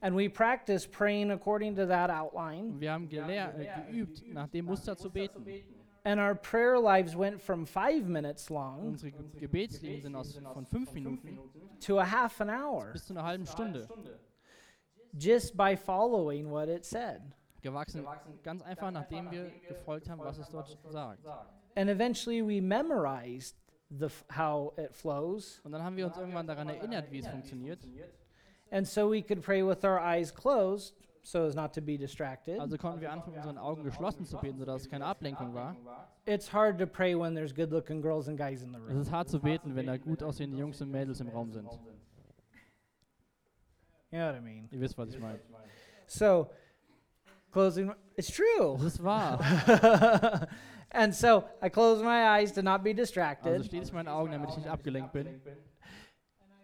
And 0.00 0.16
we 0.16 0.28
practiced 0.28 0.92
praying 0.92 1.30
according 1.30 1.74
to 1.76 1.86
that 1.86 2.10
outline. 2.10 2.72
Und 2.72 2.80
wir 2.80 2.92
haben 2.92 3.08
gelehr, 3.08 3.54
äh, 3.58 3.90
geübt, 3.90 4.22
nach 4.32 4.48
dem 4.48 4.66
Muster 4.66 4.96
zu 4.96 5.10
beten. 5.10 5.44
And 6.04 6.20
our 6.20 6.34
prayer 6.34 6.80
lives 6.80 7.16
went 7.16 7.40
from 7.42 7.66
five 7.66 8.08
minutes 8.08 8.48
long 8.48 8.88
Unsere 8.88 9.10
Ge 9.10 9.40
Gebetsleben 9.40 10.00
sind 10.00 10.14
aus, 10.14 10.40
von 10.54 10.64
fünf 10.64 10.92
Minuten 10.94 11.38
to 11.80 11.98
a 11.98 12.04
half 12.04 12.40
an 12.40 12.48
hour 12.48 12.92
bis 12.92 13.06
zu 13.06 13.12
einer 13.12 13.24
halben 13.24 13.46
Stunde 13.46 13.88
just 15.18 15.56
by 15.56 15.76
following 15.76 16.50
what 16.50 16.68
it 16.68 16.84
said. 16.84 17.20
gewachsen. 17.60 18.06
Ganz 18.42 18.62
einfach, 18.62 18.90
nachdem 18.90 19.30
wir 19.30 19.50
gefolgt 19.68 20.08
haben, 20.08 20.20
was 20.20 20.38
es 20.38 20.48
dort 20.48 20.78
sagt. 20.88 21.26
And 21.76 21.90
eventually 21.90 22.42
we 22.42 22.60
memorized 22.60 23.56
the, 23.90 24.08
how 24.34 24.72
it 24.78 24.94
flows. 24.94 25.60
Und 25.64 25.72
dann 25.72 25.82
haben 25.82 25.96
wir 25.96 26.06
uns 26.06 26.16
irgendwann 26.16 26.46
daran 26.46 26.68
erinnert, 26.68 27.10
wie 27.10 27.18
es 27.18 27.28
funktioniert. 27.28 27.80
And 28.70 28.86
so 28.86 29.08
we 29.08 29.22
could 29.22 29.42
pray 29.42 29.62
with 29.62 29.84
our 29.84 29.98
eyes 29.98 30.30
closed 30.30 30.94
so 31.22 31.44
as 31.44 31.54
not 31.54 31.74
to 31.74 31.80
be 31.80 31.96
distracted. 31.96 32.58
Also 32.58 32.76
konnten 32.76 33.00
wir 33.00 33.12
anfangen, 33.12 33.36
unseren 33.36 33.58
Augen 33.58 33.84
geschlossen 33.84 34.24
zu 34.24 34.38
beten, 34.38 34.58
sodass 34.58 34.82
es 34.82 34.88
keine 34.88 35.04
Ablenkung 35.04 35.54
war. 35.54 35.76
It's 36.26 36.52
hard 36.52 36.78
to 36.78 36.86
pray 36.86 37.14
when 37.14 37.34
there's 37.34 37.52
good 37.52 37.70
looking 37.70 38.00
girls 38.00 38.28
and 38.28 38.38
guys 38.38 38.62
in 38.62 38.72
the 38.72 38.78
room. 38.78 38.90
Es 38.90 39.06
ist 39.06 39.12
hart 39.12 39.28
zu 39.28 39.38
beten, 39.38 39.74
wenn 39.74 39.86
da 39.86 39.96
gut 39.96 40.22
aussehende 40.22 40.56
Jungs 40.58 40.80
und 40.80 40.90
Mädels 40.90 41.20
im 41.20 41.28
Raum 41.28 41.52
sind. 41.52 41.68
You 44.10 44.18
know 44.18 44.26
what 44.26 44.36
I 44.36 44.40
mean? 44.40 44.68
Ihr 44.70 44.80
wisst, 44.80 44.96
was 44.96 45.10
ich 45.10 45.20
meine. 45.20 45.38
So, 46.06 46.50
closing, 47.52 47.92
it's 48.16 48.30
true. 48.30 48.78
Ist 48.84 49.02
wahr. 49.02 49.38
and 50.90 51.14
so 51.14 51.44
I 51.62 51.68
close 51.68 52.02
my 52.02 52.38
eyes 52.38 52.52
to 52.52 52.62
not 52.62 52.82
be 52.82 52.94
distracted. 52.94 53.52
Also 53.52 53.64
schließe 53.64 53.88
ich 53.88 53.92
meine 53.92 54.12
Augen, 54.12 54.32
damit 54.32 54.50
ich 54.50 54.56
nicht 54.56 54.68
abgelenkt 54.68 55.12
bin. 55.12 55.42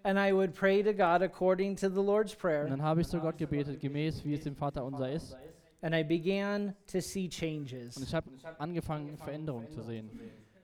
And 0.04 0.18
I 0.18 0.32
would 0.32 0.54
pray 0.54 0.82
to 0.82 0.92
God 0.92 1.22
according 1.22 1.76
to 1.76 1.88
the 1.88 2.02
Lord's 2.02 2.34
Prayer. 2.34 2.64
Und 2.64 2.70
dann 2.70 2.82
habe 2.82 3.00
ich 3.00 3.08
zu 3.08 3.18
Gott 3.18 3.38
gebetet, 3.38 3.80
gemäß 3.80 4.24
wie 4.24 4.34
es 4.34 4.42
dem 4.42 4.54
Vater 4.54 4.84
unser 4.84 5.10
ist. 5.10 5.36
And 5.80 5.94
I 5.94 6.02
began 6.02 6.74
to 6.92 7.00
see 7.00 7.28
changes. 7.28 7.96
Und 7.96 8.04
ich 8.04 8.14
habe 8.14 8.30
angefangen, 8.58 9.16
Veränderungen 9.16 9.70
zu 9.70 9.82
sehen. 9.82 10.10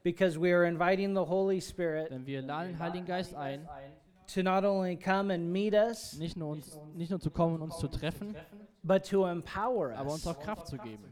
because 0.02 0.38
we 0.38 0.52
are 0.52 0.64
inviting 0.64 1.14
the 1.14 1.24
Holy 1.24 1.60
Spirit 1.60 2.10
Denn 2.10 2.26
wir 2.26 2.42
laden 2.42 2.72
den 2.72 2.78
Heiligen 2.78 3.06
Geist 3.06 3.34
ein, 3.34 3.68
to 4.26 4.42
not 4.42 4.64
only 4.64 4.96
come 4.96 5.30
and 5.30 5.52
meet 5.52 5.74
us, 5.74 6.18
nicht 6.18 6.36
nur, 6.36 6.50
uns, 6.50 6.78
nicht 6.94 7.10
nur 7.10 7.20
zu 7.20 7.30
kommen 7.30 7.56
und 7.56 7.62
uns 7.62 7.78
zu 7.78 7.88
treffen, 7.88 8.34
but 8.82 9.04
to 9.04 9.26
empower 9.26 9.90
us, 9.90 9.98
aber 9.98 10.12
uns 10.12 10.26
auch 10.26 10.38
Kraft 10.38 10.68
zu 10.68 10.78
geben, 10.78 11.04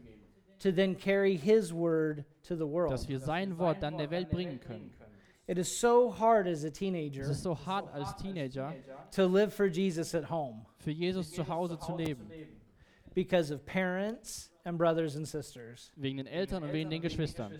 to 0.59 0.71
then 0.71 0.97
carry 0.97 1.37
His 1.37 1.73
word 1.73 2.23
to 2.47 2.55
the 2.55 2.67
world. 2.67 2.91
dass 2.91 3.07
wir 3.07 3.19
sein 3.19 3.57
Wort 3.57 3.81
dann 3.81 3.97
der 3.97 4.09
Welt 4.09 4.29
bringen 4.29 4.59
können. 4.59 4.91
It 5.49 5.57
is 5.57 5.67
so 5.79 6.11
hard 6.11 6.47
as 6.47 6.63
a 6.63 6.67
Es 6.67 6.73
teenager 6.77 7.23
ist 7.23 7.41
so 7.41 7.55
hart 7.55 7.91
als 7.91 8.15
Teenager, 8.21 8.75
to 9.11 9.25
live 9.25 9.51
for 9.51 9.65
Jesus 9.65 10.13
at 10.13 10.29
home 10.29 10.63
für 10.77 10.91
Jesus 10.91 11.31
zu 11.31 11.43
Hause 11.47 11.79
zu 11.79 11.97
leben, 11.97 12.29
because 13.15 13.51
of 13.51 13.65
parents 13.65 14.51
and 14.63 14.77
brothers 14.77 15.15
and 15.15 15.27
sisters. 15.27 15.91
wegen 15.95 16.17
den 16.17 16.27
Eltern 16.27 16.61
und 16.63 16.71
wegen 16.71 16.91
den 16.91 17.01
Geschwistern. 17.01 17.59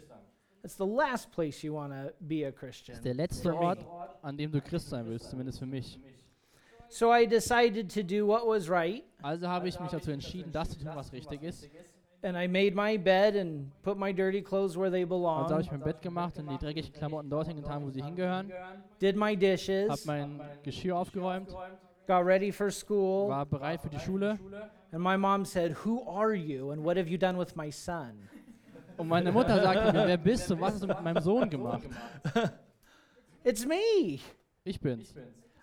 It's 0.63 0.75
the 0.77 0.85
last 0.85 1.31
place 1.31 1.63
you 1.63 1.73
want 1.73 1.91
to 1.91 2.13
be 2.19 2.45
a 2.45 2.51
Das 2.51 2.53
ist 2.53 2.59
Christian. 2.59 3.01
der 3.03 3.13
letzte 3.15 3.55
Ort, 3.55 3.83
an 4.21 4.37
dem 4.37 4.51
du 4.51 4.61
Christ 4.61 4.89
sein 4.89 5.07
willst, 5.07 5.31
zumindest 5.31 5.57
für 5.57 5.65
mich. 5.65 5.99
So 6.89 7.11
I 7.11 7.25
decided 7.25 7.91
to 7.91 8.03
do 8.03 8.27
what 8.27 8.45
was 8.45 8.69
right, 8.69 9.03
Also 9.23 9.47
habe 9.47 9.67
ich 9.67 9.79
mich 9.79 9.89
dazu 9.89 10.11
entschieden, 10.11 10.51
das 10.51 10.69
zu 10.69 10.77
tun, 10.77 10.91
was 10.93 11.11
richtig 11.11 11.41
ist. 11.41 11.67
And 12.21 12.37
I 12.37 12.47
made 12.47 12.75
my 12.75 12.97
bed 12.97 13.35
and 13.35 13.71
put 13.81 13.97
my 13.97 14.11
dirty 14.11 14.41
clothes 14.41 14.77
where 14.77 14.89
they 14.91 15.03
Also 15.03 15.25
habe 15.25 15.47
belong, 15.47 15.61
ich 15.61 15.71
mein 15.71 15.81
Bett 15.81 16.01
gemacht 16.01 16.37
und 16.37 16.49
die 16.49 16.57
dreckigen 16.57 16.91
Klamotten 16.93 17.29
dorthin 17.29 17.55
getan, 17.55 17.83
wo 17.83 17.89
sie 17.89 18.01
hingehören. 18.01 18.51
did 18.99 19.15
my 19.15 19.35
dishes, 19.35 20.05
mein 20.05 20.41
Geschirr 20.63 20.95
aufgeräumt, 20.97 21.49
got 22.07 22.25
ready 22.25 22.51
for 22.51 22.69
school, 22.71 23.29
war 23.29 23.45
bereit 23.45 23.81
für 23.81 23.89
die 23.89 23.99
Schule. 23.99 24.37
and 24.91 25.01
my 25.01 25.17
mom 25.17 25.45
said, 25.45 25.75
Who 25.85 26.03
are 26.07 26.33
you 26.33 26.71
and 26.71 26.83
what 26.83 26.97
have 26.97 27.07
you 27.09 27.17
done 27.17 27.37
with 27.37 27.55
my 27.55 27.71
son? 27.71 28.27
Und 28.97 29.07
meine 29.07 29.31
Mutter 29.31 29.61
sagte 29.61 29.93
mir, 29.93 30.07
wer 30.07 30.17
bist 30.17 30.49
du 30.49 30.59
was 30.59 30.73
hast 30.73 30.83
du 30.83 30.87
mit 30.87 31.01
meinem 31.01 31.21
Sohn 31.21 31.49
gemacht? 31.49 31.83
It's 33.45 33.65
me. 33.65 34.19
Ich 34.65 34.79
bin's. 34.81 35.13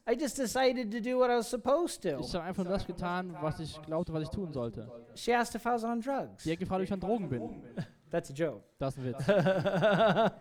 I 0.09 0.15
just 0.15 0.37
decided 0.37 0.93
to 0.93 1.01
do 1.01 1.19
what 1.19 1.31
I 1.31 1.37
was 1.37 1.49
supposed 1.49 2.03
to. 2.03 2.21
Ich 2.21 2.33
habe 2.33 2.45
einfach 2.45 2.63
nur 2.63 2.73
das 2.73 2.87
getan, 2.87 3.37
was 3.43 3.59
ich 3.59 3.81
glaubte, 3.83 4.13
was 4.13 4.23
ich 4.23 4.31
tun 4.31 4.53
sollte. 4.53 4.89
She 5.17 5.33
asked 5.33 5.57
if 5.57 5.67
I 5.67 5.71
was 5.71 5.83
on 5.83 6.01
drugs. 6.01 6.45
Sie 6.45 6.53
hat 6.53 6.61
gefragt, 6.61 6.81
ob 6.81 6.85
ich 6.85 6.93
an 6.93 7.01
Drogen 7.01 7.29
bin. 7.29 7.63
That's 8.11 8.31
a 8.31 8.33
joke. 8.33 8.63
Das 8.79 8.97
ist 8.97 9.01
ein 9.01 9.07
Witz. 9.07 9.29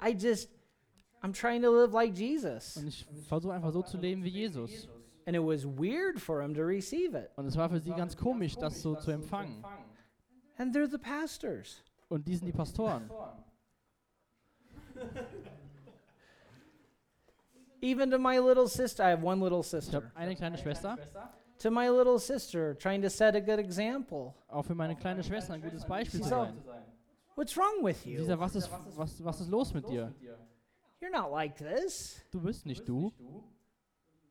I 0.00 0.12
just, 0.12 0.48
I'm 1.22 1.32
trying 1.32 1.62
to 1.62 1.70
live 1.70 1.92
like 1.92 2.14
Jesus. 2.14 2.76
Und 2.76 2.86
ich 2.86 3.04
versuche 3.26 3.52
einfach 3.52 3.72
so 3.72 3.82
zu 3.82 3.98
leben 3.98 4.22
wie 4.22 4.30
Jesus. 4.30 4.88
And 5.26 5.34
it 5.34 5.42
was 5.42 5.66
weird 5.66 6.20
for 6.20 6.40
him 6.40 6.54
to 6.54 6.62
receive 6.62 7.16
it. 7.16 7.30
Und 7.34 7.46
es 7.46 7.56
war 7.56 7.68
für 7.68 7.80
sie 7.80 7.90
ganz 7.90 8.16
komisch, 8.16 8.54
das 8.54 8.80
so 8.80 8.94
zu 8.94 9.10
empfangen. 9.10 9.64
And 10.56 10.72
they're 10.74 10.88
the 10.88 10.98
pastors. 10.98 11.82
Und 12.08 12.28
die 12.28 12.36
sind 12.36 12.46
die 12.46 12.52
Pastoren. 12.52 13.10
Even 17.82 18.10
to 18.10 18.18
my 18.18 18.38
little 18.38 18.66
sister, 18.68 19.02
I 19.02 19.10
have 19.10 19.22
one 19.22 19.40
little 19.40 19.60
Ich 19.60 19.72
habe 19.72 19.82
sister. 19.82 20.12
eine 20.14 20.34
kleine 20.34 20.58
Schwester. 20.58 20.96
To 21.58 21.70
my 21.70 21.88
little 21.88 22.18
sister, 22.18 22.74
trying 22.74 23.02
to 23.02 23.08
set 23.08 23.34
a 23.34 23.40
good 23.40 23.58
example. 23.58 24.34
Auch 24.48 24.64
für 24.64 24.74
meine 24.74 24.94
kleine 24.96 25.22
Schwester 25.22 25.54
ein 25.54 25.62
gutes 25.62 25.84
Beispiel 25.84 26.20
zu 26.20 26.28
sein. 26.28 26.54
What's 27.34 27.56
wrong 27.56 27.82
with 27.84 28.04
you? 28.04 28.24
sagt, 28.24 28.40
was 28.40 28.56
ist, 28.56 28.70
was, 28.96 29.22
was 29.24 29.40
ist 29.40 29.50
los 29.50 29.72
mit 29.74 29.88
dir? 29.88 30.14
You're 31.00 31.10
not 31.10 31.30
like 31.30 31.56
this. 31.56 32.22
Du 32.30 32.40
bist 32.40 32.66
nicht 32.66 32.86
du. 32.88 33.12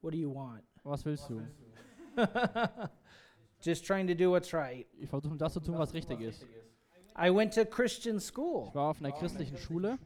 What 0.02 0.14
do 0.14 0.18
you 0.18 0.34
want? 0.34 0.64
Was 0.84 1.06
willst 1.06 1.30
du? 1.30 1.42
Just 3.62 3.86
trying 3.86 4.08
to 4.08 4.14
do 4.14 4.30
what's 4.32 4.54
right. 4.54 4.88
Ich 5.00 5.10
versuche 5.10 5.38
das 5.38 5.54
zu 5.54 5.60
tun, 5.60 5.78
was 5.78 5.94
richtig 5.94 6.22
ist. 6.22 6.46
I 7.18 7.30
went 7.34 7.54
to 7.54 7.66
Christian 7.66 8.20
school 8.20 8.68
Ich 8.68 8.76
war 8.76 8.90
auf 8.90 9.00
einer 9.00 9.12
christlichen 9.12 9.58
Schule 9.58 9.98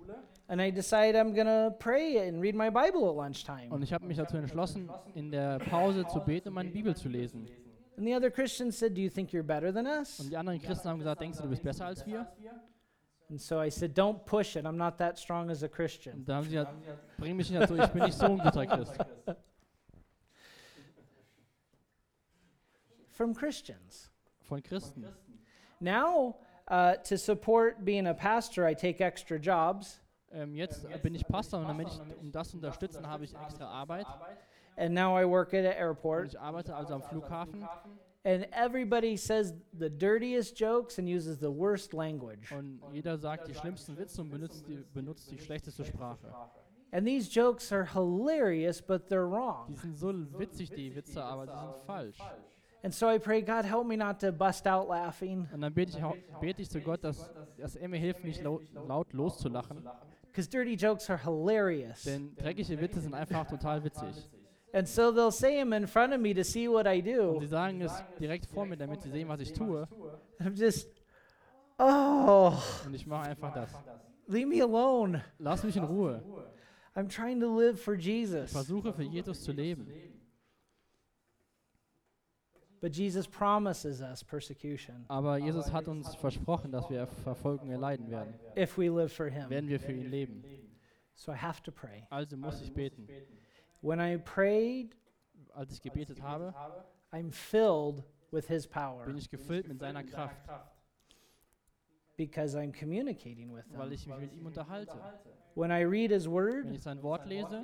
and 0.50 0.60
I 0.60 0.72
decide 0.72 1.16
I'm 1.16 1.34
going 1.34 1.48
to 1.48 1.74
pray 1.80 2.28
and 2.28 2.42
read 2.42 2.56
my 2.56 2.70
Bible 2.70 3.08
at 3.08 3.16
lunchtime. 3.16 3.72
und 3.72 3.84
ich 3.84 3.94
habe 3.94 4.06
mich 4.06 4.18
dazu 4.18 4.36
entschlossen, 4.36 4.90
in 5.16 5.32
der 5.32 5.60
Pause 5.60 6.06
zu 6.08 6.20
beten 6.20 6.50
und 6.50 6.56
meine 6.56 6.72
Bibel 6.72 6.96
zu 6.96 7.08
lesen. 7.08 7.48
And 7.98 8.08
the 8.08 8.16
other 8.16 8.32
Christians 8.32 8.78
said, 8.78 8.94
Do 8.96 9.02
you 9.02 9.10
think 9.10 9.32
you're 9.32 9.44
better 9.44 9.72
than 9.72 9.86
us? 9.86 10.20
Und 10.20 10.32
die 10.32 10.38
anderen 10.38 10.62
Christen 10.62 10.90
haben 10.90 11.00
gesagt, 11.00 11.22
denkst 11.22 11.38
du, 11.38 11.44
du 11.44 11.50
bist 11.50 11.64
besser 11.64 11.86
als 11.86 12.06
wir? 12.06 12.28
And 13.30 13.40
so 13.40 13.62
I 13.62 13.70
said, 13.70 13.94
Don't 13.94 14.26
push 14.26 14.56
it. 14.56 14.66
I'm 14.66 14.78
not 14.78 14.98
that 14.98 15.20
strong 15.20 15.52
as 15.52 15.64
a 15.64 15.68
Christian. 15.68 16.20
Und 16.20 16.30
da 16.30 16.36
haben 16.38 16.46
sie 16.46 16.56
gesagt, 16.56 16.74
bring 17.18 17.36
mich 17.36 17.52
nicht 17.52 17.62
dazu, 17.62 17.76
ich 17.76 17.88
bin 17.88 18.04
nicht 18.04 18.18
so 18.18 18.26
ein 18.26 18.40
guter 18.40 18.66
Christ. 18.66 18.98
From 23.12 23.36
Christians. 23.36 24.10
Von 24.48 24.64
Christen. 24.64 25.06
Now, 25.80 26.38
uh, 26.70 26.96
to 27.04 27.18
support 27.18 27.84
being 27.86 28.08
a 28.08 28.14
pastor, 28.14 28.66
I 28.66 28.74
take 28.74 29.02
extra 29.02 29.38
jobs. 29.38 30.00
Ähm, 30.32 30.56
jetzt 30.56 30.86
bin 31.02 31.16
ich 31.16 31.26
Pastor 31.28 31.60
und 31.60 31.68
damit 31.68 31.88
ich 31.88 32.00
um 32.20 32.32
das 32.32 32.50
zu 32.50 32.58
unterstützen, 32.58 33.08
habe 33.08 33.24
ich 33.26 33.36
extra 33.36 33.66
Arbeit. 33.68 34.06
And 34.78 34.94
now 34.94 35.20
I 35.20 35.26
work 35.28 35.54
at 35.54 35.66
an 35.66 35.72
Und 35.72 35.78
airport. 35.78 36.28
ich 36.28 36.40
arbeite 36.40 36.76
also 36.76 36.94
am 36.96 37.02
Flughafen 37.04 37.68
And 38.26 38.46
everybody 38.52 39.16
says 39.16 39.54
the 39.72 39.90
dirtiest 39.90 40.60
jokes 40.60 41.00
and 41.00 41.08
uses 41.08 41.40
the 41.40 41.48
worst 41.50 41.94
language. 41.94 42.52
und 42.54 42.82
jeder 42.92 43.18
sagt 43.18 43.48
die 43.48 43.54
schlimmsten 43.56 43.98
Witze 43.98 44.22
und 44.22 44.30
benutzt 44.30 44.68
die, 44.68 44.84
benutzt 44.94 45.32
die 45.32 45.40
schlechteste 45.40 45.86
Sprache. 45.86 46.28
And 46.92 47.06
these 47.08 47.30
jokes 47.30 47.72
are 47.72 47.86
hilarious, 47.86 48.82
but 48.82 49.08
they're 49.10 49.26
Die 49.30 49.36
wrong. 49.36 49.76
sind 49.78 49.98
so 49.98 50.12
witzig, 50.40 50.70
die 50.72 50.94
Witze, 50.96 51.24
aber 51.24 51.46
die 51.48 51.58
sind 51.58 51.76
falsch. 51.86 52.18
And 52.84 52.94
so 52.94 53.10
I 53.10 53.20
pray, 53.20 53.42
God, 53.42 53.64
help 53.66 53.86
me 53.88 53.96
not 53.98 54.20
to 54.20 54.32
bust 54.32 54.66
out 54.68 54.88
laughing. 54.90 55.48
Und 55.54 55.62
dann 55.62 55.74
bete 55.74 55.98
ich, 55.98 56.40
bete 56.40 56.62
ich 56.62 56.70
zu 56.70 56.80
Gott, 56.82 57.04
dass, 57.04 57.32
dass 57.58 57.76
er 57.76 57.88
mir 57.90 58.00
hilft, 58.00 58.24
nicht 58.24 58.42
lau 58.42 58.62
laut 58.88 59.12
loszulachen. 59.14 59.86
Because 60.40 60.48
dirty 60.48 60.76
jokes 60.78 61.10
are 61.10 61.18
hilarious. 61.18 62.04
Denn 62.04 62.34
dreckige 62.38 62.80
Witze 62.80 63.02
sind 63.02 63.14
einfach 63.14 63.46
total 63.46 63.84
witzig. 63.84 64.16
And 64.72 64.88
so 64.88 65.12
they'll 65.12 65.32
say 65.32 65.58
them 65.58 65.74
in 65.74 65.86
front 65.86 66.14
of 66.14 66.22
me 66.22 66.34
to 66.34 66.44
see 66.44 66.70
what 66.70 66.86
I 66.88 67.00
Und 67.00 67.06
do. 67.06 67.40
sie 67.42 67.48
sagen 67.48 67.82
es 67.82 67.92
direkt 68.20 68.46
vor 68.46 68.66
mir, 68.66 68.78
damit 68.78 69.02
sie 69.02 69.10
sehen, 69.10 69.28
was 69.28 69.42
ich 69.42 69.52
tue. 69.52 69.86
I'm 70.40 70.56
just, 70.56 70.88
oh, 71.78 72.54
Und 72.86 72.94
ich 72.94 73.06
mache 73.06 73.30
einfach 73.30 73.54
das. 73.54 73.70
leave 74.28 74.48
me 74.48 74.62
alone. 74.62 75.24
Lass 75.40 75.64
mich 75.64 75.76
in 75.76 75.84
Ruhe. 75.84 76.22
I'm 76.96 77.10
trying 77.10 77.40
to 77.42 77.48
live 77.54 77.82
for 77.82 77.96
Ich 77.96 78.06
Jesus. 78.06 78.52
versuche 78.52 78.94
für 78.94 79.04
Jesus 79.04 79.42
zu 79.44 79.52
leben. 79.52 79.88
But 82.82 82.96
Jesus 82.96 83.28
promises 83.28 84.02
us 84.02 84.24
persecution 84.24 85.04
Aber 85.10 85.38
Jesus 85.38 85.72
hat 85.72 85.88
uns 85.88 86.16
versprochen, 86.16 86.72
dass 86.72 86.90
wir 86.90 87.08
Verfolgung 87.08 87.70
erleiden 87.72 88.10
werden. 88.10 88.34
if 88.56 88.78
we 88.78 88.90
live 88.90 89.12
for 89.12 89.28
Him. 89.28 89.50
Werden 89.50 89.70
wir 89.70 89.80
für 89.80 89.92
ihn 89.92 90.10
leben. 90.10 90.44
So 91.16 91.32
I 91.34 91.36
have 91.36 91.62
to 91.64 91.72
pray. 91.72 92.06
Also 92.10 92.38
muss 92.38 92.62
ich 92.62 92.74
beten. 92.74 93.08
When 93.82 94.00
I 94.00 94.18
prayed, 94.18 94.96
Als 95.54 95.74
ich 95.74 95.82
gebetet 95.82 96.22
habe, 96.22 96.54
I'm 97.12 97.32
filled 97.32 98.04
with 98.32 98.48
His 98.48 98.66
power 98.68 99.04
bin 99.06 99.18
ich 99.18 99.30
gefüllt 99.30 99.68
mit 99.68 99.80
seiner 99.80 100.04
Kraft, 100.04 100.48
because 102.18 102.56
I'm 102.56 102.72
communicating 102.72 103.52
with 103.54 103.66
weil 103.76 103.92
ich 103.94 104.06
mich 104.08 104.18
mit 104.20 104.34
ihm 104.34 104.46
unterhalte. 104.46 104.94
When 105.56 105.72
I 105.72 105.82
read 105.84 106.12
His 106.12 106.26
Wenn 106.26 106.34
Word, 106.34 106.72
ich 106.72 106.82
sein 106.84 107.02
Wort 107.02 107.26
lese, 107.26 107.64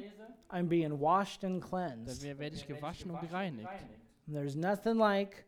I'm 0.50 0.68
being 0.68 1.00
washed 1.00 1.44
and 1.46 1.62
dann 1.62 1.70
cleansed. 1.70 2.24
wer- 2.24 2.38
werde 2.40 2.56
ich 2.56 2.66
gewaschen 2.68 3.12
und 3.12 3.22
gereinigt. 3.22 3.70
And 4.28 4.36
there's 4.36 4.56
nothing 4.56 4.98
like 4.98 5.46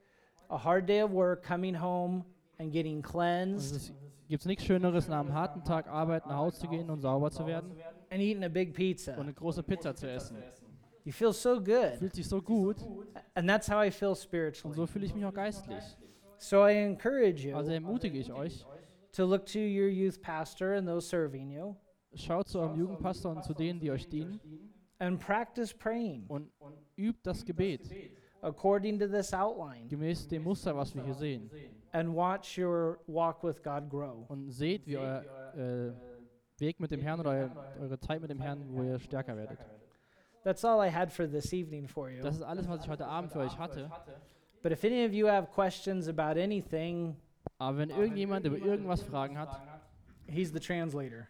a 0.50 0.58
hard 0.58 0.86
day 0.88 1.02
of 1.02 1.12
work, 1.12 1.44
coming 1.44 1.76
home 1.76 2.24
and 2.60 2.72
getting 2.72 2.98
Und 2.98 3.04
cleansed 3.06 3.94
es 4.30 4.46
nichts 4.46 4.66
Schöneres, 4.66 5.08
nach 5.08 5.20
einem 5.22 5.34
harten 5.34 5.64
Tag 5.64 5.88
Arbeit 5.88 6.26
nach 6.28 6.38
Hause 6.38 6.60
zu 6.60 6.68
gehen 6.68 6.90
und 6.90 7.02
sauber 7.02 7.32
zu 7.32 7.46
werden 7.46 7.72
and 8.10 8.22
eating 8.22 8.44
a 8.44 8.50
big 8.50 8.74
pizza. 8.74 9.14
und 9.14 9.22
eine 9.22 9.34
große 9.34 9.64
Pizza 9.64 9.96
zu 9.96 10.10
essen. 10.10 10.38
You 11.06 11.14
feel 11.14 11.32
so 11.32 11.58
good. 11.60 11.96
Fühlt 12.00 12.16
sich 12.16 12.28
so 12.28 12.42
gut 12.42 12.78
And 13.36 13.48
that's 13.50 13.70
how 13.70 13.86
I 13.86 13.90
feel 13.92 14.10
und 14.10 14.18
spiritually. 14.18 14.76
so 14.76 14.86
fühle 14.86 15.06
ich 15.06 15.16
mich 15.16 15.26
auch 15.26 15.34
geistlich. 15.34 15.84
So 16.38 16.68
I 16.68 16.74
encourage 16.74 17.54
Also 17.56 17.72
you 17.72 17.76
ermutige 17.76 18.18
ich 18.18 18.32
euch, 18.32 18.66
to 19.14 19.26
look 19.26 19.46
to 19.46 19.60
your 19.60 19.88
youth 19.88 20.22
pastor 20.22 20.76
and 20.76 20.88
those 20.88 21.08
serving 21.08 21.50
you 21.52 21.76
schaut 22.14 22.48
zu 22.48 22.60
eurem 22.60 22.78
Jugendpastor 22.80 23.32
und 23.32 23.44
zu 23.44 23.54
denen, 23.54 23.80
die 23.80 23.92
euch 23.92 24.08
dienen 24.10 24.40
and 25.00 25.20
practice 25.20 25.74
praying 25.74 26.26
und 26.28 26.52
übt 26.98 27.20
das 27.24 27.46
Gebet 27.46 27.90
according 28.42 29.00
to 29.00 29.08
this 29.08 29.34
outline 29.34 29.88
gemäß 29.88 30.28
dem 30.28 30.44
Muster, 30.44 30.76
was 30.76 30.94
wir 30.96 31.04
hier 31.04 31.14
sehen. 31.14 31.50
and 31.92 32.14
watch 32.16 32.58
your 32.58 33.00
walk 33.08 33.44
with 33.44 33.62
God 33.64 33.90
grow. 33.90 34.26
Und 34.30 34.50
seht, 34.52 34.86
wie 34.86 34.98
euer 34.98 35.24
äh, 35.56 35.94
Weg 36.60 36.80
mit 36.80 36.92
dem 36.92 37.02
Herrn 37.02 37.20
oder 37.20 37.52
eure 37.80 38.00
Zeit 38.00 38.20
mit 38.22 38.30
dem 38.30 38.40
Herrn, 38.42 38.64
wo 38.70 38.84
ihr 38.84 39.00
stärker 39.00 39.36
werdet. 39.38 39.60
That's 40.44 40.64
all 40.64 40.86
I 40.86 40.90
had 40.92 41.12
for 41.12 41.30
this 41.30 41.52
evening 41.54 41.88
for 41.88 42.10
you. 42.10 42.24
Das 42.24 42.36
ist 42.36 42.42
alles, 42.42 42.68
was 42.68 42.84
ich 42.84 42.90
heute 42.90 43.06
Abend 43.06 43.32
für 43.32 43.40
euch 43.40 43.58
hatte. 43.58 43.90
But 44.64 44.72
if 44.72 44.84
any 44.84 45.06
of 45.06 45.14
you 45.14 45.28
have 45.28 45.48
questions 45.54 46.08
about 46.08 46.40
anything, 46.40 47.16
Aber 47.60 47.78
wenn 47.78 47.90
irgendjemand 47.90 48.46
über 48.46 48.58
irgendwas 48.58 49.02
Fragen 49.04 49.38
hat, 49.38 49.62
he's 50.28 50.52
the 50.52 50.60
translator. 50.60 51.28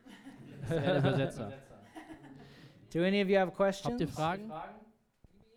ist 0.63 0.71
er 0.71 0.81
der 0.81 0.97
Übersetzer. 0.99 1.53
Do 2.93 3.03
any 3.03 3.21
of 3.21 3.29
you 3.29 3.37
have 3.37 3.51
Habt 3.51 3.59
ihr 3.59 3.65
questions? 3.65 4.15
Fragen? 4.15 4.51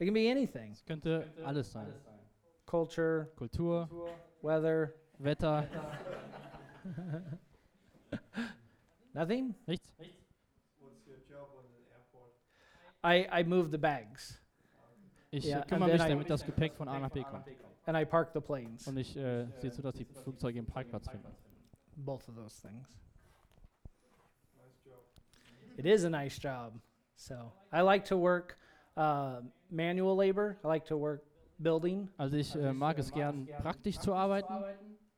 It 0.00 0.06
can 0.06 0.14
be 0.14 0.30
anything 0.30 0.72
Es 0.72 0.82
könnte 0.84 1.30
alles 1.44 1.70
sein. 1.72 1.86
culture, 2.66 3.28
Kultur, 3.36 3.88
weather, 4.42 4.94
Wetter, 5.18 5.68
nothing? 9.14 9.54
nichts. 9.66 9.92
What's 10.80 11.06
your 11.06 11.18
job 11.28 11.48
on 11.56 11.64
the 11.68 11.84
airport? 11.92 12.32
I, 13.04 13.26
I 13.40 13.42
move 13.44 13.70
the 13.70 13.78
bags 13.78 14.38
Ich 15.32 15.52
and 15.54 15.66
kümmere 15.66 15.88
then 15.90 15.98
mich, 15.98 16.06
I- 16.06 16.08
damit 16.08 16.30
das 16.30 16.44
Gepäck 16.44 16.74
von 16.74 16.88
A 16.88 16.98
nach 16.98 17.10
B 17.10 17.22
kommt. 17.22 17.46
and 17.86 17.96
I 17.96 18.04
park 18.04 18.32
the 18.32 18.40
planes. 18.40 18.86
Und 18.86 18.96
ich 18.96 19.14
äh, 19.16 19.46
sehe 19.60 19.70
zu, 19.70 19.82
dass 19.82 19.94
die 19.94 20.04
Flugzeuge 20.04 20.58
im 20.58 20.66
Parkplatz 20.66 21.08
finden. 21.08 21.28
Both 21.96 22.28
of 22.28 22.36
those 22.36 22.60
things. 22.66 22.88
It 25.76 25.86
is 25.86 26.04
a 26.04 26.10
nice 26.10 26.38
job. 26.42 26.80
So 27.16 27.52
I 27.72 27.80
like 27.82 28.04
to 28.06 28.16
work 28.18 28.56
uh, 28.96 29.40
manual 29.70 30.16
labor. 30.16 30.58
I 30.64 30.68
like 30.68 30.86
to 30.86 30.96
work 30.96 31.22
building. 31.58 32.08
Also 32.18 32.36
ich 32.36 32.54
äh, 32.54 32.72
mag 32.72 32.98
es 32.98 33.12
gern, 33.12 33.48
praktisch 33.62 33.98
zu 33.98 34.14
arbeiten. 34.14 34.54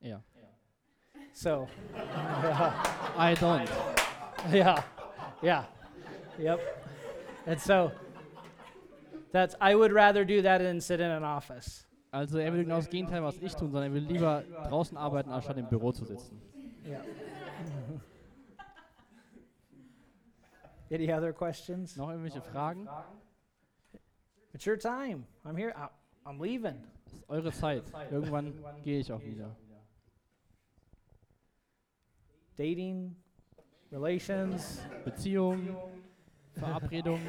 Ja. 0.00 0.22
So 1.32 1.66
I 3.16 3.34
don't. 3.34 3.68
yeah, 4.52 4.82
yeah, 5.42 5.64
yep. 6.38 6.60
And 7.46 7.60
so 7.60 7.90
that's 9.32 9.54
I 9.60 9.74
would 9.74 9.92
rather 9.92 10.24
do 10.24 10.42
that 10.42 10.58
than 10.58 10.80
sit 10.80 11.00
in 11.00 11.10
an 11.10 11.24
office. 11.24 11.86
Also 12.12 12.38
er 12.38 12.52
will 12.52 12.64
genau 12.64 12.76
das 12.76 12.90
Gegenteil, 12.90 13.22
was 13.22 13.38
ich 13.38 13.54
tun, 13.54 13.70
sondern 13.70 13.90
er 13.90 13.94
will 13.94 14.02
lieber 14.02 14.44
draußen 14.68 14.98
arbeiten, 14.98 15.30
anstatt 15.30 15.56
im 15.56 15.66
Büro 15.66 15.92
zu 15.92 16.04
sitzen. 16.04 16.42
Yeah. 16.86 17.00
Any 20.92 21.10
other 21.10 21.32
questions? 21.32 21.96
Noch 21.96 22.10
irgendwelche 22.10 22.42
Fragen? 22.42 22.86
It's 24.54 24.66
your 24.66 24.76
time. 24.76 25.26
I'm 25.44 25.56
here. 25.56 25.72
I- 25.76 25.88
I'm 26.28 26.38
leaving. 26.40 26.82
Das 27.04 27.14
ist 27.14 27.24
eure 27.28 27.52
Zeit. 27.52 27.84
Irgendwann 28.10 28.52
gehe 28.82 29.00
ich 29.00 29.10
auch 29.12 29.22
wieder. 29.22 29.56
Dating, 32.56 33.16
relations, 33.90 34.80
Beziehung, 35.04 35.74
Verabredung, 36.52 37.20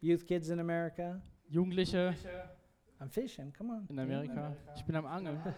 youth 0.00 0.24
kids 0.26 0.48
in 0.50 0.60
America. 0.60 1.20
Jugendliche 1.48 2.14
I'm 3.00 3.10
fishing. 3.10 3.52
Come 3.52 3.70
on. 3.72 3.86
in 3.90 3.98
Amerika. 3.98 4.56
Ich 4.76 4.84
bin 4.84 4.94
am 4.96 5.06
Angeln. 5.06 5.38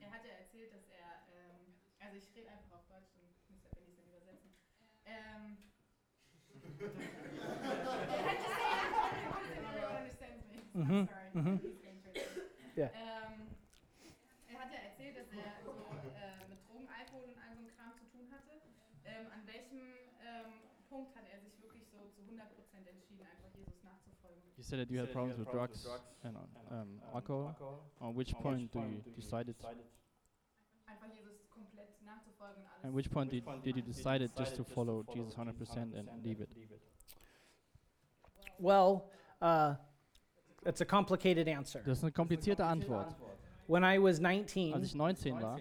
Er 0.00 0.10
hat 0.10 0.24
ja 0.24 0.32
erzählt, 0.40 0.72
dass 0.72 0.88
er, 0.88 1.26
ähm, 1.34 1.74
also 1.98 2.16
ich 2.16 2.34
rede 2.36 2.48
einfach 2.50 2.78
auf 2.78 2.86
Deutsch, 2.88 3.10
dann 3.14 3.26
muss 3.50 3.64
er, 3.64 3.72
wenn 3.76 3.82
ich 3.84 3.90
es 3.90 3.96
dann 3.96 4.06
übersetzen. 4.08 4.50
Ähm, 5.04 5.58
Everyone 9.58 9.98
understands 9.98 10.46
me. 10.48 10.63
Mhm, 10.74 11.06
Sorry. 11.06 11.30
mhm. 11.34 11.60
He's 11.62 11.78
going 11.78 12.02
to 12.02 12.10
translate. 12.10 12.76
Yeah. 12.76 12.90
Ähm, 12.90 13.46
er 14.50 14.58
hat 14.58 14.70
ja 14.74 14.78
erzählt, 14.90 15.14
dass 15.16 15.30
er 15.30 15.54
so 15.62 15.70
äh, 15.70 16.48
mit 16.50 16.58
Drogen, 16.66 16.88
Alkohol 16.90 17.30
und 17.30 17.38
all 17.38 17.54
so 17.54 17.62
einem 17.62 17.70
Kram 17.78 17.94
zu 17.94 18.06
tun 18.10 18.26
hatte. 18.34 18.50
Ähm, 19.06 19.26
an 19.30 19.46
welchem 19.46 19.78
ähm, 20.18 20.50
Punkt 20.90 21.14
hat 21.14 21.26
er 21.30 21.38
sich 21.40 21.54
wirklich 21.62 21.86
so 21.86 22.10
zu 22.10 22.22
100% 22.26 22.42
entschieden, 22.90 23.22
einfach 23.22 23.54
Jesus 23.54 23.78
nachzufolgen? 23.86 24.42
You 24.56 24.64
said 24.64 24.78
that 24.82 24.90
you 24.90 24.98
had 24.98 25.12
problems 25.12 25.38
with 25.38 25.48
drugs 25.50 25.86
and 26.22 26.36
um, 26.70 27.00
alcohol. 27.14 27.54
On 28.00 28.16
which 28.16 28.34
point 28.34 28.72
do 28.74 28.80
you 28.80 29.02
decide 29.14 29.48
it? 29.48 29.56
Einfach 30.86 31.06
Jesus 31.14 31.46
komplett 31.50 32.02
nachzufolgen 32.02 32.62
und 32.62 32.68
alles. 32.68 32.84
At 32.84 32.92
which 32.94 33.10
point 33.10 33.30
did, 33.30 33.44
did 33.62 33.76
you 33.76 33.82
decide 33.82 34.24
it 34.24 34.34
just 34.36 34.56
to 34.56 34.64
follow 34.64 35.04
Jesus 35.14 35.36
100% 35.36 35.94
and 35.94 36.08
leave 36.24 36.40
it? 36.42 36.50
Well, 38.58 39.10
uh, 39.40 39.74
it's 40.66 40.80
a 40.80 40.84
complicated 40.84 41.48
answer. 41.48 41.80
Das 41.84 41.98
ist 41.98 42.04
eine 42.04 42.12
komplizierte 42.12 42.64
Antwort. 42.64 43.14
When 43.66 43.82
I 43.82 43.98
was 43.98 44.16
Als 44.16 44.20
19, 44.20 44.82
ich 44.82 44.94
19 44.94 45.40
war, 45.40 45.58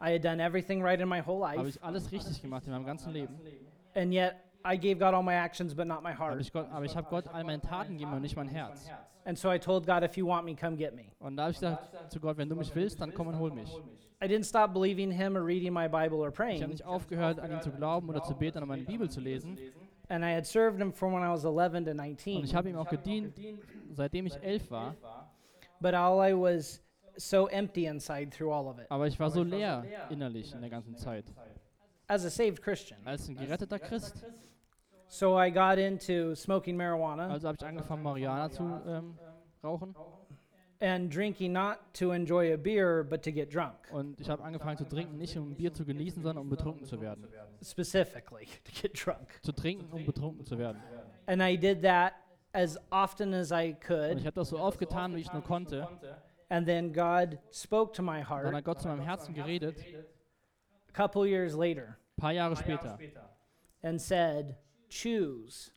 I 0.00 0.14
had 0.14 0.24
done 0.24 0.42
everything 0.42 0.82
right 0.82 1.00
in 1.00 1.08
my 1.08 1.20
whole 1.24 1.46
habe 1.46 1.58
life, 1.58 1.68
ich 1.68 1.82
alles 1.82 2.10
richtig 2.10 2.40
gemacht 2.42 2.66
in 2.66 2.72
meinem 2.72 2.84
ganzen 2.86 3.12
Leben. 3.12 3.38
and 3.94 4.12
yet 4.12 4.34
I 4.66 4.76
gave 4.78 4.96
God 4.98 5.12
all 5.14 5.22
my 5.22 5.34
actions, 5.34 5.74
but 5.74 5.86
not 5.86 6.02
my 6.02 6.10
Hab 6.12 6.18
heart. 6.18 6.40
ich 6.40 6.50
Gott, 6.52 6.66
aber 6.70 6.84
ich 6.86 6.96
habe 6.96 7.06
Gott 7.10 7.28
all 7.28 7.44
meine 7.44 7.60
Taten 7.60 7.92
gegeben 7.92 8.14
und 8.14 8.22
nicht 8.22 8.34
mein 8.34 8.48
Herz. 8.48 8.88
And 9.26 9.38
so 9.38 9.50
I 9.52 9.58
told 9.58 9.86
God, 9.86 10.02
if 10.02 10.16
you 10.16 10.26
want 10.26 10.44
me, 10.46 10.54
come 10.56 10.76
get 10.76 10.94
me. 10.94 11.04
Und 11.18 11.36
da 11.36 11.44
habe 11.44 11.52
ich 11.52 11.58
gesagt 11.58 12.10
zu 12.10 12.18
Gott, 12.20 12.36
wenn 12.38 12.48
du 12.48 12.56
mich 12.56 12.74
willst, 12.74 13.00
dann 13.00 13.12
komm 13.12 13.26
und 13.28 13.38
hol 13.38 13.50
mich. 13.50 13.70
I 14.22 14.26
didn't 14.26 14.48
stop 14.48 14.72
believing 14.72 15.10
Him 15.10 15.36
or 15.36 15.44
reading 15.44 15.72
my 15.72 15.86
Bible 15.86 16.18
or 16.18 16.28
Ich 16.28 16.38
habe 16.38 16.56
praying, 16.56 16.68
nicht 16.70 16.84
aufgehört, 16.84 17.38
an 17.40 17.50
ihn 17.52 17.60
zu 17.60 17.70
glauben 17.70 18.08
oder 18.08 18.22
zu 18.22 18.34
beten 18.34 18.56
oder 18.58 18.66
meine 18.66 18.84
Bibel 18.84 19.10
zu 19.10 19.20
lesen. 19.20 19.58
And 20.08 20.24
I 20.24 20.34
had 20.34 20.46
served 20.46 20.80
Him 20.80 20.92
from 20.92 21.12
when 21.12 21.22
I 21.22 21.30
was 21.30 21.44
11 21.44 21.84
to 21.84 21.90
Und 21.90 21.96
19. 21.96 22.44
ich 22.44 22.54
habe 22.54 22.68
ihm 22.68 22.76
auch 22.76 22.88
gedient, 22.88 23.34
seitdem 23.92 24.26
ich 24.26 24.36
elf 24.42 24.70
war. 24.70 24.94
But 25.80 25.94
all 25.94 26.20
I 26.20 26.32
was 26.32 26.80
so 27.16 27.46
empty 27.46 27.86
inside 27.86 28.30
through 28.30 28.52
all 28.52 28.68
of 28.68 28.78
it. 28.78 28.86
Aber 28.90 29.06
ich 29.06 29.18
war 29.18 29.30
so 29.30 29.42
leer 29.42 29.84
innerlich 30.10 30.52
in 30.52 30.60
der 30.60 30.70
ganzen 30.70 30.96
Zeit. 30.96 31.24
As 32.06 32.24
a 32.24 32.30
saved 32.30 32.62
Christian. 32.62 33.00
Als 33.04 33.28
ein 33.28 33.36
geretteter 33.36 33.78
Christ. 33.78 34.24
So 35.06 35.38
I 35.38 35.50
got 35.50 35.78
into 35.78 36.34
smoking 36.34 36.76
marijuana 36.76 37.28
Also 37.28 37.48
habe 37.48 37.56
ich 37.60 37.64
angefangen, 37.64 38.02
Marihuana 38.02 38.50
zu 38.50 38.62
ähm, 38.86 39.18
rauchen. 39.62 39.94
And 40.80 41.10
drinking 41.10 41.52
not 41.52 41.78
to 41.94 42.12
enjoy 42.12 42.52
a 42.52 42.56
beer, 42.56 43.04
but 43.04 43.22
to 43.22 43.30
get 43.32 43.52
drunk, 43.52 43.74
Und 43.90 44.20
ich 44.20 44.28
habe 44.28 44.42
angefangen 44.42 44.76
zu 44.76 44.84
trinken, 44.84 45.16
nicht 45.16 45.36
um 45.36 45.54
Bier 45.54 45.72
zu 45.72 45.84
genießen, 45.84 46.22
sondern 46.22 46.44
um 46.44 46.50
betrunken 46.50 46.84
zu 46.84 47.00
werden. 47.00 47.26
specifically 47.62 48.46
to 48.64 48.72
get 48.82 48.92
drunk. 48.94 49.40
Zu 49.42 49.52
trinken, 49.52 49.92
um 49.92 50.04
betrunken 50.04 50.44
zu 50.44 50.58
werden. 50.58 50.80
And 51.26 51.42
I 51.42 51.56
did 51.56 51.82
that 51.82 52.14
as 52.52 52.78
often 52.90 53.32
as 53.34 53.50
I 53.50 53.74
could. 53.74 54.12
Und 54.12 54.18
ich 54.18 54.26
habe 54.26 54.34
das 54.34 54.48
so 54.50 54.58
oft 54.58 54.78
getan, 54.78 55.14
wie 55.14 55.20
ich 55.20 55.32
nur 55.32 55.42
konnte. 55.42 55.88
And 56.48 56.66
then 56.66 56.92
God 56.92 57.38
spoke 57.50 57.92
to 57.94 58.02
my 58.02 58.22
heart. 58.22 58.44
Dann 58.46 58.54
hat 58.56 58.64
Gott 58.64 58.80
zu 58.80 58.88
meinem 58.88 59.00
Herzen 59.00 59.34
geredet, 59.34 59.76
a 60.88 60.92
couple 60.92 61.26
years 61.26 61.54
later 61.54 61.96
paar 62.16 62.32
Jahre 62.32 62.56
später. 62.56 62.98
and 63.82 64.00
said, 64.00 64.56
Choose. 64.88 65.70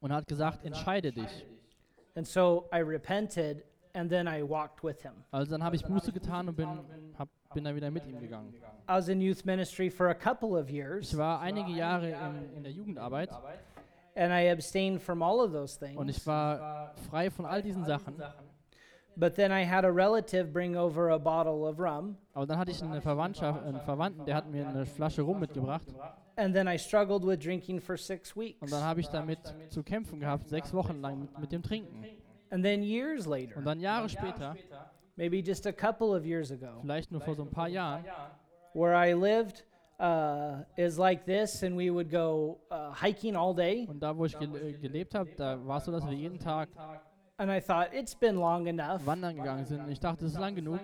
Und 0.00 0.12
hat 0.12 0.26
gesagt, 0.28 0.64
entscheide 0.64 1.12
dich. 1.12 1.44
And 2.14 2.26
so 2.26 2.68
I 2.72 2.78
repented 2.78 3.64
and 3.98 4.08
then 4.10 4.26
I 4.28 4.42
walked 4.42 4.82
with 4.84 5.02
him. 5.02 5.12
Also 5.30 5.50
dann 5.50 5.62
habe 5.64 5.76
ich 5.76 5.84
Buße 5.84 6.12
getan 6.12 6.48
und 6.48 6.56
bin, 6.56 6.68
hab, 7.18 7.28
bin 7.54 7.64
dann 7.64 7.74
wieder 7.74 7.90
mit 7.90 8.06
ihm 8.06 8.18
gegangen. 8.20 8.54
I 8.54 8.92
was 8.92 9.08
in 9.08 9.20
youth 9.20 9.44
ministry 9.44 9.90
for 9.90 10.08
a 10.08 10.14
couple 10.14 10.50
of 10.58 10.70
years 10.70 11.12
Ich 11.12 11.18
war 11.18 11.40
einige 11.40 11.70
Jahre 11.72 12.10
in, 12.10 12.56
in 12.56 12.62
der 12.62 12.72
Jugendarbeit 12.72 13.30
and 14.14 14.32
I 14.32 14.50
abstained 14.50 15.00
from 15.00 15.22
all 15.22 15.40
of 15.40 15.52
those 15.52 15.78
und 15.96 16.06
things. 16.06 16.16
ich 16.18 16.26
war 16.26 16.92
frei 17.10 17.30
von 17.30 17.46
all 17.46 17.62
diesen 17.62 17.84
Sachen. 17.84 18.14
But 19.16 19.34
then 19.34 19.50
I 19.50 19.64
had 19.66 19.84
a 19.84 19.90
relative 19.90 20.52
bring 20.52 20.76
over 20.76 21.10
a 21.10 21.18
bottle 21.18 21.68
of 21.68 21.78
rum 21.80 22.16
Aber 22.34 22.46
dann 22.46 22.56
hatte 22.58 22.70
ich 22.70 22.80
eine 22.82 23.00
Verwandtschaft, 23.00 23.64
einen 23.64 23.80
Verwandten, 23.80 24.24
der 24.24 24.36
hat 24.36 24.48
mir 24.48 24.66
eine 24.68 24.86
Flasche 24.86 25.22
Rum 25.22 25.40
mitgebracht. 25.40 25.86
and 26.36 26.54
then 26.54 26.68
I 26.68 26.78
struggled 26.78 27.24
with 27.26 27.40
drinking 27.40 27.80
for 27.80 27.96
six 27.96 28.36
Und 28.36 28.42
weeks. 28.44 28.70
dann 28.70 28.84
habe 28.84 29.00
ich 29.00 29.08
damit 29.08 29.40
zu 29.70 29.82
kämpfen 29.82 30.20
gehabt, 30.20 30.48
sechs 30.48 30.72
Wochen 30.72 31.00
lang 31.00 31.18
mit, 31.20 31.38
mit 31.38 31.50
dem 31.52 31.62
Trinken. 31.64 32.04
And 32.50 32.64
then 32.64 32.82
years 32.82 33.26
later, 33.26 33.56
Und 33.58 33.64
dann 33.66 33.80
Jahre 33.80 34.08
später, 34.08 34.56
maybe 35.16 35.42
just 35.42 35.66
a 35.66 35.72
couple 35.72 36.14
of 36.14 36.24
years 36.24 36.50
ago, 36.50 36.80
vielleicht 36.82 37.10
nur 37.10 37.20
vor 37.20 37.34
so 37.34 37.42
ein 37.42 37.50
paar 37.50 37.68
Jahren, 37.68 38.04
where 38.74 38.94
I 38.94 39.12
lived 39.14 39.64
uh, 40.00 40.62
is 40.76 40.96
like 40.98 41.24
this, 41.26 41.62
and 41.62 41.76
we 41.76 41.90
would 41.90 42.10
go 42.10 42.58
uh, 42.70 42.92
hiking 42.92 43.36
all 43.36 43.54
day. 43.54 43.86
und 43.88 44.00
da, 44.00 44.16
wo 44.16 44.24
ich 44.24 44.38
gel 44.38 44.48
gelebt 44.78 45.14
habe, 45.14 45.30
da 45.36 45.58
war 45.66 45.78
es 45.78 45.84
so, 45.84 45.92
dass 45.92 46.06
wir 46.06 46.14
jeden 46.16 46.38
Tag 46.38 46.68
And 47.40 47.52
I 47.52 47.60
thought, 47.60 47.94
it's 47.94 48.16
been 48.16 48.36
long 48.36 48.66
enough. 48.66 49.06
wandern 49.06 49.36
gegangen 49.36 49.64
sind. 49.64 49.88
Ich 49.88 50.00
dachte, 50.00 50.24
es 50.24 50.32
ist 50.32 50.40
lang 50.40 50.56
genug. 50.56 50.80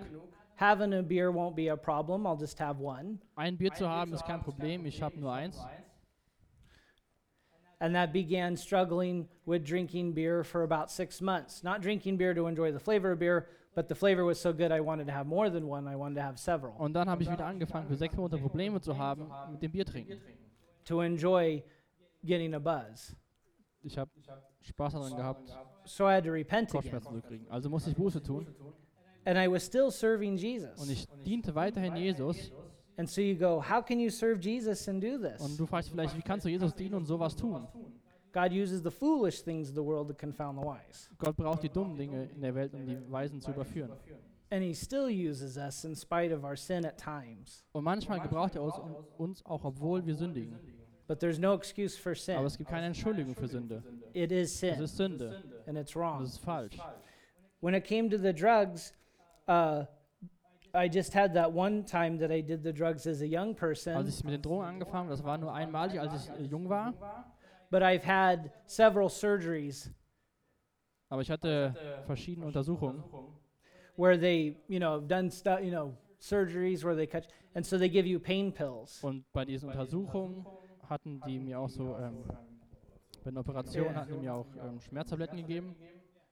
Having 0.57 0.93
a 0.93 1.01
beer 1.01 1.29
won't 1.29 1.53
be 1.53 1.69
a 1.69 1.75
problem. 1.75 2.25
I'll 2.25 2.39
just 2.39 2.57
have 2.61 2.79
one. 2.79 3.19
Ein 3.35 3.57
Bier 3.57 3.73
zu 3.73 3.89
haben 3.89 4.13
ist 4.13 4.23
kein 4.25 4.41
Problem, 4.41 4.85
ich 4.85 5.01
habe 5.01 5.19
nur 5.19 5.33
eins. 5.33 5.59
And 7.79 7.93
that 7.95 8.13
began 8.13 8.55
struggling 8.55 9.27
with 9.45 9.65
drinking 9.65 10.13
beer 10.13 10.43
for 10.43 10.63
about 10.63 10.89
six 10.89 11.21
months. 11.21 11.63
Not 11.63 11.81
drinking 11.81 12.17
beer 12.17 12.33
to 12.33 12.47
enjoy 12.47 12.71
the 12.71 12.79
flavor 12.79 13.11
of 13.11 13.19
beer, 13.19 13.47
but 13.75 13.89
the 13.89 13.95
flavor 13.95 14.23
was 14.23 14.39
so 14.39 14.53
good 14.53 14.71
I 14.71 14.79
wanted 14.79 15.07
to 15.07 15.13
have 15.13 15.27
more 15.27 15.49
than 15.49 15.67
one. 15.67 15.87
I 15.87 15.95
wanted 15.97 16.15
to 16.15 16.21
have 16.21 16.39
several 16.39 16.73
Und 16.77 16.93
dann 16.93 17.09
habe 17.09 17.21
ich 17.23 17.29
wieder 17.29 17.45
angefangen, 17.45 17.87
für 17.87 17.95
sechs 17.97 18.15
Monate 18.15 18.37
Probleme 18.37 18.79
zu 18.79 18.97
haben 18.97 19.29
mit 19.51 19.61
dem 19.61 19.71
Bier 19.71 19.85
trinken. 19.85 20.21
to 20.85 21.01
enjoy 21.01 21.61
getting 22.23 22.53
a 22.53 22.59
buzz. 22.59 23.13
Ich 23.83 23.97
habe 23.97 24.09
Spaß 24.61 24.93
daran 24.93 25.15
gehabt, 25.15 25.53
So 25.85 26.07
I 26.07 26.13
had 26.15 26.23
to 26.23 26.31
repent 26.31 26.73
again. 26.73 27.01
Zu 27.01 27.21
kriegen. 27.21 27.45
Also 27.49 27.69
musste 27.69 27.91
ich 27.91 27.95
Buße 27.95 28.23
tun. 28.23 28.47
And 29.25 29.37
I 29.37 29.47
was 29.47 29.63
still 29.65 29.91
serving 29.91 30.37
Jesus. 30.37 30.79
Und 30.81 30.89
ich 30.89 31.05
diente 31.25 31.53
weiterhin 31.53 31.95
Jesus. 31.95 32.51
And 32.97 33.09
so 33.09 33.21
you 33.21 33.35
go, 33.35 33.59
how 33.59 33.81
can 33.81 33.99
you 33.99 34.09
serve 34.09 34.39
Jesus 34.39 34.87
and 34.87 35.01
do 35.01 35.15
Und 35.15 35.21
this? 35.21 35.57
du 35.57 35.65
fragst 35.65 35.89
vielleicht, 35.89 36.15
wie 36.15 36.21
kannst 36.21 36.45
du 36.45 36.49
Jesus 36.49 36.73
dienen 36.73 36.95
und 36.95 37.05
sowas 37.05 37.35
tun? 37.35 37.67
God 38.31 38.51
uses 38.51 38.81
the 38.81 38.91
foolish 38.91 39.41
things 39.41 39.69
of 39.69 39.75
the 39.75 39.83
world 39.83 40.07
to 40.09 40.13
confound 40.13 40.59
the 40.59 40.65
wise. 40.65 41.09
Gott 41.17 41.35
braucht 41.35 41.63
die 41.63 41.69
dummen 41.69 41.95
Dinge 41.97 42.29
in 42.35 42.41
der 42.41 42.53
Welt, 42.53 42.73
um 42.73 42.85
die 42.85 42.97
Weisen 43.09 43.41
zu 43.41 43.51
überführen. 43.51 43.91
And 44.51 44.61
he 44.61 44.73
still 44.73 45.07
uses 45.09 45.57
us 45.57 45.83
in 45.85 45.95
spite 45.95 46.31
of 46.31 46.43
our 46.43 46.55
sin 46.55 46.85
at 46.85 46.97
times. 46.97 47.63
Und 47.71 47.83
manchmal 47.83 48.19
gebraucht 48.21 48.55
er 48.55 48.63
uns, 48.63 48.75
uns 49.17 49.45
auch, 49.45 49.63
obwohl 49.63 50.05
wir 50.05 50.15
sündigen. 50.15 50.57
But 51.07 51.19
there's 51.19 51.39
no 51.39 51.53
excuse 51.53 51.97
for 51.97 52.15
sin. 52.15 52.35
Aber 52.35 52.47
es 52.47 52.57
gibt 52.57 52.69
keine 52.69 52.87
Entschuldigung 52.87 53.35
für 53.35 53.47
Sünde. 53.47 53.83
It 54.13 54.31
is 54.31 54.57
sin. 54.57 54.73
Es 54.73 54.79
ist 54.79 54.97
Sünde. 54.97 55.43
and 55.67 55.77
it's 55.77 55.95
wrong. 55.95 56.19
das 56.19 56.33
ist 56.33 56.39
falsch. 56.39 56.77
When 57.61 57.73
it 57.73 57.85
came 57.85 58.09
to 58.09 58.17
the 58.17 58.33
drugs, 58.33 58.93
uh, 59.47 59.85
I 60.75 60.89
just 60.89 61.13
had 61.15 61.33
that 61.33 61.51
one 61.53 61.83
time 61.85 62.17
that 62.19 62.31
I 62.31 62.41
did 62.41 62.63
the 62.63 62.73
drugs 62.73 63.07
as 63.07 63.21
a 63.21 63.25
young 63.25 63.49
Als 63.49 63.59
person, 63.59 64.07
ich 64.07 64.23
mit 64.23 64.33
den 64.33 64.41
Drogen 64.41 64.65
angefangen 64.65 65.09
das 65.09 65.23
war 65.23 65.37
nur 65.37 65.53
einmalig, 65.53 65.99
als 65.99 66.13
ich 66.13 66.29
äh, 66.39 66.43
jung 66.43 66.67
war. 66.69 66.93
but 67.71 67.81
I've 67.81 68.03
had 68.05 68.51
several 68.65 69.09
surgeries 69.09 69.91
Aber 71.09 71.21
ich 71.21 71.29
hatte 71.31 71.73
verschiedene 72.05 72.45
Untersuchungen. 72.45 73.03
where 73.97 74.17
they, 74.19 74.57
you 74.67 74.79
know, 74.79 74.99
done 74.99 75.31
stuff, 75.31 75.61
you 75.61 75.71
know, 75.71 75.95
surgeries 76.19 76.83
where 76.83 76.95
they 76.95 77.07
cut, 77.07 77.27
and 77.53 77.65
so 77.65 77.77
they 77.77 77.87
give 77.89 78.05
you 78.07 78.19
pain 78.19 78.51
pills. 78.51 79.01
Und 79.03 79.23
bei 79.31 79.45
diesen 79.45 79.69
Untersuchungen 79.69 80.45
hatten 80.89 81.21
die 81.25 81.39
mir 81.39 81.59
auch 81.59 81.69
so, 81.69 81.95
ähm, 81.97 82.23
bei 83.23 83.31
den 83.31 83.37
Operationen 83.37 83.95
hatten 83.95 84.13
die 84.13 84.19
mir 84.19 84.33
auch 84.33 84.47
ähm, 84.61 84.79
Schmerztabletten 84.81 85.37
gegeben. 85.37 85.75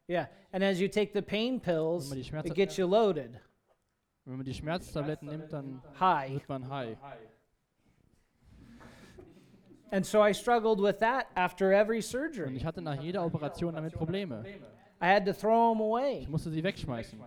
Yeah, 0.09 0.27
and 0.51 0.61
as 0.63 0.81
you 0.81 0.89
take 0.89 1.11
the 1.13 1.21
pain 1.21 1.61
pills, 1.61 2.09
man 2.09 2.17
die, 2.17 2.23
Schmerz 2.25 2.45
it 2.45 2.55
gets 2.55 2.75
you 2.75 2.85
loaded, 2.85 3.39
wenn 4.25 4.37
man 4.37 4.45
die 4.45 4.53
Schmerztabletten 4.53 5.27
nimmt, 5.27 5.51
dann 5.51 5.81
high. 5.99 6.33
wird 6.33 6.49
man 6.49 6.69
high. 6.69 6.97
And 9.91 10.05
so 10.05 10.25
I 10.25 10.33
struggled 10.33 10.81
with 10.81 10.97
that 10.99 11.27
after 11.35 11.71
every 11.71 11.97
Und 11.97 12.03
surgery. 12.03 12.55
ich 12.55 12.65
hatte 12.65 12.81
nach 12.81 12.99
jeder 12.99 13.23
Operation 13.23 13.75
damit 13.75 13.93
Probleme. 13.93 14.43
I 15.01 15.05
had 15.05 15.25
to 15.25 15.33
throw 15.33 15.73
them 15.73 15.81
away. 15.81 16.21
Ich 16.21 16.29
musste 16.29 16.49
sie 16.49 16.63
wegschmeißen. 16.63 17.19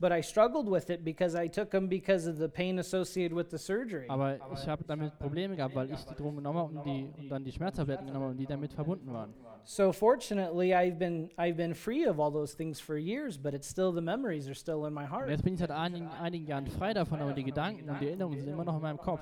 But 0.00 0.12
I 0.12 0.22
struggled 0.22 0.70
with 0.70 0.88
it 0.90 1.04
because 1.04 1.34
I 1.34 1.48
took 1.48 1.70
them 1.70 1.88
because 1.88 2.30
of 2.30 2.38
the 2.38 2.46
pain 2.48 2.78
associated 2.78 3.36
with 3.36 3.50
the 3.50 3.58
surgery. 3.58 4.06
Aber 4.08 4.38
ich 4.54 4.66
habe 4.68 4.84
damit 4.84 5.18
Probleme 5.18 5.56
gehabt, 5.56 5.74
weil 5.74 5.90
ich 5.90 6.04
die 6.04 6.14
Drogen 6.14 6.36
genommen 6.36 6.58
habe 6.60 6.78
und, 6.78 6.86
die, 6.86 7.12
und 7.18 7.28
dann 7.28 7.44
die 7.44 7.50
Schmerztabletten 7.50 8.06
genommen 8.06 8.26
habe, 8.26 8.36
die 8.36 8.46
damit 8.46 8.72
verbunden 8.72 9.12
waren. 9.12 9.34
So 9.70 9.92
fortunately, 9.92 10.72
I've 10.72 10.98
been 10.98 11.28
I've 11.36 11.58
been 11.58 11.74
free 11.74 12.04
of 12.04 12.18
all 12.18 12.30
those 12.30 12.54
things 12.54 12.80
for 12.80 12.96
years, 12.96 13.36
but 13.36 13.52
it's 13.52 13.68
still 13.68 13.92
the 13.92 14.00
memories 14.00 14.48
are 14.48 14.54
still 14.54 14.86
in 14.86 14.94
my 14.94 15.04
heart. 15.04 15.28
jetzt 15.28 15.44
bin 15.44 15.52
ich 15.52 15.60
seit 15.60 15.70
einigen, 15.70 16.08
einigen 16.08 16.46
Jahren 16.46 16.66
frei 16.66 16.94
davon, 16.94 17.20
aber 17.20 17.34
die 17.34 17.44
Gedanken 17.44 17.90
und 17.90 18.00
die 18.00 18.06
Erinnerungen 18.06 18.40
sind 18.40 18.48
immer 18.48 18.64
noch 18.64 18.76
in 18.76 18.80
meinem 18.80 18.96
Kopf. 18.96 19.20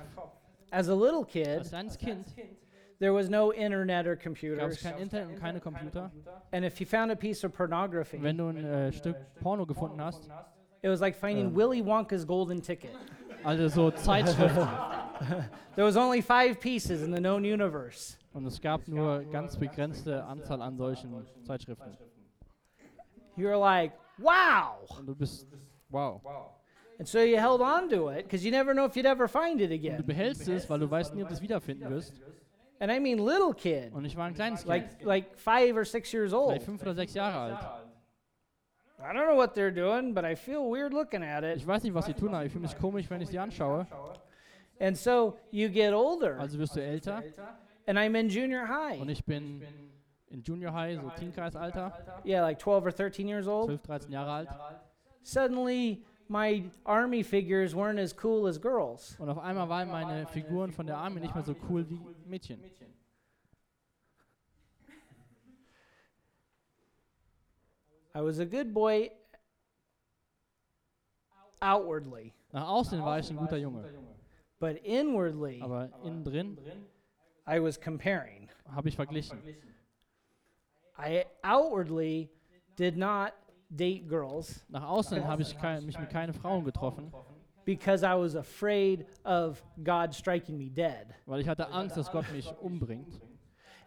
As 0.71 0.87
a 0.87 0.95
little 0.95 1.23
Als 1.23 1.31
kid, 1.33 1.63
kleines 1.67 1.97
Kind 1.97 2.25
there 2.97 3.13
was 3.13 3.29
no 3.29 3.51
internet 3.51 4.07
or 4.07 4.15
computers, 4.15 4.81
kein 4.81 4.97
Internet 4.99 5.27
und 5.27 5.35
keine 5.37 5.59
Computer. 5.59 6.09
and 6.53 6.63
if 6.63 6.79
you 6.79 6.85
found 6.85 7.11
a 7.11 7.15
piece 7.15 7.43
of 7.43 7.51
pornography, 7.51 8.17
wenn 8.21 8.37
du 8.37 8.47
ein 8.47 8.63
äh, 8.63 8.93
Stück 8.93 9.17
Porno 9.41 9.65
gefunden 9.65 9.99
hast, 9.99 10.29
it 10.81 10.87
was 10.87 11.01
like 11.01 11.17
finding 11.17 11.47
ähm, 11.47 11.55
Willy 11.55 11.81
Wonka's 11.81 12.25
golden 12.25 12.61
ticket. 12.61 12.95
also 13.43 13.67
so 13.67 13.91
Zeitschriften, 13.97 14.65
There 15.75 15.83
was 15.83 15.97
only 15.97 16.21
five 16.21 16.61
pieces 16.61 17.01
in 17.01 17.11
the 17.11 17.19
known 17.19 17.43
universe. 17.43 18.15
Und 18.37 18.45
es 18.45 18.61
gab 18.61 18.87
nur 18.87 19.23
ganz 19.25 19.57
begrenzte 19.57 20.23
Anzahl 20.23 20.61
an 20.61 20.77
solchen 20.77 21.25
Zeitschriften. 21.43 21.97
You're 23.35 23.59
like, 23.59 23.93
wow! 24.17 24.89
Und 24.99 25.07
du 25.07 25.15
bist, 25.15 25.47
wow. 25.89 26.21
And 26.99 27.07
so 27.07 27.19
you 27.19 27.37
held 27.37 27.61
on 27.61 27.89
to 27.89 28.09
it 28.09 28.23
because 28.23 28.43
you 28.43 28.51
never 28.51 28.73
know 28.73 28.85
if 28.85 28.95
you'd 28.95 29.05
ever 29.05 29.27
find 29.27 29.59
it 29.61 29.69
Und 29.71 29.81
du 29.83 29.89
again. 29.89 30.05
behältst 30.05 30.47
es, 30.47 30.69
weil 30.69 30.79
du 30.79 30.89
weißt 30.89 31.13
nie, 31.13 31.21
ob 31.23 31.27
du 31.29 31.33
es 31.35 31.41
wiederfinden 31.41 31.89
wirst. 31.89 32.13
And 32.79 32.91
I 32.91 32.99
mean, 32.99 33.17
little 33.19 33.53
kid, 33.55 33.91
Und 33.93 34.05
ich 34.05 34.15
war 34.15 34.25
ein 34.25 34.33
kleines 34.33 34.61
Kind, 34.63 34.69
like 34.69 35.03
like 35.03 35.35
five 35.37 35.75
or 35.75 35.83
six 35.85 36.11
years 36.11 36.33
old. 36.33 36.49
vielleicht 36.49 36.65
fünf 36.65 36.81
oder 36.81 36.93
sechs 36.95 37.13
Jahre 37.13 37.37
alt. 37.37 37.59
I 38.99 39.03
don't 39.15 39.27
know 39.27 39.35
what 39.37 39.55
they're 39.55 39.71
doing, 39.71 40.13
but 40.15 40.23
I 40.25 40.35
feel 40.35 40.61
weird 40.71 40.91
looking 40.93 41.23
at 41.23 41.43
it. 41.43 41.57
Ich 41.57 41.67
weiß 41.67 41.83
nicht, 41.83 41.93
was 41.93 42.05
sie 42.07 42.13
tun, 42.13 42.29
aber 42.33 42.45
ich 42.45 42.51
fühle 42.51 42.63
mich 42.63 42.77
komisch, 42.77 43.07
wenn 43.09 43.21
ich 43.21 43.29
sie 43.29 43.37
anschaue. 43.39 43.85
And 44.79 44.97
so 44.97 45.37
you 45.51 45.69
get 45.69 45.93
older, 45.93 46.39
Also 46.39 46.57
wirst 46.57 46.75
du 46.75 46.81
älter 46.81 47.23
and 47.87 47.97
I'm 47.97 48.15
in 48.15 48.29
junior 48.29 48.61
und 48.61 48.67
high. 48.67 49.09
ich 49.09 49.25
bin 49.25 49.63
in 50.29 50.43
Junior 50.43 50.71
High, 50.71 50.95
so 50.95 51.09
Teenkreisalter, 51.09 51.91
Yeah, 52.25 52.41
like 52.41 52.59
12 52.59 52.85
or 52.85 52.91
13 52.91 53.27
years 53.27 53.47
old. 53.47 53.67
12, 53.67 53.81
13 53.83 54.11
Jahre 54.11 54.29
alt. 54.29 54.49
Suddenly, 55.23 56.03
my 56.27 56.63
army 56.85 57.23
figures 57.23 57.73
weren't 57.73 57.99
as 57.99 58.13
cool 58.13 58.47
as 58.47 58.57
girls. 58.57 59.15
Und 59.19 59.29
auf 59.29 59.39
einmal 59.39 59.69
waren 59.69 59.89
meine 59.89 60.27
Figuren 60.27 60.71
von 60.71 60.85
der 60.85 60.97
Army 60.97 61.21
nicht 61.21 61.33
mehr 61.33 61.43
so 61.43 61.55
cool 61.69 61.85
wie 61.89 61.99
Mädchen. 62.25 62.59
I 68.13 68.21
was 68.21 68.39
a 68.39 68.45
good 68.45 68.73
boy 68.73 69.11
outwardly, 71.61 72.33
Nach 72.51 72.67
außen 72.67 72.99
war 73.01 73.19
ich 73.19 73.29
ein 73.29 73.37
guter 73.37 73.57
Junge, 73.57 73.83
but 74.59 74.77
inwardly, 74.83 75.61
aber 75.61 75.89
innen 76.03 76.23
drin 76.23 76.57
I 77.47 77.59
was 77.61 77.79
comparing. 77.79 78.49
habe 78.73 78.89
ich 78.89 78.95
verglichen. 78.95 79.39
I 80.97 81.25
outwardly 81.43 82.29
did 82.75 82.97
not 82.97 83.33
date 83.69 84.07
girls 84.07 84.65
Nach 84.69 84.83
außen 84.83 85.23
habe 85.25 85.41
ich 85.41 85.57
kei- 85.57 85.81
mich 85.81 85.97
mit 85.99 86.09
keinen 86.09 86.33
Frauen 86.33 86.63
getroffen, 86.65 87.11
because 87.65 88.03
I 88.03 88.15
was 88.15 88.35
afraid 88.35 89.05
of 89.23 89.63
God 89.83 90.13
striking 90.13 90.57
me 90.57 90.69
dead. 90.69 91.07
weil 91.25 91.41
ich 91.41 91.47
hatte 91.47 91.69
Angst, 91.71 91.97
dass 91.97 92.11
Gott 92.11 92.31
mich 92.31 92.51
umbringt. 92.61 93.19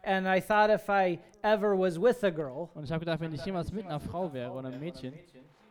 And 0.03 0.27
I 0.27 0.41
thought 0.41 0.71
if 0.71 0.89
I 0.89 1.19
ever 1.43 1.77
was 1.79 2.01
with 2.01 2.23
a 2.25 2.31
girl, 2.31 2.71
Und 2.75 2.85
ich 2.85 2.93
habe 2.93 3.01
gedacht, 3.01 3.21
wenn 3.21 3.35
ich 3.35 3.45
jemals 3.45 3.71
mit 3.73 3.85
einer 3.85 4.01
Frau 4.01 4.33
wäre 4.33 4.51
oder 4.53 4.69
einem 4.69 4.81
Mädchen, 4.81 5.13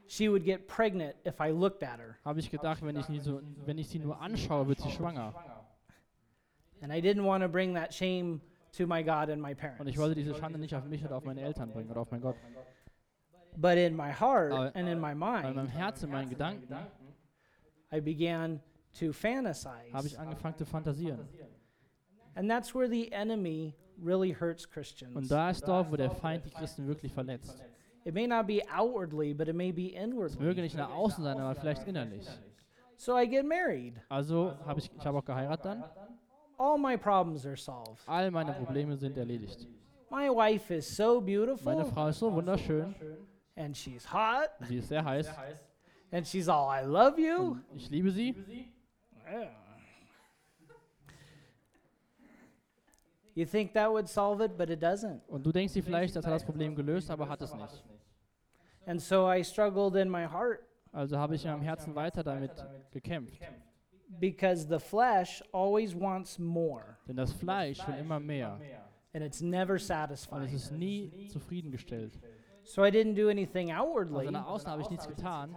she 0.08 0.30
would 0.30 0.44
get 0.44 0.68
pregnant 0.68 1.16
if 1.26 1.40
I 1.40 1.50
looked 1.52 1.84
at 1.84 1.98
her. 2.00 2.16
habe 2.26 2.40
ich 2.40 2.52
gedacht, 2.52 2.84
wenn 2.84 2.96
ich, 2.98 3.08
nie 3.10 3.20
so, 3.20 3.42
wenn 3.66 3.78
ich 3.78 3.88
sie 3.88 3.98
nur 4.00 4.20
anschaue, 4.22 4.68
wird 4.68 4.80
sie 4.82 4.92
schwanger. 4.92 5.34
And 6.82 6.92
I 6.94 7.02
didn't 7.02 7.26
want 7.26 7.44
to 7.44 7.50
bring 7.50 7.74
that 7.76 7.94
shame 7.94 8.42
to 8.78 8.88
my 8.88 9.04
God 9.04 9.30
and 9.30 9.42
my 9.42 9.54
parents. 9.54 9.82
Und 9.82 9.88
ich 9.88 9.98
wollte 9.98 10.16
diese 10.16 10.34
Schande 10.36 10.58
nicht 10.60 10.74
auf 10.76 10.86
mich 10.86 11.04
oder 11.04 11.18
auf 11.18 11.24
meine 11.26 11.42
Eltern 11.42 11.72
bringen 11.72 11.90
oder 11.90 12.02
auf 12.02 12.12
meinen 12.12 12.22
Gott. 12.22 12.36
But 13.58 13.78
in 13.78 13.96
my 13.96 14.12
heart 14.12 14.52
Aber- 14.54 14.76
and 14.76 14.88
in 14.88 15.00
my 15.00 15.12
äh, 15.12 15.20
Weil 15.20 15.50
in 15.50 15.56
meinem 15.56 15.56
mind, 15.56 15.74
Herzen, 15.74 16.06
in 16.06 16.12
meinen 16.12 16.30
Gedanken, 16.30 16.74
I 17.92 18.00
began 18.00 18.62
to 19.00 19.12
fantasize. 19.12 19.92
habe 19.92 20.08
ich 20.08 20.18
angefangen 20.18 20.56
zu 20.58 20.66
fantasieren. 20.66 21.28
And 22.36 22.50
that's 22.50 22.74
where 22.74 22.88
the 22.88 23.12
enemy 23.12 23.74
really 24.02 24.34
hurts 24.34 24.70
Christians. 24.70 25.16
Und 25.16 25.30
da 25.30 25.50
ist 25.50 25.68
dort, 25.68 25.92
wo 25.92 25.96
der 25.98 26.12
Feind 26.12 26.46
die 26.46 26.52
Christen 26.52 26.88
wirklich 26.88 27.12
verletzt. 27.12 27.62
It 28.06 28.14
may 28.14 28.28
not 28.28 28.48
be 28.48 28.62
outwardly, 28.74 29.34
but 29.34 29.48
it 29.50 29.56
may 29.56 29.72
be 29.74 29.94
Es 29.94 30.04
inwardly. 30.04 30.40
möge 30.42 30.62
nicht 30.62 30.78
nach 30.78 30.90
außen 30.92 31.24
sein, 31.24 31.38
aber 31.38 31.56
vielleicht 31.60 31.86
innerlich. 31.86 32.28
So 32.96 33.18
I 33.18 33.28
get 33.28 33.46
married. 33.46 33.96
Also 34.10 34.54
habe 34.66 34.80
ich, 34.80 34.90
ich 34.96 35.06
habe 35.06 35.18
auch 35.18 35.26
geheiratet 35.26 35.66
dann. 35.66 35.84
All 36.60 36.78
my 36.78 36.98
problems 36.98 37.46
are 37.46 37.56
solved. 37.56 38.02
All 38.06 38.30
meine 38.32 38.54
Probleme 38.54 38.98
sind 38.98 39.18
erledigt. 39.18 39.66
My 40.12 40.30
wife 40.30 40.70
is 40.72 40.86
so 40.86 41.22
beautiful. 41.22 41.74
Meine 41.74 41.86
Frau 41.86 42.08
ist 42.08 42.20
so 42.20 42.32
wunderschön, 42.32 42.94
and 43.56 43.76
she's 43.76 44.06
hot, 44.06 44.50
sie 44.68 44.78
ist 44.78 44.90
sehr 44.90 45.04
heiß. 45.04 45.30
and 46.12 46.28
she's 46.28 46.50
all, 46.50 46.68
I 46.70 46.82
love 46.82 47.18
you. 47.18 47.58
Und 47.72 47.78
ich 47.78 47.90
liebe 47.90 48.12
sie. 48.12 48.36
Yeah. 49.32 49.50
You 53.36 53.46
think 53.46 53.74
that 53.74 53.90
would 53.90 54.10
solve 54.10 54.42
it, 54.42 54.58
but 54.58 54.70
it 54.70 54.84
doesn't. 54.84 55.22
Und 55.28 55.46
du 55.46 55.52
denkst 55.52 55.74
dir 55.74 55.84
vielleicht, 55.84 56.16
das 56.16 56.26
hat 56.26 56.34
das 56.34 56.44
Problem 56.44 56.76
gelöst, 56.76 57.10
aber 57.10 57.30
hat 57.30 57.42
es 57.42 57.54
nicht. 57.54 57.84
And 58.86 59.00
so 59.02 59.32
I 59.32 59.44
struggled 59.44 59.96
in 59.96 60.10
my 60.10 60.26
heart 60.26 60.60
Also 60.92 61.18
habe 61.18 61.36
ich 61.36 61.46
in 61.46 61.52
meinem 61.52 61.62
Herzen 61.62 61.96
weiter 61.96 62.24
damit 62.24 62.52
gekämpft. 62.92 63.40
Because 64.20 64.68
the 64.68 64.80
flesh 64.80 65.42
always 65.52 65.94
wants 65.96 66.40
more 66.40 66.98
Denn 67.08 67.16
das 67.16 67.32
Fleisch 67.34 67.86
will 67.88 67.96
immer 67.96 68.20
mehr. 68.20 68.60
and 69.14 69.24
it's 69.24 69.42
never 69.42 69.74
Und 69.74 69.80
es 69.82 69.88
satisfying. 69.88 70.54
ist 70.54 70.72
nie 70.72 71.28
zufriedengestellt. 71.30 72.20
So 72.64 72.84
I 72.84 72.90
didn't 72.92 73.16
do 73.16 73.30
anything 73.30 73.72
Also 73.72 73.84
outwardly, 73.90 74.32
nach 74.32 74.46
außen 74.48 74.70
habe 74.70 74.82
ich 74.82 74.90
nichts 74.90 75.08
getan, 75.08 75.56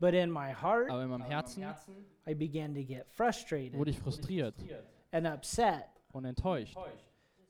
but 0.00 0.14
in 0.14 0.30
my 0.30 0.52
heart, 0.52 0.90
aber 0.90 1.02
in 1.02 1.10
meinem 1.10 1.22
Herzen 1.22 1.64
I 2.28 2.34
began 2.34 2.74
to 2.74 2.82
get 2.82 3.06
frustrated 3.10 3.78
wurde 3.78 3.90
ich 3.90 3.98
frustriert 3.98 4.54
and 5.12 5.26
upset 5.26 5.86
und 6.12 6.24
enttäuscht, 6.24 6.76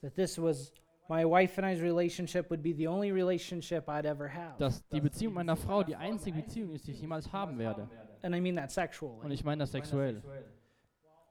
that 0.02 0.14
this 0.14 0.38
was 0.40 0.72
my 1.08 1.24
wife 1.24 1.58
and 1.60 1.66
I's 1.66 1.80
relationship 1.82 2.50
would 2.50 2.62
be 2.62 2.72
the 2.72 2.86
only 2.86 3.10
relationship 3.12 3.88
I'd 3.88 4.04
ever 4.06 4.28
have. 4.28 4.56
dass 4.58 4.86
die 4.88 5.00
Beziehung 5.00 5.34
meiner 5.34 5.56
Frau 5.56 5.82
die 5.82 5.96
einzige 5.96 6.40
Beziehung 6.42 6.72
ist, 6.72 6.86
die 6.86 6.92
ich 6.92 7.00
jemals 7.00 7.32
haben 7.32 7.58
werde. 7.58 7.88
And 8.22 8.34
I 8.34 8.40
mean 8.40 8.56
that 8.56 8.64
Und 8.64 8.70
sexually. 8.70 9.32
ich 9.34 9.44
meine 9.44 9.60
das 9.60 9.72
sexuell. 9.72 10.22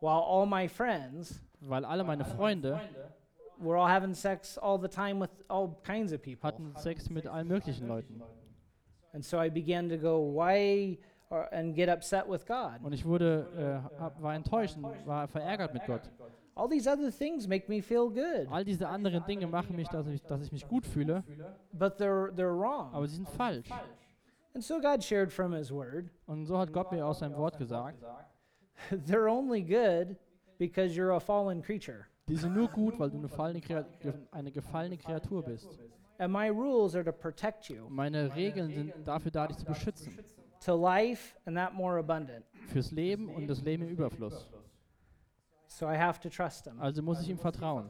While 0.01 0.23
all 0.23 0.45
my 0.45 0.67
friends 0.67 1.41
Weil 1.61 1.83
alle 1.85 2.03
meine 2.03 2.23
Freunde 2.25 2.79
were 3.57 3.77
all 3.77 3.87
having 3.89 4.13
sex 4.13 4.57
all 4.57 4.79
the 4.79 4.87
time 4.87 5.19
with 5.19 5.29
all 5.49 5.75
kinds 5.83 6.13
of 6.13 6.21
people. 6.21 6.47
hatten 6.47 6.73
Sex 6.77 7.09
mit 7.09 7.27
allen 7.27 7.47
möglichen 7.47 7.87
Leuten. 7.87 8.21
And 9.13 9.23
so 9.25 9.39
I 9.39 9.49
began 9.49 9.89
to 9.89 9.97
go, 9.97 10.19
why, 10.19 10.97
or, 11.29 11.51
and 11.51 11.75
get 11.75 11.89
upset 11.89 12.29
with 12.29 12.45
God. 12.45 12.79
Und 12.83 12.93
ich 12.93 13.03
wurde, 13.05 13.83
äh, 13.97 13.99
hab, 13.99 14.21
war 14.21 14.33
enttäuscht 14.35 14.77
und 14.77 14.83
war 15.05 15.27
verärgert 15.27 15.73
mit 15.73 15.83
Gott. 15.85 16.01
All 16.55 16.69
these 16.69 16.89
other 16.89 17.11
things 17.11 17.47
make 17.47 17.67
me 17.69 17.81
feel 17.81 18.09
good, 18.09 18.47
All 18.51 18.63
diese 18.65 18.87
anderen 18.87 19.25
Dinge 19.25 19.47
machen 19.47 19.75
mich, 19.75 19.87
dass 19.89 20.07
ich, 20.07 20.21
dass 20.23 20.41
ich 20.41 20.51
mich 20.51 20.67
gut 20.67 20.85
fühle, 20.85 21.23
but 21.71 21.99
they're, 21.99 22.31
they're 22.35 22.57
wrong. 22.57 22.93
aber 22.93 23.07
sie 23.07 23.15
sind 23.15 23.29
falsch. 23.29 23.69
And 24.53 24.63
so 24.63 24.79
God 24.79 25.03
shared 25.03 25.31
from 25.31 25.53
His 25.53 25.71
Word, 25.71 26.09
Und 26.25 26.45
so 26.45 26.57
hat 26.57 26.73
Gott 26.73 26.91
mir 26.91 27.05
aus 27.05 27.19
seinem 27.19 27.37
Wort 27.37 27.57
gesagt, 27.57 28.03
they're 28.91 29.29
only 29.29 29.61
good 29.61 30.17
because 30.57 30.95
you're 30.95 31.15
a 31.15 31.19
fallen 31.19 31.61
creature. 31.61 32.07
die 32.27 32.35
sind 32.35 32.53
nur 32.53 32.67
gut, 32.67 32.99
weil 32.99 33.09
du 33.09 33.17
eine, 33.17 33.27
fallene 33.27 33.61
eine 34.31 34.51
gefallene 34.51 34.97
Kreatur 34.97 35.43
bist. 35.43 35.79
And 36.17 36.33
my 36.33 36.49
rules 36.49 36.95
are 36.95 37.03
to 37.03 37.13
protect 37.13 37.69
you 37.69 37.87
meine 37.89 38.35
Regeln 38.35 38.73
sind 38.73 38.93
dafür 39.05 39.31
da, 39.31 39.47
dich 39.47 39.57
zu 39.57 39.65
beschützen. 39.65 40.19
to 40.59 40.75
life 40.75 41.35
and 41.45 41.55
that 41.55 41.73
more 41.73 41.97
abundant. 41.97 42.45
Fürs 42.67 42.91
Leben 42.91 43.29
und 43.29 43.47
das 43.47 43.61
Leben 43.61 43.83
im 43.83 43.89
Überfluss. 43.89 44.49
So 45.67 45.85
I 45.85 45.95
have 45.97 46.19
to 46.21 46.29
trust 46.29 46.65
Him. 46.65 46.79
Also 46.81 47.01
muss 47.01 47.21
ich 47.21 47.29
ihm 47.29 47.37
vertrauen. 47.37 47.89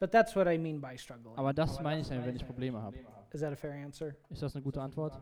But 0.00 0.12
that's 0.12 0.34
what 0.36 0.46
I 0.46 0.56
mean 0.56 0.80
by 0.80 0.96
struggling. 0.96 1.36
Aber 1.36 1.52
das 1.52 1.80
meine 1.80 2.00
ich 2.00 2.08
wenn 2.10 2.36
ich 2.36 2.46
Probleme 2.46 2.80
habe. 2.80 2.96
Is 3.32 3.40
that 3.40 3.52
a 3.52 3.56
fair 3.56 3.72
answer? 3.72 4.14
Ist 4.30 4.42
das 4.42 4.54
eine 4.54 4.62
gute 4.62 4.80
Antwort? 4.80 5.20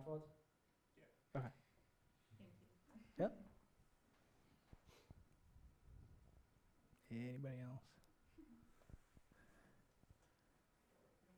Anybody 7.17 7.61
else? 7.63 7.83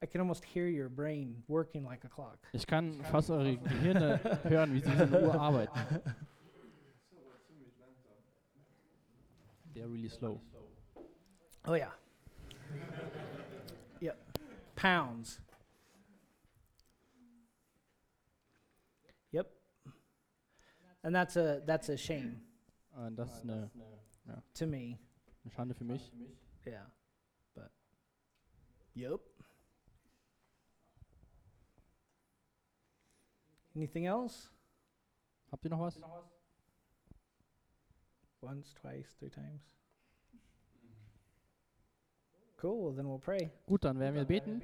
I 0.02 0.06
can 0.06 0.20
almost 0.20 0.44
hear 0.44 0.66
your 0.66 0.88
brain 0.88 1.42
working 1.48 1.84
like 1.84 2.04
a 2.04 2.08
clock. 2.08 2.38
Ich 2.52 2.66
kann 2.66 3.02
fast 3.10 3.30
eure 3.30 3.56
Gehirne 3.56 4.18
hören, 4.44 4.74
wie 4.74 4.80
sie 4.80 4.90
wie 4.90 5.06
so 5.06 5.18
Uhr 5.18 5.34
arbeiten. 5.34 5.78
They're 9.74 9.88
really 9.88 10.08
slow. 10.08 10.40
Oh 11.64 11.74
yeah. 11.74 11.90
yep. 14.00 14.16
Pounds. 14.74 15.40
And 21.02 21.14
that's 21.14 21.36
a 21.36 21.60
that's 21.64 21.88
a 21.88 21.96
shame 21.96 22.40
uh, 22.96 23.06
Und 23.06 23.16
das 23.16 23.36
ist 23.36 23.44
eine, 23.44 23.70
to 24.54 24.66
me. 24.66 24.98
eine 25.44 25.50
Schande 25.50 25.74
für 25.74 25.84
mich. 25.84 26.12
Yeah. 26.66 26.90
But 27.54 27.70
Yep. 28.94 29.20
Anything 33.76 34.06
else? 34.06 34.50
Habt 35.52 35.64
ihr 35.64 35.70
noch 35.70 35.80
was? 35.80 35.98
Once, 38.40 38.74
twice, 38.74 39.14
three 39.18 39.30
times. 39.30 39.62
Cool, 42.60 42.92
then 42.92 43.06
we'll 43.06 43.20
pray. 43.20 43.50
Gut, 43.66 43.84
dann 43.84 43.98
werden 44.00 44.16
wir 44.16 44.24
beten. 44.24 44.60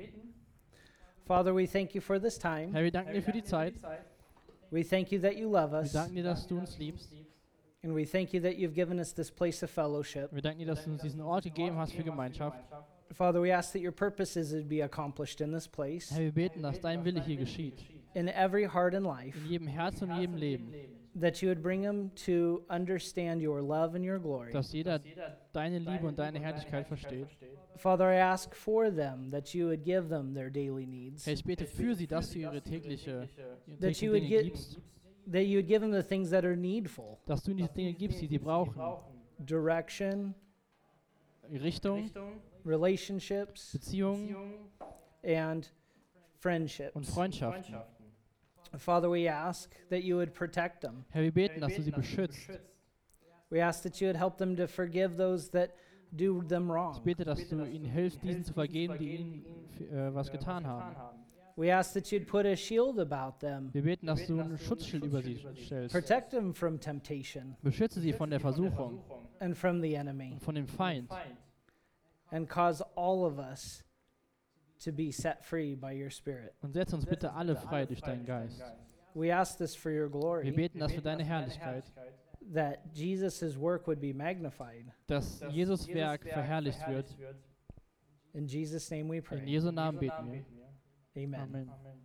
Father, 1.27 1.55
we 1.55 1.67
thank 1.67 1.95
you 1.95 2.01
for 2.01 2.19
this 2.19 2.39
time. 2.39 2.73
Herr, 2.73 2.83
wir 2.83 2.91
danken 2.91 3.13
dir 3.15 3.23
für 3.23 3.33
die 3.33 3.45
Zeit. 3.45 3.75
We 4.75 4.83
thank 4.83 5.13
you 5.13 5.21
that 5.21 5.37
you 5.37 5.49
love 5.49 5.71
Wir 5.71 5.83
us. 5.83 5.93
danken 5.93 6.17
dir, 6.17 6.25
dass 6.25 6.49
du 6.49 6.59
uns 6.59 6.77
liebst. 6.79 7.09
And 7.85 7.95
we 7.95 8.05
thank 8.05 8.33
you 8.33 8.41
that 8.41 8.57
you've 8.59 8.75
given 8.75 8.99
us 8.99 9.13
this 9.15 9.31
place 9.31 9.63
of 9.63 9.71
fellowship. 9.71 10.33
Wir 10.33 10.43
danken 10.43 10.59
dir, 10.59 10.67
dass 10.67 10.83
du 10.85 10.91
uns 10.91 11.03
diesen 11.03 11.21
Ort 11.21 11.45
gegeben 11.45 11.77
hast 11.77 11.93
für 11.93 12.03
Gemeinschaft. 12.03 12.59
Father, 13.13 13.41
we 13.41 13.55
ask 13.55 13.73
that 13.73 13.83
your 13.83 13.93
purposes 13.93 14.53
would 14.53 14.69
be 14.69 14.83
accomplished 14.83 15.41
in 15.41 15.53
this 15.53 15.69
place, 15.69 16.11
Herr, 16.11 16.23
wir 16.25 16.33
beten, 16.33 16.63
dass 16.63 16.81
dein 16.81 17.05
Wille 17.05 17.23
hier 17.23 17.37
geschieht. 17.37 17.85
in 18.15 18.27
every 18.29 18.65
heart 18.65 18.95
and 18.95 19.07
life, 19.07 19.39
In 19.39 19.47
jedem 19.47 19.69
Herz 19.69 20.03
und 20.03 20.11
jedem 20.19 20.35
Leben. 20.37 20.73
That 21.15 21.41
you 21.43 21.49
would 21.49 21.63
bring 21.63 21.83
them 21.83 22.11
to 22.27 22.65
understand 22.69 23.41
your 23.41 23.63
love 23.63 23.95
and 23.95 24.05
your 24.05 24.19
glory. 24.19 24.53
Dass 24.53 24.73
jeder 24.73 25.01
deine 25.53 25.79
Liebe 25.79 26.07
und 26.07 26.19
deine 26.19 26.41
Herrlichkeit 26.41 26.87
versteht. 26.89 27.29
Father, 27.77 28.07
I 28.13 28.17
ask 28.17 28.55
for 28.55 28.91
them 28.91 29.31
that 29.31 29.55
you 29.55 29.67
would 29.69 29.85
give 29.85 30.09
them 30.09 30.35
their 30.35 30.51
daily 30.51 30.87
needs, 30.87 31.25
Herr, 31.27 31.35
ich 31.35 31.45
bete 31.45 31.67
für 31.67 31.95
sie, 31.95 32.07
dass 32.07 32.31
du 32.33 32.39
ihre 32.41 32.61
tägliche, 32.61 33.29
ihre 33.67 33.79
That 33.81 34.01
you 34.01 34.13
would 34.13 34.23
Dinge 34.23 34.43
get- 34.51 34.79
that 35.33 35.43
you 35.47 35.57
would 35.59 35.67
give 35.69 35.81
them 35.81 35.93
the 35.93 36.03
things 36.03 36.31
that 36.31 36.45
are 36.45 36.57
needful. 36.57 37.19
Dass 37.27 37.43
du 37.43 37.51
ihnen 37.53 37.67
die 37.69 37.73
Dinge 37.75 37.95
gibst, 37.95 38.21
die 38.21 38.27
sie 38.27 38.39
brauchen. 38.39 38.75
direction, 39.39 40.35
Richtung, 41.51 42.11
relationships, 42.65 43.73
Beziehungen 43.73 44.35
and 45.25 45.73
friendships. 46.39 46.95
und 46.95 47.05
Freundschaften. 47.07 47.75
Father, 48.79 49.11
we 49.11 49.29
ask 49.29 49.71
that 49.91 50.03
you 50.03 50.17
would 50.17 50.33
protect 50.35 50.81
them. 50.83 51.05
Herr, 51.11 51.23
wir 51.23 51.33
beten, 51.33 51.61
dass 51.61 51.75
du 51.75 51.83
sie 51.83 51.91
beschützt. 51.91 52.51
We 53.51 53.63
ask 53.63 53.83
that 53.83 54.01
you 54.01 54.09
would 54.09 54.17
help 54.17 54.37
them 54.39 54.57
to 54.57 54.67
forgive 54.67 55.17
those 55.17 55.51
that 55.51 55.71
do 56.11 56.43
them 56.43 56.71
wrong. 56.71 56.93
Ich 56.93 56.97
wrong. 56.99 57.05
bete, 57.05 57.25
dass 57.25 57.49
du 57.49 57.65
ihnen 57.65 57.85
hilfst, 57.85 58.23
diesen 58.23 58.45
zu 58.45 58.53
vergeben, 58.53 58.99
die 58.99 59.17
ihnen 59.17 59.45
äh, 59.81 60.09
øh, 60.09 60.15
was 60.15 60.31
getan 60.31 60.65
øh, 60.65 60.69
haben. 60.69 60.97
We 61.57 61.73
ask 61.73 61.93
that 61.95 62.11
you'd 62.11 62.27
put 62.27 62.47
a 62.47 62.57
shield 62.57 62.99
about 62.99 63.39
them, 63.39 63.73
Wir 63.73 63.83
beten, 63.83 64.07
dass 64.07 64.27
du 64.27 64.41
ein 64.41 64.59
Schutzschild 64.59 65.05
über 65.05 65.23
sie 65.23 65.39
stellst. 65.65 65.95
protect 65.95 66.31
them 66.31 66.53
from 66.53 66.81
temptation 66.81 67.57
Beschütze 67.63 68.01
sie 68.01 68.13
von 68.13 68.31
der 68.31 68.41
Versuchung, 68.41 69.05
and 69.39 69.57
from 69.57 69.81
the 69.81 69.95
enemy, 69.95 70.33
und 70.33 70.43
von 70.43 70.57
dem 70.57 70.67
Feind 70.67 71.09
and 72.33 72.49
cause 72.49 72.83
all 72.97 73.25
of 73.25 73.39
us 73.39 73.85
to 74.85 74.93
be 74.93 75.11
set 75.11 75.45
free 75.45 75.75
by 75.75 75.93
your 75.93 76.11
Spirit. 76.11 76.53
und 76.63 76.73
setze 76.73 76.95
uns 76.95 77.07
bitte 77.07 77.33
alle 77.33 77.57
frei 77.57 77.87
durch 77.87 78.01
deinen 78.01 78.25
Geist. 78.25 78.63
We 79.15 79.33
ask 79.33 79.57
this 79.59 79.75
for 79.77 79.91
your 79.91 80.09
Wir 80.13 80.21
glory, 80.21 80.51
beten 80.51 80.79
das 80.81 80.93
für 80.93 81.01
deine 81.03 81.25
Herrlichkeit, 81.25 81.85
that 82.53 82.79
Jesus' 82.93 83.57
work 83.59 83.87
would 83.87 84.01
be 84.01 84.13
magnified. 84.13 84.87
dass 85.07 85.41
Jesus 85.51 85.87
Werk 85.89 86.23
verherrlicht 86.23 86.87
wird. 86.89 87.17
In 88.33 88.47
Jesus' 88.47 88.91
name 88.91 89.09
we 89.09 89.19
In 89.19 89.23
pray. 89.23 89.45
Jesu 89.47 89.71
Namen 89.71 89.99
beten 89.99 90.33
wir. 90.33 90.45
Amen. 91.17 91.41
Amen. 91.41 92.04